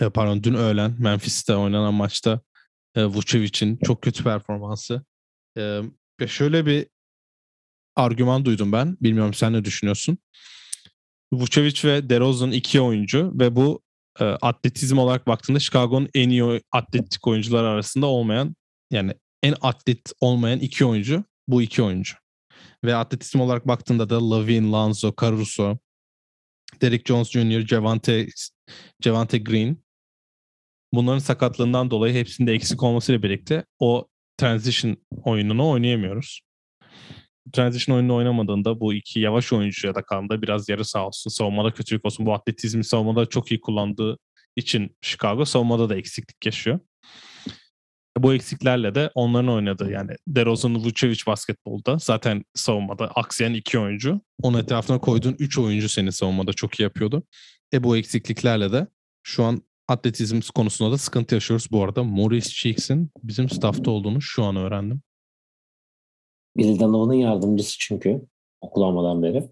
e, 0.00 0.10
pardon 0.10 0.42
dün 0.42 0.54
öğlen 0.54 0.96
Memphis'te 0.98 1.56
oynanan 1.56 1.94
maçta 1.94 2.40
e, 2.94 3.04
Vucevic'in 3.04 3.78
çok 3.84 4.02
kötü 4.02 4.24
performansı. 4.24 5.04
E, 5.58 5.80
şöyle 6.26 6.66
bir 6.66 6.86
argüman 7.96 8.44
duydum 8.44 8.72
ben. 8.72 8.96
Bilmiyorum 9.00 9.34
sen 9.34 9.52
ne 9.52 9.64
düşünüyorsun? 9.64 10.18
Vucevic 11.32 11.88
ve 11.88 12.08
DeRozan 12.10 12.52
iki 12.52 12.80
oyuncu 12.80 13.32
ve 13.34 13.56
bu 13.56 13.82
e, 14.20 14.24
atletizm 14.24 14.98
olarak 14.98 15.26
baktığında 15.26 15.60
Chicago'nun 15.60 16.08
en 16.14 16.28
iyi 16.28 16.62
atletik 16.72 17.26
oyuncular 17.26 17.64
arasında 17.64 18.06
olmayan 18.06 18.56
yani 18.90 19.14
en 19.42 19.54
atlet 19.60 20.12
olmayan 20.20 20.58
iki 20.58 20.84
oyuncu 20.84 21.24
bu 21.48 21.62
iki 21.62 21.82
oyuncu. 21.82 22.23
Ve 22.84 22.94
atletizm 22.94 23.40
olarak 23.40 23.68
baktığında 23.68 24.10
da 24.10 24.30
Lavin, 24.30 24.72
Lanzo, 24.72 25.12
Caruso, 25.20 25.78
Derrick 26.82 27.04
Jones 27.06 27.30
Jr., 27.30 27.66
Javante, 27.66 28.26
Javante 29.00 29.38
Green 29.38 29.84
bunların 30.92 31.18
sakatlığından 31.18 31.90
dolayı 31.90 32.14
hepsinde 32.14 32.52
eksik 32.52 32.82
olmasıyla 32.82 33.22
birlikte 33.22 33.64
o 33.78 34.08
transition 34.36 34.96
oyununu 35.24 35.70
oynayamıyoruz 35.70 36.40
transition 37.52 37.96
oyununu 37.96 38.14
oynamadığında 38.14 38.80
bu 38.80 38.94
iki 38.94 39.20
yavaş 39.20 39.52
oyuncu 39.52 39.86
ya 39.86 39.94
da 39.94 40.02
kanında 40.02 40.42
biraz 40.42 40.68
yarı 40.68 40.84
sağ 40.84 41.06
olsun. 41.06 41.30
Savunmada 41.30 41.70
kötülük 41.70 42.04
olsun. 42.04 42.26
Bu 42.26 42.34
atletizmi 42.34 42.84
savunmada 42.84 43.26
çok 43.26 43.52
iyi 43.52 43.60
kullandığı 43.60 44.18
için 44.56 44.96
Chicago 45.02 45.44
savunmada 45.44 45.88
da 45.88 45.96
eksiklik 45.96 46.46
yaşıyor. 46.46 46.80
Bu 48.18 48.34
eksiklerle 48.34 48.94
de 48.94 49.10
onların 49.14 49.48
oynadığı 49.48 49.90
yani 49.90 50.10
DeRozan, 50.28 50.74
Vucevic 50.74 51.18
basketbolda 51.26 51.98
zaten 51.98 52.44
savunmada 52.54 53.08
aksayan 53.08 53.54
iki 53.54 53.78
oyuncu. 53.78 54.20
Onun 54.42 54.58
etrafına 54.58 54.98
koyduğun 54.98 55.36
üç 55.38 55.58
oyuncu 55.58 55.88
seni 55.88 56.12
savunmada 56.12 56.52
çok 56.52 56.80
iyi 56.80 56.82
yapıyordu. 56.82 57.22
E 57.72 57.84
bu 57.84 57.96
eksikliklerle 57.96 58.72
de 58.72 58.86
şu 59.22 59.44
an 59.44 59.62
atletizm 59.88 60.40
konusunda 60.54 60.92
da 60.92 60.98
sıkıntı 60.98 61.34
yaşıyoruz. 61.34 61.68
Bu 61.70 61.84
arada 61.84 62.04
Maurice 62.04 62.50
Cheeks'in 62.50 63.10
bizim 63.22 63.50
staffta 63.50 63.90
olduğunu 63.90 64.22
şu 64.22 64.44
an 64.44 64.56
öğrendim. 64.56 65.02
Billy 66.56 66.80
Donovan'ın 66.80 67.18
yardımcısı 67.18 67.76
çünkü 67.78 68.22
okul 68.60 69.22
beri. 69.22 69.48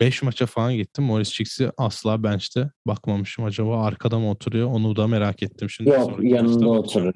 5 0.00 0.22
maça 0.22 0.46
falan 0.46 0.74
gittim. 0.74 1.04
Morris 1.04 1.32
Cheeks'i 1.32 1.70
asla 1.76 2.22
bench'te 2.22 2.70
bakmamışım. 2.86 3.44
Acaba 3.44 3.84
arkada 3.84 4.18
mı 4.18 4.30
oturuyor? 4.30 4.68
Onu 4.68 4.96
da 4.96 5.06
merak 5.06 5.42
ettim 5.42 5.70
şimdi. 5.70 5.90
Yok 5.90 6.18
yanında 6.22 6.68
oturur. 6.68 7.14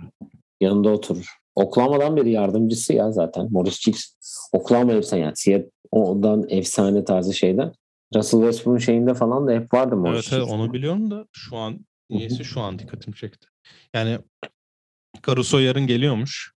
Yanında 0.60 0.88
oturur. 0.88 1.36
Oklahoma'dan 1.54 2.16
beri 2.16 2.30
yardımcısı 2.30 2.92
ya 2.92 3.12
zaten. 3.12 3.48
Morris 3.50 3.80
Cheeks 3.80 4.14
Oklahoma 4.52 4.92
efsane 4.92 5.22
yani 5.22 5.36
Seattle 5.36 5.70
ondan 5.90 6.44
efsane 6.48 7.04
tarzı 7.04 7.34
şeyden. 7.34 7.72
Russell 8.14 8.40
Westbrook'un 8.40 8.78
şeyinde 8.78 9.14
falan 9.14 9.46
da 9.46 9.52
hep 9.52 9.74
vardı 9.74 9.96
Morris 9.96 10.32
Evet, 10.32 10.42
evet 10.42 10.54
onu 10.54 10.72
biliyorum 10.72 11.10
da 11.10 11.26
şu 11.32 11.56
an 11.56 11.86
niyeyse 12.10 12.44
şu 12.44 12.60
an 12.60 12.78
dikkatimi 12.78 13.16
çekti. 13.16 13.48
Yani 13.94 14.18
Caruso 15.26 15.58
yarın 15.58 15.86
geliyormuş. 15.86 16.52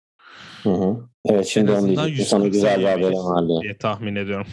Hı 0.62 0.70
hı. 0.70 1.08
Evet 1.24 1.46
şimdi 1.46 1.72
onu 1.72 1.86
diyecektim. 1.86 2.24
Sana 2.24 2.48
güzel 2.48 2.80
bir 2.80 2.84
haberim 2.84 3.18
var 3.18 3.62
diye 3.62 3.76
tahmin 3.76 4.16
ediyorum. 4.16 4.46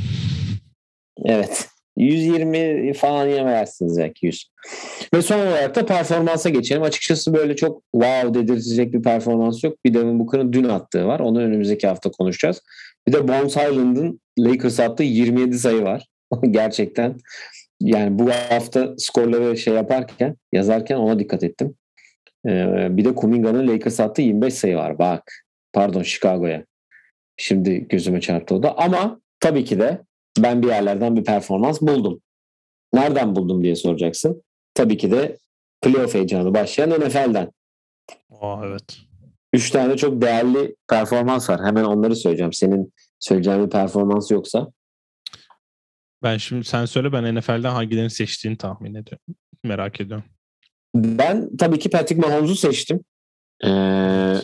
Evet. 1.24 1.68
120 1.98 2.94
falan 2.94 3.28
yemezsiniz 3.28 3.98
belki 3.98 4.26
100. 4.26 4.50
Ve 5.14 5.22
son 5.22 5.40
olarak 5.40 5.76
da 5.76 5.86
performansa 5.86 6.50
geçelim. 6.50 6.84
Açıkçası 6.84 7.34
böyle 7.34 7.56
çok 7.56 7.82
wow 7.92 8.34
dedirtecek 8.34 8.94
bir 8.94 9.04
performans 9.04 9.64
yok. 9.64 9.86
Bir 9.86 9.94
Devin 9.94 10.20
Booker'ın 10.20 10.54
dün 10.54 10.64
attığı 10.64 11.06
var. 11.06 11.20
Onu 11.20 11.42
önümüzdeki 11.42 11.88
hafta 11.88 12.12
konuşacağız. 12.12 12.62
Bir 13.08 13.14
de 13.14 13.28
Bones 13.28 13.56
Highland'ın 13.56 14.20
Lakers 14.40 14.80
attığı 14.80 15.04
27 15.04 15.60
sayı 15.60 15.84
var. 15.84 16.06
Gerçekten 16.52 17.16
yani 17.82 18.20
bu 18.20 18.30
hafta 18.30 18.94
skorları 18.98 19.58
şey 19.58 19.74
yaparken 19.74 20.36
yazarken 20.54 20.96
ona 20.96 21.20
dikkat 21.20 21.44
ettim. 21.44 21.76
Ee, 22.48 22.88
bir 22.90 23.06
de 23.06 23.16
Kuminga'nın 23.16 23.68
Lakers 23.68 24.00
attığı 24.00 24.22
25 24.22 24.54
sayı 24.54 24.76
var. 24.76 25.00
Bak 25.00 25.46
Pardon 25.74 26.04
Chicago'ya. 26.04 26.66
Şimdi 27.38 27.88
gözüme 27.88 28.22
çarptı 28.22 28.56
o 28.56 28.64
da. 28.64 28.78
Ama 28.78 29.20
tabii 29.40 29.66
ki 29.66 29.80
de 29.80 30.02
ben 30.40 30.64
bir 30.64 30.68
yerlerden 30.68 31.16
bir 31.16 31.24
performans 31.24 31.82
buldum. 31.82 32.22
Nereden 32.94 33.36
buldum 33.36 33.64
diye 33.64 33.76
soracaksın. 33.76 34.44
Tabii 34.74 34.98
ki 34.98 35.12
de 35.12 35.38
playoff 35.82 36.14
heyecanı 36.14 36.54
başlayan 36.54 36.90
NFL'den. 36.90 37.52
Aa, 38.42 38.66
evet. 38.66 38.98
Üç 39.54 39.72
tane 39.72 39.98
çok 39.98 40.22
değerli 40.22 40.76
performans 40.90 41.50
var. 41.50 41.66
Hemen 41.66 41.84
onları 41.84 42.16
söyleyeceğim. 42.16 42.54
Senin 42.54 42.94
söyleyeceğin 43.20 43.66
bir 43.66 43.70
performans 43.70 44.32
yoksa. 44.32 44.72
Ben 46.24 46.38
şimdi 46.38 46.64
sen 46.64 46.86
söyle 46.86 47.14
ben 47.14 47.36
NFL'den 47.36 47.72
hangilerini 47.72 48.10
seçtiğini 48.10 48.58
tahmin 48.58 48.96
ediyorum. 48.96 49.36
Merak 49.64 50.02
ediyorum. 50.02 50.26
Ben 50.96 51.58
tabii 51.58 51.80
ki 51.80 51.90
Patrick 51.90 52.22
Mahomes'u 52.22 52.56
seçtim. 52.56 53.00
Ee, 53.64 54.36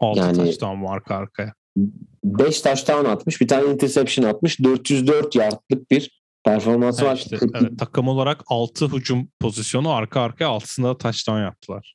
6 0.00 0.18
yani, 0.18 0.36
touchdown 0.36 0.82
var 0.82 0.96
arka 0.96 1.14
arkaya. 1.14 1.54
5 2.24 2.60
touchdown 2.60 3.04
atmış. 3.04 3.40
Bir 3.40 3.48
tane 3.48 3.72
interception 3.72 4.24
atmış. 4.24 4.60
404 4.60 5.34
yardlık 5.34 5.90
bir 5.90 6.22
performansı 6.44 7.04
var. 7.04 7.16
Işte, 7.16 7.36
evet, 7.54 7.78
takım 7.78 8.08
olarak 8.08 8.42
6 8.46 8.86
hücum 8.86 9.28
pozisyonu 9.40 9.90
arka 9.90 10.20
arkaya 10.20 10.50
6'sında 10.50 10.84
da 10.84 10.98
touchdown 10.98 11.40
yaptılar. 11.40 11.94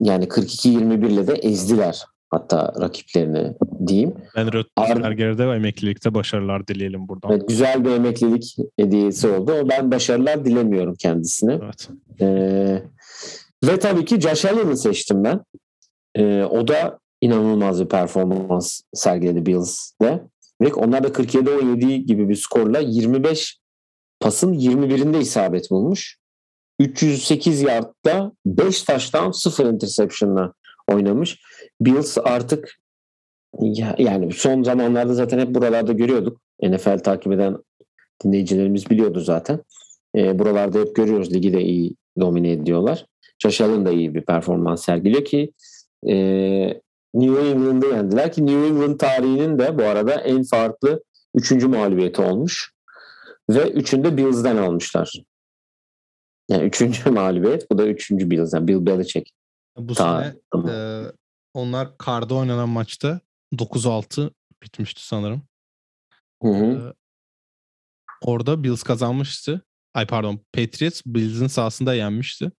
Yani 0.00 0.24
42-21 0.24 1.08
ile 1.08 1.26
de 1.26 1.32
ezdiler 1.32 2.04
hatta 2.30 2.72
rakiplerini 2.80 3.52
diyeyim. 3.86 4.14
Ben 4.36 4.52
Rötger'de 4.52 5.48
ve 5.48 5.56
emeklilikte 5.56 6.14
başarılar 6.14 6.66
dileyelim 6.66 7.08
buradan. 7.08 7.30
Evet, 7.30 7.48
güzel 7.48 7.84
bir 7.84 7.90
emeklilik 7.90 8.56
hediyesi 8.78 9.28
oldu. 9.28 9.68
Ben 9.70 9.90
başarılar 9.90 10.44
dilemiyorum 10.44 10.94
kendisine. 10.94 11.58
Evet. 11.64 11.88
Ee, 12.20 12.82
ve 13.64 13.78
tabii 13.78 14.04
ki 14.04 14.20
Josh 14.20 14.44
Allen'ı 14.44 14.76
seçtim 14.76 15.24
ben. 15.24 15.40
Ee, 16.14 16.44
o 16.44 16.68
da 16.68 16.98
inanılmaz 17.26 17.80
bir 17.80 17.88
performans 17.88 18.80
sergiledi 18.94 19.46
Bills'de. 19.46 20.22
Ve 20.60 20.74
onlar 20.74 21.04
da 21.04 21.08
47-17 21.08 21.96
gibi 21.96 22.28
bir 22.28 22.34
skorla 22.34 22.78
25 22.78 23.58
pasın 24.20 24.52
21'inde 24.54 25.20
isabet 25.20 25.70
bulmuş. 25.70 26.18
308 26.78 27.62
yardta 27.62 28.32
5 28.46 28.82
taştan 28.82 29.30
0 29.30 29.64
interception'la 29.64 30.52
oynamış. 30.88 31.40
Bills 31.80 32.18
artık 32.24 32.74
yani 33.98 34.32
son 34.32 34.62
zamanlarda 34.62 35.14
zaten 35.14 35.38
hep 35.38 35.54
buralarda 35.54 35.92
görüyorduk. 35.92 36.40
NFL 36.62 36.98
takip 36.98 37.32
eden 37.32 37.56
dinleyicilerimiz 38.24 38.90
biliyordu 38.90 39.20
zaten. 39.20 39.60
E, 40.16 40.38
buralarda 40.38 40.78
hep 40.78 40.96
görüyoruz. 40.96 41.34
Ligi 41.34 41.52
de 41.52 41.62
iyi 41.62 41.94
domine 42.20 42.50
ediyorlar. 42.50 43.06
Josh 43.38 43.60
da 43.60 43.90
iyi 43.90 44.14
bir 44.14 44.22
performans 44.22 44.84
sergiliyor 44.84 45.24
ki 45.24 45.52
e, 46.08 46.80
New 47.16 47.48
England'ı 47.48 47.86
yendiler 47.86 48.32
ki 48.32 48.46
New 48.46 48.66
England 48.66 48.98
tarihinin 48.98 49.58
de 49.58 49.78
bu 49.78 49.82
arada 49.82 50.12
en 50.14 50.42
farklı 50.42 51.02
üçüncü 51.34 51.68
mağlubiyeti 51.68 52.22
olmuş. 52.22 52.72
Ve 53.50 53.70
üçünde 53.70 54.16
Bills'den 54.16 54.56
almışlar. 54.56 55.12
Yani 56.48 56.64
üçüncü 56.64 57.10
mağlubiyet. 57.10 57.70
Bu 57.70 57.78
da 57.78 57.86
üçüncü 57.86 58.30
Bills. 58.30 58.54
Yani 58.54 58.68
Bill 58.68 58.86
Belichick. 58.86 59.30
Bu 59.78 59.94
Ta- 59.94 60.20
sene 60.22 60.34
tamam. 60.52 60.68
e, 60.68 61.04
onlar 61.54 61.98
karda 61.98 62.34
oynanan 62.34 62.68
maçta 62.68 63.20
9-6 63.54 64.30
bitmişti 64.62 65.06
sanırım. 65.06 65.42
Hı 66.42 66.48
hı. 66.48 66.64
Ee, 66.64 66.94
orada 68.22 68.64
Bills 68.64 68.82
kazanmıştı. 68.82 69.62
Ay 69.94 70.06
pardon 70.06 70.40
Patriots 70.52 71.02
Bills'in 71.06 71.46
sahasında 71.46 71.94
yenmişti. 71.94 72.52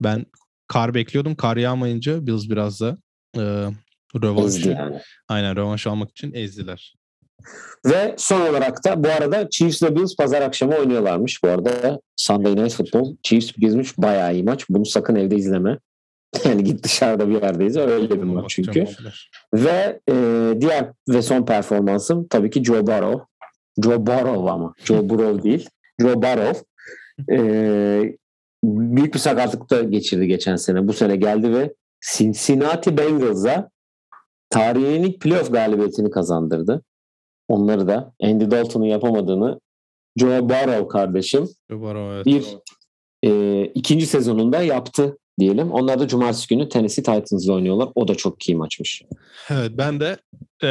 Ben 0.00 0.26
kar 0.66 0.94
bekliyordum. 0.94 1.34
Kar 1.34 1.56
yağmayınca 1.56 2.26
Bills 2.26 2.48
biraz 2.48 2.80
da 2.80 2.96
e, 3.36 3.66
Ezdi 4.14 4.26
rövanşı, 4.26 4.70
yani. 4.70 5.00
aynen 5.28 5.56
rövanş 5.56 5.86
almak 5.86 6.10
için 6.10 6.32
ezdiler. 6.34 6.94
Ve 7.86 8.14
son 8.18 8.40
olarak 8.40 8.84
da 8.84 9.04
bu 9.04 9.08
arada 9.08 9.50
Chiefs 9.50 9.82
ile 9.82 9.96
Bills 9.96 10.16
pazar 10.16 10.42
akşamı 10.42 10.76
oynuyorlarmış. 10.76 11.42
Bu 11.42 11.48
arada 11.48 12.00
Sunday 12.16 12.56
Night 12.56 12.74
Football 12.74 13.16
Chiefs 13.22 13.52
gezmiş 13.58 13.98
bayağı 13.98 14.34
iyi 14.34 14.44
maç. 14.44 14.64
Bunu 14.68 14.86
sakın 14.86 15.14
evde 15.14 15.36
izleme. 15.36 15.78
Yani 16.44 16.64
git 16.64 16.84
dışarıda 16.84 17.28
bir 17.28 17.42
yerdeyiz. 17.42 17.76
Öyle 17.76 18.10
bir 18.10 18.22
maç 18.22 18.44
çünkü. 18.48 18.86
Ve 19.54 20.00
e, 20.10 20.14
diğer 20.60 20.92
ve 21.08 21.22
son 21.22 21.46
performansım 21.46 22.28
tabii 22.28 22.50
ki 22.50 22.64
Joe 22.64 22.86
Burrow. 22.86 23.24
Joe 23.84 24.06
Burrow 24.06 24.50
ama. 24.50 24.74
Joe 24.84 25.08
Burrow 25.08 25.42
değil. 25.50 25.68
Joe 26.00 26.22
Burrow. 26.22 26.64
E, 27.32 27.38
büyük 28.64 29.14
bir 29.14 29.18
sakatlıkta 29.18 29.82
geçirdi 29.82 30.26
geçen 30.26 30.56
sene. 30.56 30.88
Bu 30.88 30.92
sene 30.92 31.16
geldi 31.16 31.54
ve 31.54 31.74
Cincinnati 32.16 32.96
Bengals'a 32.96 33.70
tarihin 34.50 35.02
ilk 35.02 35.20
playoff 35.20 35.52
galibiyetini 35.52 36.10
kazandırdı. 36.10 36.82
Onları 37.48 37.88
da 37.88 38.12
Andy 38.22 38.50
Dalton'un 38.50 38.84
yapamadığını 38.84 39.60
Joe 40.16 40.48
Burrow 40.48 40.88
kardeşim 40.88 41.48
Barrow, 41.70 42.14
evet. 42.14 42.26
bir 42.26 42.58
e, 43.28 43.64
ikinci 43.64 44.06
sezonunda 44.06 44.62
yaptı 44.62 45.18
diyelim. 45.38 45.72
Onlar 45.72 46.00
da 46.00 46.08
cumartesi 46.08 46.48
günü 46.48 46.68
Tennessee 46.68 47.02
Titans'la 47.02 47.52
oynuyorlar. 47.52 47.88
O 47.94 48.08
da 48.08 48.14
çok 48.14 48.48
iyi 48.48 48.56
maçmış. 48.56 49.02
Evet 49.50 49.70
ben 49.74 50.00
de 50.00 50.18
e, 50.64 50.68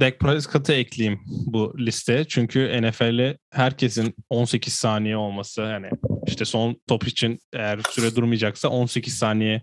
Dak 0.00 0.18
Prescott'ı 0.20 0.72
ekleyeyim 0.72 1.20
bu 1.26 1.74
listeye. 1.78 2.24
Çünkü 2.24 2.82
NFL'e 2.82 3.38
herkesin 3.50 4.14
18 4.30 4.72
saniye 4.72 5.16
olması 5.16 5.60
yani 5.60 5.90
işte 6.26 6.44
son 6.44 6.76
top 6.88 7.08
için 7.08 7.38
eğer 7.52 7.80
süre 7.90 8.16
durmayacaksa 8.16 8.68
18 8.68 9.14
saniye 9.14 9.62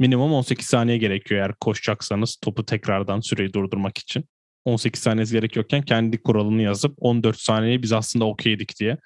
minimum 0.00 0.32
18 0.32 0.66
saniye 0.66 0.98
gerekiyor 0.98 1.40
eğer 1.40 1.54
koşacaksanız 1.60 2.36
topu 2.36 2.66
tekrardan 2.66 3.20
süreyi 3.20 3.52
durdurmak 3.52 3.98
için. 3.98 4.24
18 4.64 5.02
saniyesi 5.02 5.32
gerekiyorken 5.32 5.82
kendi 5.82 6.22
kuralını 6.22 6.62
yazıp 6.62 6.94
14 6.98 7.38
saniyeyi 7.38 7.82
biz 7.82 7.92
aslında 7.92 8.24
okeydik 8.24 8.80
diye 8.80 8.96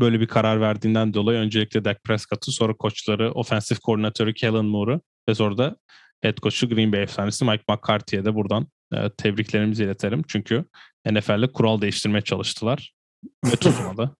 böyle 0.00 0.20
bir 0.20 0.26
karar 0.26 0.60
verdiğinden 0.60 1.14
dolayı 1.14 1.38
öncelikle 1.38 1.84
Dak 1.84 2.04
Prescott'ı 2.04 2.52
sonra 2.52 2.74
koçları 2.74 3.32
ofensif 3.32 3.78
koordinatörü 3.78 4.34
Kellen 4.34 4.64
Moore'u 4.64 5.00
ve 5.28 5.34
sonra 5.34 5.58
da 5.58 5.76
head 6.20 6.38
coach'u 6.38 6.68
Green 6.68 6.92
Bay 6.92 7.02
efsanesi 7.02 7.44
Mike 7.44 7.64
McCarthy'ye 7.68 8.24
de 8.24 8.34
buradan 8.34 8.66
e, 8.94 9.10
tebriklerimizi 9.10 9.84
iletelim. 9.84 10.22
Çünkü 10.28 10.64
NFL'de 11.10 11.52
kural 11.52 11.80
değiştirmeye 11.80 12.22
çalıştılar 12.22 12.94
ve 13.44 13.50
tutmadı. 13.60 14.16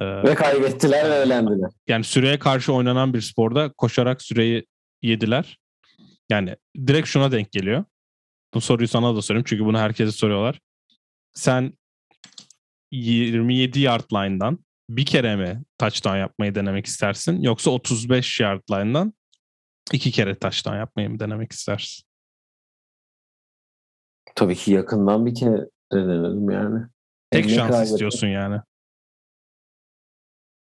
E, 0.00 0.04
Ve 0.04 0.34
kaybettiler 0.34 1.10
ve 1.10 1.14
elendiler. 1.14 1.70
yani 1.88 2.04
süreye 2.04 2.38
karşı 2.38 2.72
oynanan 2.72 3.14
bir 3.14 3.20
sporda 3.20 3.72
koşarak 3.72 4.22
süreyi 4.22 4.66
yediler. 5.02 5.58
Yani 6.30 6.56
direkt 6.86 7.08
şuna 7.08 7.32
denk 7.32 7.52
geliyor. 7.52 7.84
Bu 8.54 8.60
soruyu 8.60 8.88
sana 8.88 9.16
da 9.16 9.22
sorayım 9.22 9.44
çünkü 9.48 9.64
bunu 9.64 9.78
herkese 9.78 10.12
soruyorlar. 10.12 10.60
Sen 11.34 11.72
27 12.92 13.80
yard 13.80 14.04
line'dan 14.12 14.58
bir 14.90 15.06
kere 15.06 15.36
mi 15.36 15.62
touchdown 15.78 16.16
yapmayı 16.16 16.54
denemek 16.54 16.86
istersin 16.86 17.40
yoksa 17.42 17.70
35 17.70 18.40
yard 18.40 18.62
line'dan 18.70 19.12
iki 19.92 20.10
kere 20.10 20.34
touchdown 20.38 20.76
yapmayı 20.76 21.10
mı 21.10 21.20
denemek 21.20 21.52
istersin? 21.52 22.04
Tabii 24.34 24.56
ki 24.56 24.72
yakından 24.72 25.26
bir 25.26 25.34
kere 25.34 25.66
denedim 25.92 26.50
yani. 26.50 26.86
Tek 27.30 27.44
Ne 27.46 27.54
şans 27.54 27.70
kaybettim? 27.70 27.94
istiyorsun 27.94 28.26
yani. 28.26 28.60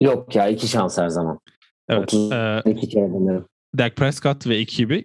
Yok 0.00 0.34
ya 0.36 0.48
iki 0.48 0.68
şans 0.68 0.98
her 0.98 1.08
zaman. 1.08 1.38
Evet. 1.88 2.14
E, 2.14 2.62
İki 2.70 2.88
kere 2.88 3.08
denerim. 3.08 3.44
Dak 3.78 3.96
Prescott 3.96 4.46
ve 4.46 4.56
ekibi 4.56 5.04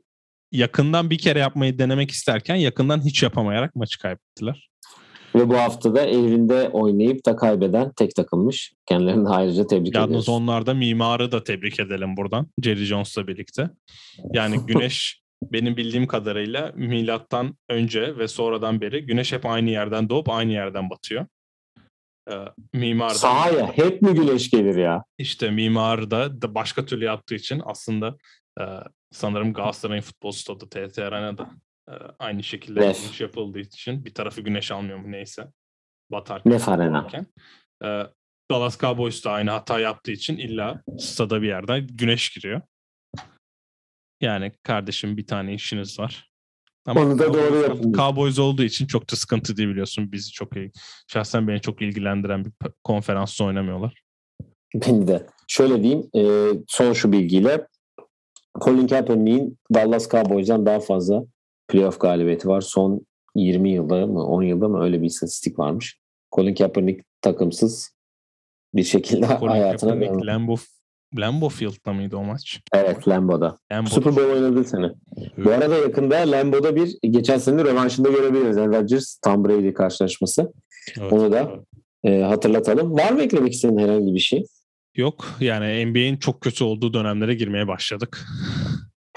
yakından 0.52 1.10
bir 1.10 1.18
kere 1.18 1.40
yapmayı 1.40 1.80
denemek 1.80 2.12
isterken 2.12 2.56
yakından 2.56 3.06
hiç 3.06 3.24
yapamayarak 3.24 3.76
maçı 3.76 4.00
kaybettiler. 4.00 4.70
Ve 5.36 5.50
bu 5.50 5.58
hafta 5.58 5.96
da 5.96 6.06
evinde 6.06 6.70
oynayıp 6.70 7.26
da 7.26 7.36
kaybeden 7.36 7.92
tek 7.92 8.16
takılmış. 8.16 8.74
Kendilerini 8.86 9.30
ayrıca 9.30 9.68
tebrik 9.68 9.96
Yalnız 9.96 10.10
ediyoruz. 10.10 10.30
onlarda 10.30 10.74
mimarı 10.74 11.32
da 11.32 11.44
tebrik 11.44 11.80
edelim 11.80 12.18
buradan. 12.18 12.48
Jerry 12.64 12.84
Jones'la 12.86 13.28
birlikte. 13.28 13.70
Yani 14.34 14.58
güneş 14.68 15.22
benim 15.44 15.78
bildiğim 15.78 16.08
kadarıyla 16.08 16.72
milattan 16.76 17.58
önce 17.70 18.18
ve 18.18 18.28
sonradan 18.28 18.82
beri 18.82 19.06
güneş 19.06 19.34
hep 19.34 19.46
aynı 19.46 19.70
yerden 19.70 20.10
doğup 20.10 20.30
aynı 20.30 20.52
yerden 20.52 20.90
batıyor. 20.90 21.26
Ee, 22.32 22.46
mimar 22.74 23.10
da 23.10 23.14
Sahaya 23.14 23.68
hep 23.78 24.02
mi 24.02 24.14
güneş 24.14 24.50
gelir 24.50 24.76
ya? 24.76 25.04
işte 25.18 25.52
mimar 25.52 26.12
da, 26.12 26.56
başka 26.56 26.86
türlü 26.86 27.06
yaptığı 27.06 27.36
için 27.36 27.62
aslında 27.66 28.18
e, 28.62 28.64
sanırım 29.12 29.54
Galatasaray'ın 29.54 30.02
futbol 30.02 30.32
stadı 30.32 30.70
TT 30.70 31.00
Arena'da 31.00 31.50
e, 31.90 31.94
aynı 32.20 32.44
şekilde 32.44 32.80
güneş 32.80 33.22
yapıldığı 33.22 33.60
için 33.60 34.06
bir 34.06 34.14
tarafı 34.14 34.42
güneş 34.42 34.72
almıyor 34.72 34.98
mu 34.98 35.12
neyse. 35.12 35.48
Batarken. 36.12 36.54
Nef 36.54 36.70
Arena. 36.70 37.08
E, 37.84 38.08
Dallas 38.52 38.80
Cowboys 38.80 39.26
da 39.26 39.32
aynı 39.32 39.52
hata 39.52 39.80
yaptığı 39.80 40.12
için 40.12 40.38
illa 40.38 40.84
stada 41.00 41.42
bir 41.42 41.48
yerden 41.48 41.88
güneş 41.88 42.30
giriyor. 42.30 42.62
Yani 44.22 44.52
kardeşim 44.64 45.18
bir 45.18 45.28
tane 45.28 45.54
işiniz 45.54 46.00
var. 46.00 46.32
Onu 46.88 47.20
da 47.20 47.34
doğru 47.34 47.38
Cowboys- 47.38 47.62
yapın. 47.70 47.94
Cowboys 47.94 48.40
olduğu 48.40 48.64
için 48.64 48.88
çok 48.88 49.12
da 49.12 49.16
sıkıntı 49.16 49.58
değil 49.58 49.70
biliyorsun. 49.70 50.12
Bizi 50.12 50.32
çok 50.32 50.56
iyi. 50.56 50.72
Şahsen 51.08 51.48
beni 51.48 51.62
çok 51.62 51.82
ilgilendiren 51.82 52.46
bir 52.46 52.52
konferansta 52.84 53.44
oynamıyorlar. 53.46 54.02
Beni 54.76 55.08
de. 55.08 55.26
Şöyle 55.48 55.84
diyeyim. 55.84 56.10
e, 56.16 56.50
son 56.68 56.94
şu 56.94 57.12
bilgiyle 57.12 57.68
Colin 58.64 58.88
Kaepernick'in 58.88 59.58
Dallas 59.74 60.10
Cowboys'dan 60.10 60.66
daha 60.66 60.80
fazla 60.80 61.24
playoff 61.68 62.00
galibiyeti 62.00 62.48
var. 62.48 62.62
Son 62.62 63.06
20 63.36 63.72
yılda 63.72 64.08
mı 64.08 64.26
10 64.26 64.44
yılda 64.44 64.68
mı 64.68 64.84
öyle 64.84 65.02
bir 65.02 65.06
istatistik 65.08 65.60
varmış. 65.60 66.00
Colin 66.36 66.56
Kaepernick 66.56 67.04
takımsız 67.22 67.96
bir 68.76 68.84
şekilde 68.84 69.28
Colin 69.40 69.52
hayatına 69.52 69.90
Kaepernick, 69.90 70.14
devam. 70.14 70.28
Lambeau, 70.28 70.58
Lambeau 71.18 71.50
Field'da 71.50 71.94
mıydı 71.94 72.18
o 72.18 72.24
maç? 72.24 72.62
Evet 72.74 73.08
Lambeau'da. 73.08 73.58
Lambeau. 73.72 73.94
Super 73.96 74.16
Bowl 74.16 74.32
oynadı 74.32 74.64
sene. 74.64 74.92
Bu 75.38 75.52
arada 75.52 75.78
yakında 75.78 76.32
Lambeau'da 76.32 76.76
bir 76.76 76.98
geçen 77.10 77.38
sene 77.38 77.64
rövanşında 77.64 78.10
görebiliriz. 78.10 78.58
Aaron 78.58 78.74
Rodgers 78.74 79.20
Tom 79.24 79.46
Brady 79.46 79.74
karşılaşması. 79.74 80.54
Evet. 81.00 81.14
Onu 81.14 81.32
da 81.32 81.52
e, 82.04 82.22
hatırlatalım. 82.22 82.94
Var 82.94 83.12
mı 83.12 83.22
eklemek 83.22 83.54
istediğin 83.54 83.80
herhangi 83.80 84.14
bir 84.14 84.20
şey? 84.20 84.46
Yok 84.96 85.26
yani 85.40 85.86
NBA'in 85.86 86.18
çok 86.18 86.42
kötü 86.42 86.64
olduğu 86.64 86.94
dönemlere 86.94 87.34
girmeye 87.34 87.68
başladık. 87.68 88.26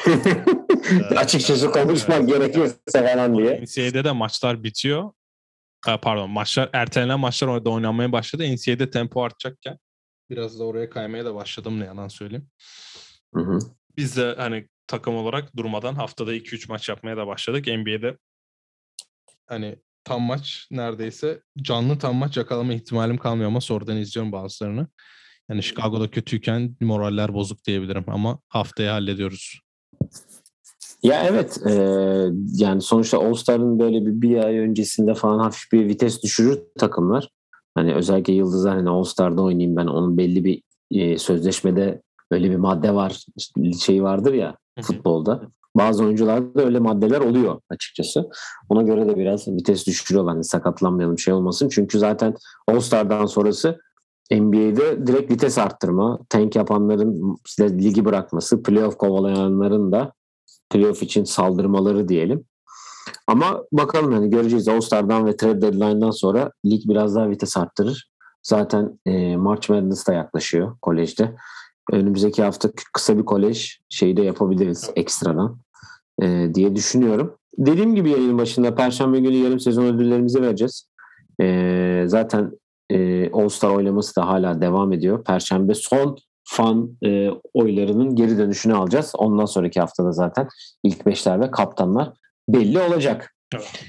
Açıkçası 1.17 1.71
konuşmak 1.71 2.29
gerekiyorsa 2.29 2.77
falan 2.93 3.39
diye. 3.39 3.63
NCAA'de 3.63 4.05
de 4.05 4.13
maçlar 4.13 4.65
bitiyor. 4.65 5.11
Ha, 5.85 6.01
pardon 6.01 6.31
maçlar 6.31 6.71
ertelenen 6.73 7.21
maçlar 7.21 7.49
orada 7.49 7.71
oynanmaya 7.71 8.13
başladı. 8.13 8.55
NCAA'de 8.55 8.91
tempo 8.91 9.23
artacakken 9.23 9.79
biraz 10.31 10.59
da 10.59 10.65
oraya 10.65 10.91
kaymaya 10.91 11.25
da 11.25 11.35
başladım 11.35 11.81
ne 11.81 11.85
yalan 11.85 12.09
söyleyeyim. 12.09 12.47
Hı 13.35 13.41
hı. 13.41 13.59
Biz 13.97 14.17
de 14.17 14.35
hani 14.39 14.69
takım 14.87 15.17
olarak 15.17 15.57
durmadan 15.57 15.95
haftada 15.95 16.35
2-3 16.35 16.69
maç 16.69 16.89
yapmaya 16.89 17.17
da 17.17 17.27
başladık. 17.27 17.67
NBA'de 17.67 18.19
hani 19.47 19.77
tam 20.05 20.23
maç 20.23 20.67
neredeyse 20.71 21.43
canlı 21.63 21.99
tam 21.99 22.17
maç 22.17 22.37
yakalama 22.37 22.75
ihtimalim 22.75 23.19
kalmıyor 23.19 23.49
ama 23.49 23.61
sonradan 23.61 23.97
izliyorum 23.97 24.33
bazılarını. 24.33 24.87
Yani 25.49 25.63
Chicago'da 25.63 26.11
kötüyken 26.11 26.77
moraller 26.81 27.35
bozuk 27.35 27.65
diyebilirim 27.65 28.05
ama 28.07 28.39
haftaya 28.49 28.95
hallediyoruz. 28.95 29.61
Ya 31.03 31.25
evet 31.25 31.59
e, 31.67 31.73
yani 32.53 32.83
sonuçta 32.83 33.19
All 33.19 33.35
Star'ın 33.35 33.79
böyle 33.79 34.07
bir, 34.07 34.23
bir 34.23 34.45
ay 34.45 34.59
öncesinde 34.59 35.15
falan 35.15 35.39
hafif 35.39 35.73
bir 35.73 35.89
vites 35.89 36.23
düşürür 36.23 36.59
takımlar. 36.79 37.29
Hani 37.75 37.95
özellikle 37.95 38.33
Yıldızlar 38.33 38.77
hani 38.77 38.89
All 38.91 39.05
Star'da 39.05 39.43
oynayayım 39.43 39.77
ben 39.77 39.87
onun 39.87 40.19
belli 40.19 40.45
bir 40.45 40.63
e, 40.91 41.19
sözleşmede 41.19 42.03
öyle 42.31 42.51
bir 42.51 42.57
madde 42.57 42.95
var 42.95 43.25
işte 43.37 43.73
şey 43.73 44.03
vardır 44.03 44.33
ya 44.33 44.57
futbolda. 44.83 45.43
Bazı 45.77 46.05
oyuncularda 46.05 46.63
öyle 46.63 46.79
maddeler 46.79 47.21
oluyor 47.21 47.61
açıkçası. 47.71 48.31
Ona 48.69 48.83
göre 48.83 49.09
de 49.09 49.17
biraz 49.17 49.49
vites 49.49 49.87
düşürüyorlar. 49.87 50.35
Hani 50.35 50.45
sakatlanmayalım 50.45 51.19
şey 51.19 51.35
olmasın. 51.35 51.69
Çünkü 51.69 51.99
zaten 51.99 52.35
All 52.69 52.81
Star'dan 52.81 53.27
sonrası 53.27 53.79
NBA'de 54.31 55.07
direkt 55.07 55.33
vites 55.33 55.59
arttırma, 55.59 56.19
tank 56.29 56.57
yapanların 56.57 57.37
işte 57.47 57.79
ligi 57.79 58.05
bırakması, 58.05 58.63
playoff 58.63 58.97
kovalayanların 58.97 59.93
da 59.93 60.13
playoff 60.71 61.03
için 61.03 61.25
saldırmaları 61.25 62.09
diyelim. 62.09 62.45
Ama 63.29 63.65
bakalım 63.73 64.13
hani 64.13 64.31
göreceğiz. 64.31 64.69
All-Star'dan 64.69 65.27
ve 65.27 65.37
trade 65.37 65.61
deadline'dan 65.61 66.11
sonra 66.11 66.53
lig 66.67 66.83
biraz 66.89 67.15
daha 67.15 67.31
vites 67.31 67.57
arttırır. 67.57 68.11
Zaten 68.43 68.99
e, 69.07 69.37
March 69.37 69.71
Madness 69.71 70.07
da 70.07 70.13
yaklaşıyor 70.13 70.77
kolejde. 70.83 71.37
Önümüzdeki 71.93 72.43
hafta 72.43 72.71
kısa 72.93 73.19
bir 73.19 73.25
kolej 73.25 73.79
şeyi 73.89 74.17
de 74.17 74.23
yapabiliriz 74.23 74.91
ekstradan 74.97 75.59
e, 76.23 76.51
diye 76.55 76.77
düşünüyorum. 76.77 77.37
Dediğim 77.59 77.95
gibi 77.95 78.11
yayın 78.11 78.39
başında 78.39 78.75
Perşembe 78.75 79.21
günü 79.21 79.37
yarım 79.37 79.61
sezon 79.61 79.85
ödüllerimizi 79.85 80.43
vereceğiz. 80.43 80.89
E, 81.41 82.05
zaten 82.07 82.53
e, 82.91 83.31
All-Star 83.31 83.71
oylaması 83.71 84.17
da 84.17 84.27
hala 84.27 84.61
devam 84.61 84.93
ediyor. 84.93 85.25
Perşembe 85.25 85.75
son 85.75 86.17
fan 86.45 86.91
e, 87.05 87.31
oylarının 87.55 88.17
geri 88.17 88.39
dönüşünü 88.39 88.75
alacağız. 88.75 89.13
Ondan 89.19 89.45
sonraki 89.45 89.81
haftada 89.81 90.13
zaten 90.13 90.49
ilk 90.83 91.07
beşler 91.07 91.41
ve 91.41 91.51
kaptanlar 91.51 92.13
belli 92.49 92.81
olacak. 92.81 93.35
Evet. 93.55 93.85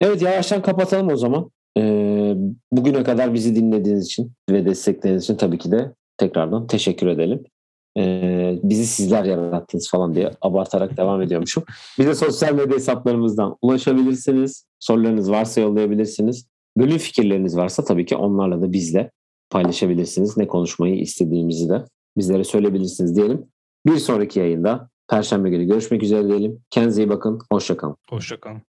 Evet 0.00 0.22
yavaştan 0.22 0.62
kapatalım 0.62 1.08
o 1.08 1.16
zaman. 1.16 1.50
Ee, 1.78 2.34
bugüne 2.72 3.04
kadar 3.04 3.34
bizi 3.34 3.56
dinlediğiniz 3.56 4.06
için 4.06 4.32
ve 4.50 4.64
desteklediğiniz 4.64 5.24
için 5.24 5.36
tabii 5.36 5.58
ki 5.58 5.70
de 5.70 5.92
tekrardan 6.16 6.66
teşekkür 6.66 7.06
edelim. 7.06 7.44
Ee, 7.98 8.58
bizi 8.62 8.86
sizler 8.86 9.24
yarattınız 9.24 9.90
falan 9.90 10.14
diye 10.14 10.30
abartarak 10.40 10.96
devam 10.96 11.22
ediyormuşum. 11.22 11.64
Bize 11.98 12.14
sosyal 12.14 12.54
medya 12.54 12.76
hesaplarımızdan 12.76 13.56
ulaşabilirsiniz. 13.62 14.66
Sorularınız 14.78 15.30
varsa 15.30 15.60
yollayabilirsiniz. 15.60 16.46
Bölüm 16.78 16.98
fikirleriniz 16.98 17.56
varsa 17.56 17.84
tabii 17.84 18.06
ki 18.06 18.16
onlarla 18.16 18.62
da 18.62 18.72
bizle 18.72 19.10
paylaşabilirsiniz. 19.50 20.36
Ne 20.36 20.46
konuşmayı 20.46 21.00
istediğimizi 21.00 21.68
de 21.68 21.84
bizlere 22.16 22.44
söyleyebilirsiniz 22.44 23.16
diyelim. 23.16 23.46
Bir 23.86 23.96
sonraki 23.96 24.38
yayında 24.38 24.88
Perşembe 25.08 25.50
günü 25.50 25.64
görüşmek 25.64 26.02
üzere 26.02 26.28
diyelim. 26.28 26.60
Kendinize 26.70 27.02
iyi 27.02 27.08
bakın. 27.08 27.38
Hoşçakalın. 27.52 27.96
Hoşçakalın. 28.10 28.62